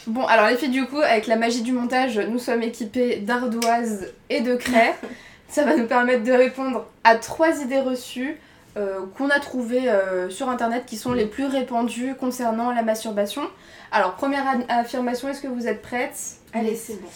Bon, 0.07 0.25
alors 0.27 0.49
les 0.49 0.57
filles, 0.57 0.71
du 0.71 0.87
coup, 0.87 1.01
avec 1.01 1.27
la 1.27 1.37
magie 1.37 1.63
du 1.63 1.73
montage, 1.73 2.19
nous 2.19 2.39
sommes 2.39 2.63
équipées 2.63 3.17
d'ardoises 3.17 4.13
et 4.29 4.43
de 4.43 4.55
craie. 4.55 4.95
Ça 5.49 5.65
va 5.65 5.77
nous 5.77 5.87
permettre 5.87 6.23
de 6.23 6.33
répondre 6.33 6.87
à 7.03 7.17
trois 7.17 7.61
idées 7.61 7.81
reçues 7.81 8.39
euh, 8.77 9.01
qu'on 9.17 9.31
a 9.31 9.41
trouvées 9.41 9.91
euh, 9.91 10.31
sur 10.31 10.49
internet 10.49 10.85
qui 10.87 10.97
sont 10.97 11.13
les 11.13 11.27
plus 11.27 11.47
répandues 11.47 12.15
concernant 12.15 12.71
la 12.71 12.83
masturbation. 12.83 13.43
Alors, 13.91 14.15
première 14.15 14.45
affirmation, 14.69 15.29
est-ce 15.29 15.43
que 15.43 15.49
vous 15.49 15.67
êtes 15.67 15.83
prêtes 15.83 16.37
Allez, 16.53 16.77
c'est 16.77 17.01
bon. 17.01 17.09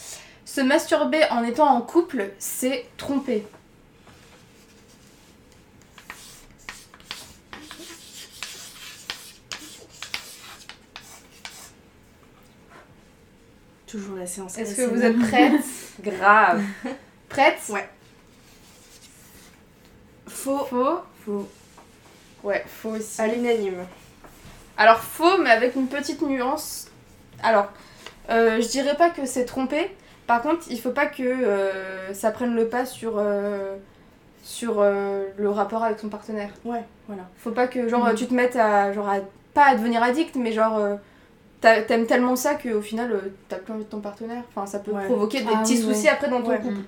Se 0.44 0.60
masturber 0.60 1.22
en 1.30 1.44
étant 1.44 1.68
en 1.68 1.80
couple, 1.80 2.30
c'est 2.38 2.86
tromper. 2.96 3.46
Toujours 13.86 14.16
la 14.16 14.26
séance. 14.26 14.58
Est-ce 14.58 14.74
que 14.74 14.82
vous 14.92 15.02
êtes 15.02 15.18
prêtes 15.20 15.64
Grave. 16.02 16.62
Prêtes 17.28 17.62
Ouais. 17.68 17.88
Faux 20.26 20.64
Faux 20.64 20.98
Ouais, 22.42 22.64
faux 22.66 22.90
aussi. 22.90 23.20
à 23.20 23.26
l'unanime. 23.26 23.84
Alors 24.76 24.98
faux, 24.98 25.38
mais 25.42 25.50
avec 25.50 25.76
une 25.76 25.86
petite 25.86 26.20
nuance. 26.22 26.88
Alors, 27.42 27.68
euh, 28.30 28.60
je 28.60 28.68
dirais 28.68 28.96
pas 28.96 29.10
que 29.10 29.24
c'est 29.26 29.44
tromper. 29.44 29.90
Par 30.26 30.42
contre, 30.42 30.64
il 30.70 30.80
faut 30.80 30.90
pas 30.90 31.06
que 31.06 31.22
euh, 31.22 32.12
ça 32.14 32.30
prenne 32.30 32.54
le 32.54 32.68
pas 32.68 32.86
sur, 32.86 33.14
euh, 33.18 33.76
sur 34.42 34.82
le 34.82 35.48
rapport 35.50 35.84
avec 35.84 35.98
son 35.98 36.08
partenaire. 36.08 36.50
Ouais, 36.64 36.82
voilà. 37.08 37.22
Faut 37.38 37.50
pas 37.52 37.66
que 37.66 37.88
genre 37.88 38.06
Mhm. 38.08 38.14
tu 38.14 38.26
te 38.26 38.34
mettes 38.34 38.56
à 38.56 38.92
genre 38.92 39.08
à- 39.08 39.20
pas 39.54 39.66
à 39.66 39.74
devenir 39.76 40.02
addict, 40.02 40.34
mais 40.36 40.52
genre 40.52 40.80
t'a- 41.60 41.82
t'aimes 41.82 42.06
tellement 42.06 42.36
ça 42.36 42.54
qu'au 42.54 42.80
final 42.82 43.30
t'as 43.48 43.56
plus 43.56 43.72
envie 43.72 43.84
de 43.84 43.88
ton 43.90 44.00
partenaire. 44.00 44.42
Enfin, 44.54 44.66
ça 44.66 44.78
peut 44.80 44.90
Ouais. 44.92 45.04
provoquer 45.06 45.40
des 45.42 45.50
Ah 45.54 45.62
petits 45.62 45.76
oui, 45.76 45.82
soucis 45.94 46.04
ouais. 46.04 46.08
après 46.10 46.28
dans 46.28 46.42
ton 46.42 46.50
Ouais. 46.50 46.58
couple. 46.58 46.74
Mm. 46.74 46.84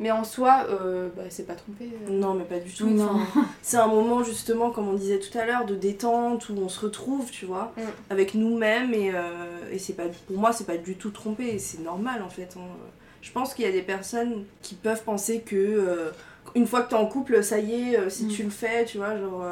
Mais 0.00 0.10
en 0.10 0.24
soi, 0.24 0.64
euh, 0.70 1.10
bah, 1.14 1.24
c'est 1.28 1.46
pas 1.46 1.54
tromper. 1.54 1.90
euh. 2.08 2.10
Non, 2.10 2.32
mais 2.34 2.44
pas 2.44 2.58
du 2.58 2.72
tout. 2.72 2.86
Oui, 2.86 3.00
Enfin, 3.00 3.12
non. 3.36 3.44
C'est 3.62 3.76
un 3.76 3.86
moment 3.86 4.24
justement, 4.24 4.70
comme 4.70 4.88
on 4.88 4.94
disait 4.94 5.20
tout 5.20 5.36
à 5.38 5.44
l'heure, 5.44 5.66
de 5.66 5.74
détente 5.76 6.48
où 6.48 6.54
on 6.56 6.68
se 6.70 6.80
retrouve, 6.80 7.30
tu 7.30 7.44
vois, 7.44 7.72
Mm. 7.76 7.80
avec 8.08 8.34
nous-mêmes 8.34 8.94
et, 8.94 9.12
euh, 9.14 9.20
et 9.70 9.78
c'est 9.78 9.92
pas, 9.92 10.04
pour 10.26 10.38
moi 10.38 10.52
c'est 10.52 10.66
pas 10.66 10.78
du 10.78 10.96
tout 10.96 11.10
trompé, 11.10 11.58
c'est 11.58 11.82
normal 11.82 12.22
en 12.22 12.30
fait. 12.30 12.54
hein. 12.56 12.62
Je 13.22 13.30
pense 13.30 13.52
qu'il 13.52 13.66
y 13.66 13.68
a 13.68 13.72
des 13.72 13.82
personnes 13.82 14.44
qui 14.62 14.74
peuvent 14.74 15.04
penser 15.04 15.42
que 15.42 16.10
une 16.54 16.66
fois 16.66 16.80
que 16.82 16.88
t'es 16.88 16.96
en 16.96 17.04
couple, 17.06 17.44
ça 17.44 17.58
y 17.58 17.92
est, 17.92 18.08
si 18.10 18.24
Mm. 18.24 18.28
tu 18.28 18.42
le 18.44 18.50
fais, 18.50 18.86
tu 18.86 18.96
vois, 18.96 19.16
genre 19.18 19.44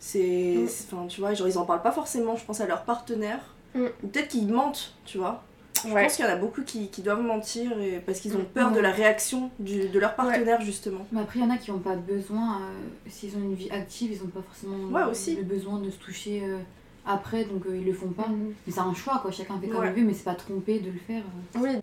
c'est, 0.00 0.56
Mm. 0.58 0.68
c'est- 0.68 0.92
enfin 0.92 1.06
tu 1.06 1.20
vois, 1.20 1.34
genre 1.34 1.46
ils 1.48 1.58
en 1.58 1.64
parlent 1.64 1.82
pas 1.82 1.92
forcément, 1.92 2.34
je 2.36 2.44
pense 2.44 2.60
à 2.60 2.66
leur 2.66 2.82
partenaire, 2.82 3.38
ou 3.76 3.86
peut-être 4.08 4.28
qu'ils 4.28 4.48
mentent, 4.52 4.94
tu 5.04 5.18
vois. 5.18 5.42
Je 5.86 5.92
Ouais. 5.92 6.02
pense 6.04 6.16
qu'il 6.16 6.24
y 6.24 6.28
en 6.28 6.32
a 6.32 6.36
beaucoup 6.36 6.62
qui, 6.62 6.88
qui 6.88 7.02
doivent 7.02 7.22
mentir 7.22 7.78
et, 7.80 8.00
parce 8.04 8.20
qu'ils 8.20 8.34
ont 8.36 8.40
Mm. 8.40 8.44
peur 8.54 8.70
de 8.70 8.76
Ouais. 8.76 8.82
la 8.82 8.90
réaction 8.90 9.50
du- 9.58 9.88
de 9.88 9.98
leur 9.98 10.14
partenaire 10.14 10.60
justement. 10.60 11.06
Mais 11.12 11.20
après, 11.20 11.38
il 11.38 11.42
y 11.42 11.44
en 11.44 11.50
a 11.50 11.56
qui 11.58 11.70
n'ont 11.70 11.78
pas 11.78 11.96
besoin, 11.96 12.56
euh, 12.60 13.08
s'ils 13.08 13.34
ont 13.36 13.40
une 13.40 13.54
vie 13.54 13.70
active, 13.70 14.12
ils 14.12 14.18
n'ont 14.22 14.30
pas 14.30 14.42
forcément 14.48 14.76
Ouais, 14.90 15.10
aussi. 15.10 15.36
le 15.36 15.42
besoin 15.42 15.78
de 15.78 15.90
se 15.90 15.96
toucher 15.96 16.42
euh, 16.44 16.58
après, 17.06 17.44
donc 17.44 17.66
euh, 17.66 17.76
ils 17.76 17.84
le 17.86 17.92
font 17.92 18.08
pas. 18.08 18.28
Mhm. 18.28 18.54
Mais 18.66 18.72
c'est 18.72 18.80
un 18.80 18.94
choix, 18.94 19.18
quoi. 19.22 19.30
Chacun 19.30 19.58
fait 19.60 19.68
comme 19.68 19.80
Ouais. 19.80 19.92
il 19.96 20.02
veut, 20.02 20.06
mais 20.08 20.14
c'est 20.14 20.24
pas 20.24 20.34
trompé 20.34 20.78
de 20.80 20.90
le 20.90 20.98
faire. 21.06 21.22
euh. 21.56 21.58
Oui, 21.62 21.76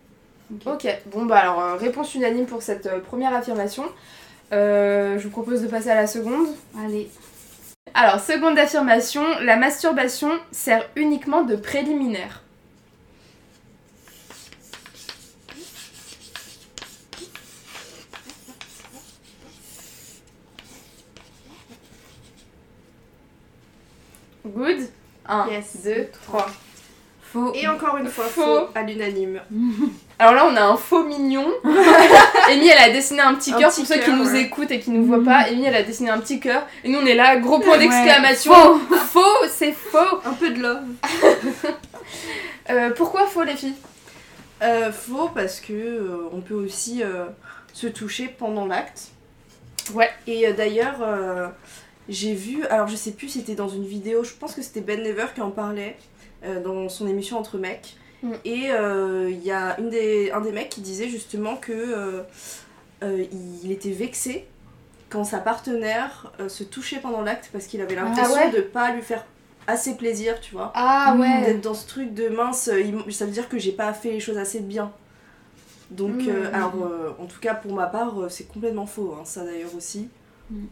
Ok. 0.52 0.66
Ok, 0.84 0.98
bon 1.12 1.26
bah 1.26 1.38
alors 1.38 1.60
euh, 1.60 1.74
réponse 1.76 2.12
unanime 2.16 2.44
pour 2.46 2.60
cette 2.62 2.86
euh, 2.86 2.98
première 2.98 3.32
affirmation. 3.32 3.84
Euh, 4.52 5.16
je 5.16 5.22
vous 5.24 5.30
propose 5.30 5.62
de 5.62 5.68
passer 5.68 5.90
à 5.90 5.94
la 5.94 6.08
seconde. 6.08 6.48
Allez. 6.76 7.08
Alors, 7.94 8.18
seconde 8.20 8.58
affirmation, 8.58 9.22
la 9.42 9.56
masturbation 9.56 10.30
sert 10.50 10.88
uniquement 10.96 11.42
de 11.42 11.54
préliminaire. 11.56 12.42
Good 24.46 24.88
1, 25.26 25.48
Yes. 25.50 25.76
2, 25.84 26.08
3. 26.26 26.46
Faux. 27.22 27.52
Et 27.54 27.68
encore 27.68 27.96
une 27.98 28.08
fois, 28.08 28.24
Faux. 28.24 28.42
faux 28.42 28.68
à 28.74 28.82
l'unanime. 28.82 29.40
Alors 30.18 30.34
là, 30.34 30.46
on 30.50 30.56
a 30.56 30.62
un 30.62 30.76
faux 30.76 31.04
mignon. 31.04 31.46
Amy, 32.48 32.66
elle 32.68 32.90
a 32.90 32.90
dessiné 32.90 33.20
un 33.20 33.34
petit 33.34 33.52
cœur 33.52 33.72
pour 33.72 33.86
ceux 33.86 33.98
qui 34.00 34.10
nous 34.10 34.28
ouais. 34.32 34.40
écoutent 34.42 34.70
et 34.72 34.80
qui 34.80 34.90
nous 34.90 35.04
voient 35.04 35.22
pas. 35.24 35.46
Amy, 35.48 35.64
elle 35.64 35.76
a 35.76 35.82
dessiné 35.84 36.10
un 36.10 36.18
petit 36.18 36.40
cœur. 36.40 36.66
Et 36.82 36.88
nous, 36.88 36.98
on 36.98 37.06
est 37.06 37.14
là, 37.14 37.36
gros 37.36 37.60
point 37.60 37.74
Ouais. 37.74 37.78
d'exclamation. 37.86 38.52
Faux. 38.52 38.96
Faux, 38.96 39.46
c'est 39.48 39.72
faux. 39.72 40.20
Un 40.24 40.32
peu 40.34 40.50
de 40.50 40.60
love. 40.60 40.82
Euh, 42.68 42.90
pourquoi 42.90 43.26
faux, 43.26 43.42
les 43.42 43.56
filles? 43.56 43.74
Euh, 44.62 44.92
faux 44.92 45.28
parce 45.34 45.58
que 45.60 45.72
euh, 45.72 46.28
on 46.32 46.40
peut 46.40 46.54
aussi 46.54 47.02
euh, 47.02 47.24
se 47.72 47.86
toucher 47.88 48.28
pendant 48.38 48.66
l'acte. 48.66 49.08
Ouais. 49.94 50.10
Et 50.28 50.46
euh, 50.46 50.52
d'ailleurs, 50.52 50.98
euh, 51.02 51.48
j'ai 52.08 52.34
vu, 52.34 52.64
alors 52.66 52.88
je 52.88 52.96
sais 52.96 53.12
plus 53.12 53.28
si 53.28 53.40
c'était 53.40 53.54
dans 53.54 53.68
une 53.68 53.84
vidéo, 53.84 54.24
je 54.24 54.32
pense 54.34 54.54
que 54.54 54.62
c'était 54.62 54.80
Ben 54.80 55.02
Never 55.02 55.26
qui 55.34 55.40
en 55.40 55.50
parlait 55.50 55.96
euh, 56.44 56.62
dans 56.62 56.88
son 56.88 57.06
émission 57.06 57.38
Entre 57.38 57.58
mecs. 57.58 57.96
Mm. 58.22 58.32
Et 58.44 58.70
euh, 58.70 59.30
il 59.30 59.42
y 59.44 59.50
a 59.52 59.78
une 59.78 59.90
des, 59.90 60.30
un 60.32 60.40
des 60.40 60.52
mecs 60.52 60.70
qui 60.70 60.80
disait 60.80 61.08
justement 61.08 61.56
que 61.56 61.72
euh, 63.02 63.24
il 63.62 63.70
était 63.72 63.92
vexé 63.92 64.46
quand 65.08 65.24
sa 65.24 65.38
partenaire 65.38 66.32
se 66.48 66.62
touchait 66.62 66.98
pendant 67.00 67.22
l'acte 67.22 67.48
parce 67.52 67.66
qu'il 67.66 67.80
avait 67.80 67.94
l'impression 67.96 68.34
ouais 68.34 68.50
de 68.50 68.60
pas 68.60 68.92
lui 68.92 69.02
faire 69.02 69.24
assez 69.66 69.96
plaisir, 69.96 70.40
tu 70.40 70.52
vois. 70.52 70.72
Ah 70.74 71.16
ouais. 71.18 71.46
D'être 71.46 71.60
dans 71.60 71.74
ce 71.74 71.86
truc 71.86 72.14
de 72.14 72.28
mince, 72.28 72.70
ça 73.10 73.24
veut 73.24 73.30
dire 73.30 73.48
que 73.48 73.58
j'ai 73.58 73.72
pas 73.72 73.92
fait 73.92 74.12
les 74.12 74.20
choses 74.20 74.38
assez 74.38 74.60
bien. 74.60 74.92
Donc, 75.90 76.22
Mm. 76.22 76.54
alors, 76.54 76.74
en 77.18 77.26
tout 77.26 77.40
cas, 77.40 77.54
pour 77.54 77.72
ma 77.72 77.86
part, 77.86 78.14
c'est 78.28 78.46
complètement 78.46 78.86
faux, 78.86 79.16
hein, 79.18 79.24
ça 79.24 79.44
d'ailleurs 79.44 79.74
aussi. 79.76 80.08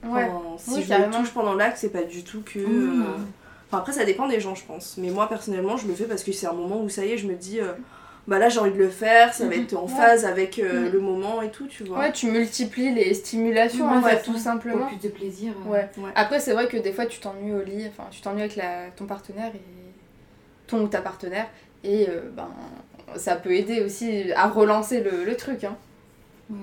Ouais. 0.05 0.25
Enfin, 0.25 0.41
si 0.59 0.71
Oui, 0.75 0.83
je 0.89 0.95
me 0.95 1.13
touche 1.13 1.31
pendant 1.33 1.55
l'acte, 1.55 1.79
c'est 1.79 1.91
pas 1.93 2.03
du 2.03 2.25
tout 2.25 2.43
que. 2.43 2.59
Euh, 2.59 3.03
Enfin, 3.71 3.79
après, 3.79 3.93
ça 3.93 4.05
dépend 4.07 4.27
des 4.27 4.41
gens, 4.41 4.55
je 4.55 4.65
pense. 4.65 4.97
Mais 4.97 5.11
moi, 5.11 5.29
personnellement, 5.29 5.77
je 5.77 5.87
le 5.87 5.95
fais 5.95 6.05
parce 6.07 6.25
que 6.25 6.33
c'est 6.33 6.47
un 6.47 6.55
moment 6.55 6.81
où 6.83 6.89
ça 6.89 7.05
y 7.05 7.13
est, 7.13 7.19
je 7.19 7.27
me 7.27 7.35
dis, 7.35 7.61
euh, 7.61 7.73
bah 8.27 8.39
là, 8.39 8.49
j'ai 8.49 8.61
envie 8.61 8.73
de 8.73 8.79
le 8.79 8.89
faire, 8.89 9.35
ça 9.35 9.45
va 9.47 9.55
Mhm. 9.55 9.63
être 9.63 9.75
en 9.77 9.83
Ouais. 9.85 9.89
phase 9.95 10.25
avec 10.25 10.59
euh, 10.59 10.87
Mhm. 10.87 10.93
le 10.93 11.01
moment 11.01 11.43
et 11.43 11.51
tout, 11.51 11.67
tu 11.67 11.85
vois. 11.85 11.99
Ouais, 11.99 12.13
tu 12.13 12.31
multiplies 12.31 12.95
les 12.95 13.13
stimulations, 13.13 13.87
en 13.87 14.01
Ouais, 14.03 14.09
fait, 14.11 14.17
ouais. 14.17 14.23
tout 14.23 14.39
simplement. 14.39 14.87
Pour 14.87 14.99
plus 14.99 15.07
de 15.09 15.13
plaisir. 15.15 15.53
euh, 15.67 15.71
Ouais. 15.71 15.89
Ouais. 15.99 16.11
Après, 16.15 16.41
c'est 16.41 16.55
vrai 16.55 16.67
que 16.67 16.79
des 16.79 16.93
fois, 16.95 17.05
tu 17.05 17.21
t'ennuies 17.21 17.53
au 17.53 17.63
lit, 17.63 17.87
enfin, 17.89 18.09
tu 18.11 18.23
t'ennuies 18.23 18.41
avec 18.41 18.57
la, 18.57 18.89
ton 18.97 19.05
partenaire 19.05 19.53
et 19.55 19.61
ton 20.67 20.81
ou 20.85 20.89
ta 20.89 21.03
partenaire, 21.03 21.47
et 21.85 22.09
euh, 22.09 22.23
ben, 22.35 22.49
ça 23.17 23.37
peut 23.37 23.53
aider 23.53 23.83
aussi 23.83 24.33
à 24.35 24.49
relancer 24.49 25.01
le, 25.03 25.25
le 25.25 25.37
truc. 25.37 25.65
Hein. 25.65 25.77
ouais. 26.51 26.57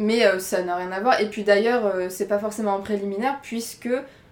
Mais 0.00 0.24
euh, 0.26 0.38
ça 0.38 0.62
n'a 0.62 0.76
rien 0.76 0.90
à 0.92 1.00
voir. 1.00 1.20
Et 1.20 1.28
puis 1.28 1.44
d'ailleurs, 1.44 1.84
euh, 1.86 2.08
c'est 2.08 2.26
pas 2.26 2.38
forcément 2.38 2.74
un 2.74 2.80
préliminaire, 2.80 3.38
puisque 3.42 3.90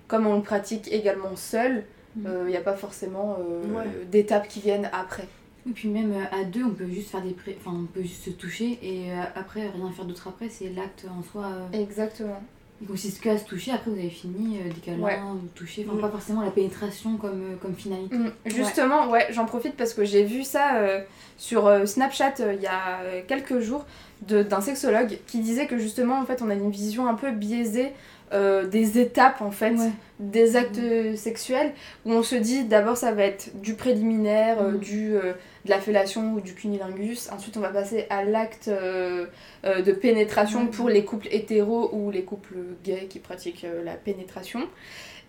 comme 0.09 0.27
on 0.27 0.37
le 0.37 0.43
pratique 0.43 0.91
également 0.91 1.37
seul, 1.37 1.85
il 2.17 2.23
Mhm. 2.23 2.49
n'y 2.49 2.57
a 2.57 2.61
pas 2.63 2.75
forcément 2.75 3.37
euh, 3.39 3.75
Ouais. 3.77 3.85
d'étapes 4.11 4.49
qui 4.49 4.61
viennent 4.61 4.89
après. 4.93 5.29
Et 5.69 5.73
puis 5.73 5.89
même 5.89 6.13
euh, 6.13 6.25
à 6.41 6.45
deux, 6.45 6.65
on 6.65 6.71
peut 6.71 6.89
juste 6.89 7.11
faire 7.11 7.21
des 7.23 7.33
pré... 7.33 7.57
enfin, 7.61 7.77
on 7.79 7.85
peut 7.85 8.01
juste 8.03 8.25
se 8.25 8.31
toucher 8.31 8.79
et 8.83 9.13
euh, 9.13 9.23
après 9.37 9.69
rien 9.69 9.91
faire 9.95 10.07
d'autre 10.07 10.27
après, 10.29 10.49
c'est 10.49 10.71
l'acte 10.71 11.05
en 11.11 11.23
soi. 11.23 11.45
euh, 11.45 11.79
Exactement. 11.79 12.41
Il 12.81 12.87
consiste 12.87 13.21
que 13.21 13.29
à 13.31 13.39
se 13.39 13.45
toucher, 13.45 13.73
après 13.73 13.91
vous 13.91 13.99
avez 13.99 14.09
fini, 14.11 14.59
euh, 14.61 14.65
des 14.73 14.81
câlins, 14.81 15.03
Ouais. 15.03 15.19
vous 15.21 15.49
touchez, 15.55 15.85
enfin 15.89 15.97
Mm. 15.99 16.01
pas 16.01 16.11
forcément 16.11 16.43
la 16.43 16.51
pénétration 16.53 17.17
comme, 17.17 17.43
euh, 17.43 17.57
comme 17.61 17.75
finalité. 17.75 18.17
Mm, 18.17 18.31
Justement, 18.47 19.09
ouais, 19.11 19.27
j'en 19.31 19.47
profite 19.47 19.75
parce 19.77 19.95
que 19.95 20.05
j'ai 20.05 20.23
vu 20.25 20.45
ça 20.45 20.77
euh, 20.77 21.01
sur 21.39 21.67
euh, 21.67 21.87
Snapchat 21.87 22.35
il 22.55 22.63
y 22.63 22.67
a 22.69 23.01
quelques 23.27 23.59
jours 23.61 23.85
d'un 24.23 24.61
sexologue 24.61 25.19
qui 25.29 25.39
disait 25.41 25.67
que 25.67 25.79
justement 25.79 26.19
en 26.21 26.25
fait 26.25 26.43
on 26.43 26.51
a 26.51 26.55
une 26.55 26.71
vision 26.71 27.07
un 27.09 27.15
peu 27.15 27.31
biaisée 27.31 27.93
euh, 28.33 28.67
des 28.67 28.99
étapes 28.99 29.41
en 29.41 29.51
fait 29.51 29.71
Ouais. 29.71 29.91
des 30.19 30.57
actes 30.57 30.81
sexuels 31.17 31.73
où 32.05 32.13
on 32.13 32.23
se 32.23 32.35
dit 32.35 32.65
d'abord 32.65 32.97
ça 32.97 33.13
va 33.13 33.23
être 33.25 33.51
du 33.61 33.75
préliminaire, 33.75 34.61
euh, 34.61 34.73
Mhm. 34.73 34.79
du 34.79 35.15
euh, 35.17 35.33
de 35.65 35.71
la 35.71 35.81
fellation 35.81 36.35
ou 36.35 36.41
du 36.41 36.55
cunilingus, 36.55 37.31
ensuite 37.33 37.57
on 37.57 37.61
va 37.61 37.69
passer 37.71 38.07
à 38.11 38.25
l'acte 38.25 38.69
de 38.69 39.93
pénétration 39.93 40.67
pour 40.67 40.89
les 40.89 41.05
couples 41.05 41.29
hétéros 41.31 41.91
ou 41.93 42.11
les 42.11 42.23
couples 42.23 42.57
gays 42.85 43.07
qui 43.11 43.19
pratiquent 43.19 43.67
la 43.85 43.93
pénétration. 43.95 44.61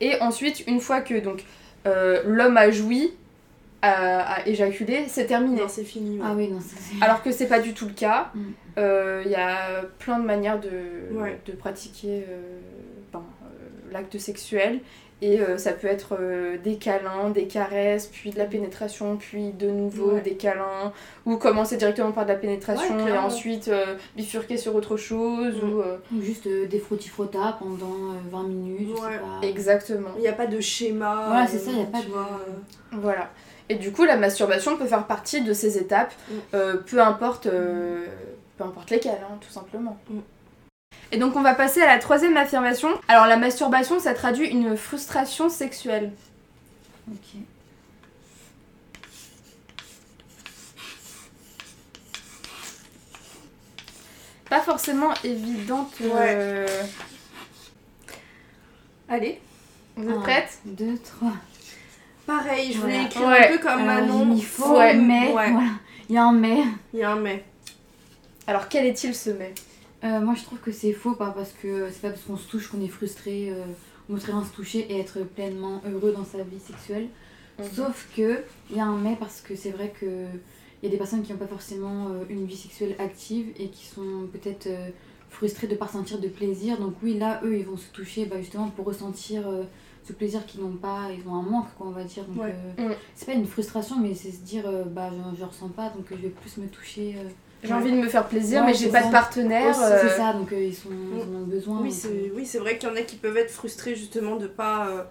Et 0.02 0.14
ensuite 0.22 0.64
une 0.68 0.80
fois 0.80 1.02
que 1.02 1.20
donc 1.20 1.44
l'homme 1.86 2.58
a 2.58 2.70
joui, 2.72 3.12
a 3.82 4.48
éjaculé, 4.48 5.06
c'est 5.08 5.26
terminé. 5.26 5.62
C'est 5.68 5.84
fini. 5.84 6.18
ouais. 6.20 6.26
Ah 6.28 6.34
oui, 6.36 6.50
non. 6.50 6.60
Alors 7.02 7.24
que 7.24 7.32
c'est 7.32 7.48
pas 7.48 7.60
du 7.60 7.74
tout 7.74 7.86
le 7.88 7.94
cas. 7.94 8.30
Mm. 8.36 8.40
Euh, 8.78 9.24
Il 9.26 9.32
y 9.32 9.36
a 9.36 9.82
plein 10.00 10.20
de 10.20 10.26
manières 10.26 10.60
de, 10.60 10.70
Ouais. 11.18 11.40
de 11.46 11.52
pratiquer 11.54 12.26
euh, 12.30 12.60
ben, 13.14 13.20
euh, 13.44 13.92
l'acte 13.94 14.18
sexuel. 14.18 14.80
Et 15.22 15.42
euh, 15.42 15.58
ça 15.58 15.74
peut 15.74 15.88
être 15.88 16.16
euh, 16.18 16.58
des 16.64 16.78
câlins, 16.78 17.30
des 17.30 17.46
caresses, 17.46 18.08
puis 18.08 18.30
de 18.30 18.38
la 18.38 18.46
pénétration, 18.46 19.18
puis 19.18 19.52
de 19.52 19.70
nouveau 19.70 20.14
Ouais. 20.14 20.22
des 20.22 20.36
câlins, 20.36 20.94
ou 21.26 21.36
commencer 21.36 21.76
directement 21.76 22.14
par 22.14 22.24
de 22.24 22.30
la 22.32 22.38
pénétration 22.38 22.96
Ouais, 23.04 23.12
et 23.12 23.18
ensuite 23.18 23.68
euh, 23.68 23.98
bifurquer 24.16 24.56
sur 24.56 24.74
autre 24.76 24.96
chose. 24.96 25.56
Mm. 25.62 25.70
Ou, 25.74 25.82
euh, 25.82 25.98
Ou 26.16 26.22
juste 26.22 26.48
euh, 26.48 26.68
des 26.68 26.80
frottis-frottas 26.80 27.58
pendant 27.60 28.14
euh, 28.14 28.30
20 28.32 28.44
minutes, 28.44 28.90
je 28.96 29.02
Ouais. 29.02 29.12
sais 29.12 29.20
pas. 29.42 29.46
Exactement. 29.48 30.10
Il 30.18 30.22
n'y 30.22 30.28
a 30.30 30.34
pas 30.34 30.48
de 30.48 30.60
schéma. 30.62 31.24
Voilà, 31.28 31.48
c'est 31.48 31.60
ça, 31.60 31.72
il 31.72 31.80
y 31.80 31.82
a 31.82 31.86
pas 31.86 32.02
de- 32.02 32.08
vois, 32.08 32.30
euh, 32.48 32.98
Voilà. 33.02 33.30
Et 33.70 33.76
du 33.76 33.92
coup, 33.92 34.04
la 34.04 34.18
masturbation 34.18 34.78
peut 34.78 34.88
faire 34.88 35.06
partie 35.06 35.42
de 35.42 35.54
ces 35.54 35.78
étapes, 35.78 36.14
Mm. 36.30 36.34
euh, 36.56 36.78
peu 36.78 37.00
importe, 37.02 37.46
euh, 37.46 38.06
peu 38.58 38.64
importe 38.64 38.90
lesquelles, 38.90 39.22
hein, 39.24 39.38
tout 39.42 39.52
simplement. 39.52 39.98
Mm. 40.10 40.20
Et 41.12 41.18
donc, 41.18 41.36
on 41.36 41.42
va 41.42 41.54
passer 41.56 41.82
à 41.82 41.88
la 41.88 42.00
troisième 42.00 42.36
affirmation. 42.38 42.90
Alors, 43.08 43.26
la 43.28 43.38
masturbation, 43.38 44.00
ça 44.00 44.14
traduit 44.14 44.48
une 44.48 44.76
frustration 44.78 45.50
sexuelle. 45.50 46.12
Ok. 47.12 47.40
Pas 54.50 54.62
forcément 54.62 55.14
évidente. 55.24 55.94
euh, 56.02 56.68
Allez. 59.08 59.40
Vous 59.96 60.10
êtes 60.10 60.20
prêtes 60.22 60.60
Deux, 60.66 60.98
trois. 60.98 61.34
Pareil, 62.30 62.72
je 62.74 62.80
voulais 62.80 62.94
Voilà. 62.94 63.08
écrire 63.08 63.28
Ouais. 63.28 63.48
un 63.48 63.58
peu 63.58 63.64
comme 63.64 63.90
Alors, 63.90 64.18
Manon. 64.20 64.38
faux, 64.38 64.78
Ouais. 64.78 64.94
mais. 64.96 65.34
Ouais. 65.34 65.52
Voilà. 65.52 65.64
Il 66.08 66.14
y 66.16 66.18
a 66.20 66.26
un 66.26 66.32
mais. 66.34 66.62
Il 66.94 67.00
y 67.00 67.04
a 67.04 67.12
un 67.12 67.20
mais. 67.20 67.44
Alors, 68.46 68.70
quel 68.70 68.86
est-il 68.86 69.16
ce 69.16 69.32
mais? 69.32 69.54
Euh, 70.04 70.20
moi 70.22 70.34
je 70.36 70.44
trouve 70.44 70.60
que 70.60 70.72
c'est 70.72 70.94
faux, 70.94 71.14
pas 71.16 71.32
parce 71.32 71.52
que 71.62 71.90
c'est 71.92 72.02
pas 72.02 72.10
parce 72.12 72.22
qu'on 72.22 72.38
se 72.38 72.48
touche 72.48 72.68
qu'on 72.70 72.82
est 72.82 72.88
frustré. 72.88 73.50
euh, 73.50 73.64
on 74.10 74.14
voudrait 74.14 74.32
bien 74.32 74.44
se 74.46 74.52
toucher 74.54 74.80
et 74.92 75.00
être 75.00 75.20
pleinement 75.24 75.82
heureux 75.92 76.14
dans 76.16 76.24
sa 76.24 76.38
vie 76.44 76.60
sexuelle. 76.60 77.08
Mhm. 77.60 77.66
Sauf 77.76 78.08
que 78.16 78.44
il 78.70 78.78
y 78.78 78.80
a 78.80 78.86
un 78.86 78.96
mais 78.98 79.16
parce 79.20 79.42
que 79.42 79.56
c'est 79.56 79.72
vrai 79.72 79.92
que 80.00 80.06
il 80.06 80.84
y 80.84 80.88
a 80.88 80.90
des 80.90 80.98
personnes 80.98 81.22
qui 81.24 81.32
n'ont 81.34 81.38
pas 81.40 81.48
forcément 81.48 82.08
euh, 82.10 82.24
une 82.30 82.46
vie 82.46 82.56
sexuelle 82.56 82.96
active 83.00 83.48
et 83.60 83.68
qui 83.70 83.86
sont 83.88 84.28
peut-être 84.32 84.68
euh, 84.68 84.90
frustrées 85.30 85.68
de 85.68 85.76
pas 85.76 85.86
ressentir 85.86 86.20
de 86.20 86.28
plaisir. 86.30 86.78
Donc 86.80 86.94
oui, 87.04 87.18
là 87.18 87.42
eux 87.44 87.58
ils 87.58 87.66
vont 87.66 87.78
se 87.78 87.90
toucher 87.92 88.26
bah, 88.26 88.38
justement 88.40 88.68
pour 88.70 88.86
ressentir 88.86 89.48
euh, 89.48 89.64
ce 90.10 90.14
plaisir 90.14 90.46
qu'ils 90.46 90.62
n'ont 90.62 90.76
pas. 90.76 91.04
Ils 91.18 91.26
ont 91.30 91.36
un 91.36 91.42
manque 91.44 91.68
quoi 91.78 91.88
on 91.88 91.92
va 91.92 92.04
dire. 92.04 92.26
Donc 92.26 92.44
Ouais. 92.44 92.54
euh, 92.80 92.88
Mhm. 92.90 92.96
c'est 93.16 93.26
pas 93.28 93.34
une 93.34 93.46
frustration 93.46 93.96
mais 94.00 94.14
c'est 94.16 94.32
se 94.32 94.42
dire 94.42 94.64
euh, 94.68 94.84
bah 94.84 95.10
je, 95.12 95.40
je 95.40 95.46
ressens 95.46 95.70
pas 95.70 95.90
donc 95.90 96.06
je 96.12 96.16
vais 96.16 96.30
plus 96.30 96.58
me 96.58 96.68
toucher. 96.68 97.16
euh, 97.18 97.30
J'ai 97.64 97.74
envie 97.74 97.92
de 97.92 97.98
me 97.98 98.08
faire 98.10 98.26
plaisir, 98.28 98.62
Ouais, 98.62 98.68
mais 98.68 98.74
j'ai 98.74 98.90
pas 98.90 99.02
ça. 99.02 99.08
de 99.08 99.12
partenaire. 99.12 99.76
euh, 99.82 100.00
C'est 100.02 100.18
ça 100.18 100.34
donc 100.34 100.52
euh, 100.52 100.64
ils, 100.64 100.76
sont, 100.76 100.90
ils 101.14 101.22
en 101.36 101.40
ont 101.42 101.46
besoin. 101.46 101.80
Oui, 101.82 101.92
c'est 101.92 102.08
euh, 102.08 102.34
oui, 102.36 102.46
vrai 102.60 102.78
qu'il 102.78 102.90
y 102.90 102.92
en 102.92 102.96
a 102.96 103.02
qui 103.02 103.16
peuvent 103.18 103.38
être 103.38 103.52
frustrés 103.52 103.96
justement 103.96 104.36
de 104.38 104.48
pas 104.48 104.88
euh, 104.88 105.04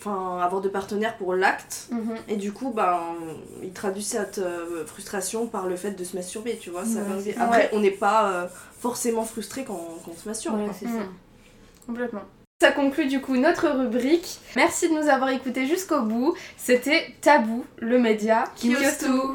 enfin 0.00 0.38
avoir 0.42 0.60
de 0.60 0.68
partenaire 0.68 1.16
pour 1.16 1.32
l'acte 1.34 1.88
mhm. 1.92 2.14
et 2.28 2.36
du 2.36 2.52
coup 2.52 2.72
ben 2.72 2.98
ils 3.62 3.72
traduisent 3.72 4.08
cette 4.08 4.38
euh, 4.38 4.84
frustration 4.84 5.46
par 5.46 5.68
le 5.68 5.76
fait 5.76 5.92
de 5.92 6.02
se 6.02 6.16
masturber, 6.16 6.56
tu 6.60 6.70
vois, 6.70 6.84
ça 6.84 7.00
Ouais. 7.02 7.34
Après 7.38 7.56
Ouais. 7.64 7.70
on 7.72 7.80
n'est 7.80 7.90
pas 7.92 8.30
euh, 8.32 8.46
forcément 8.80 9.22
frustré 9.24 9.64
quand, 9.64 9.78
quand 10.04 10.10
on 10.12 10.16
se 10.16 10.28
masturbe. 10.28 10.56
Voilà, 10.56 10.72
c'est 10.72 10.86
ça. 10.86 11.06
Complètement. 11.86 12.22
Ça 12.62 12.70
conclut 12.70 13.06
du 13.06 13.20
coup 13.20 13.36
notre 13.36 13.68
rubrique. 13.70 14.38
Merci 14.54 14.88
de 14.88 14.94
nous 14.94 15.08
avoir 15.08 15.30
écoutés 15.30 15.66
jusqu'au 15.66 16.02
bout. 16.02 16.36
C'était 16.56 17.12
Tabou, 17.20 17.64
le 17.80 17.98
média 17.98 18.44
qui 18.54 18.72
tout. 19.00 19.34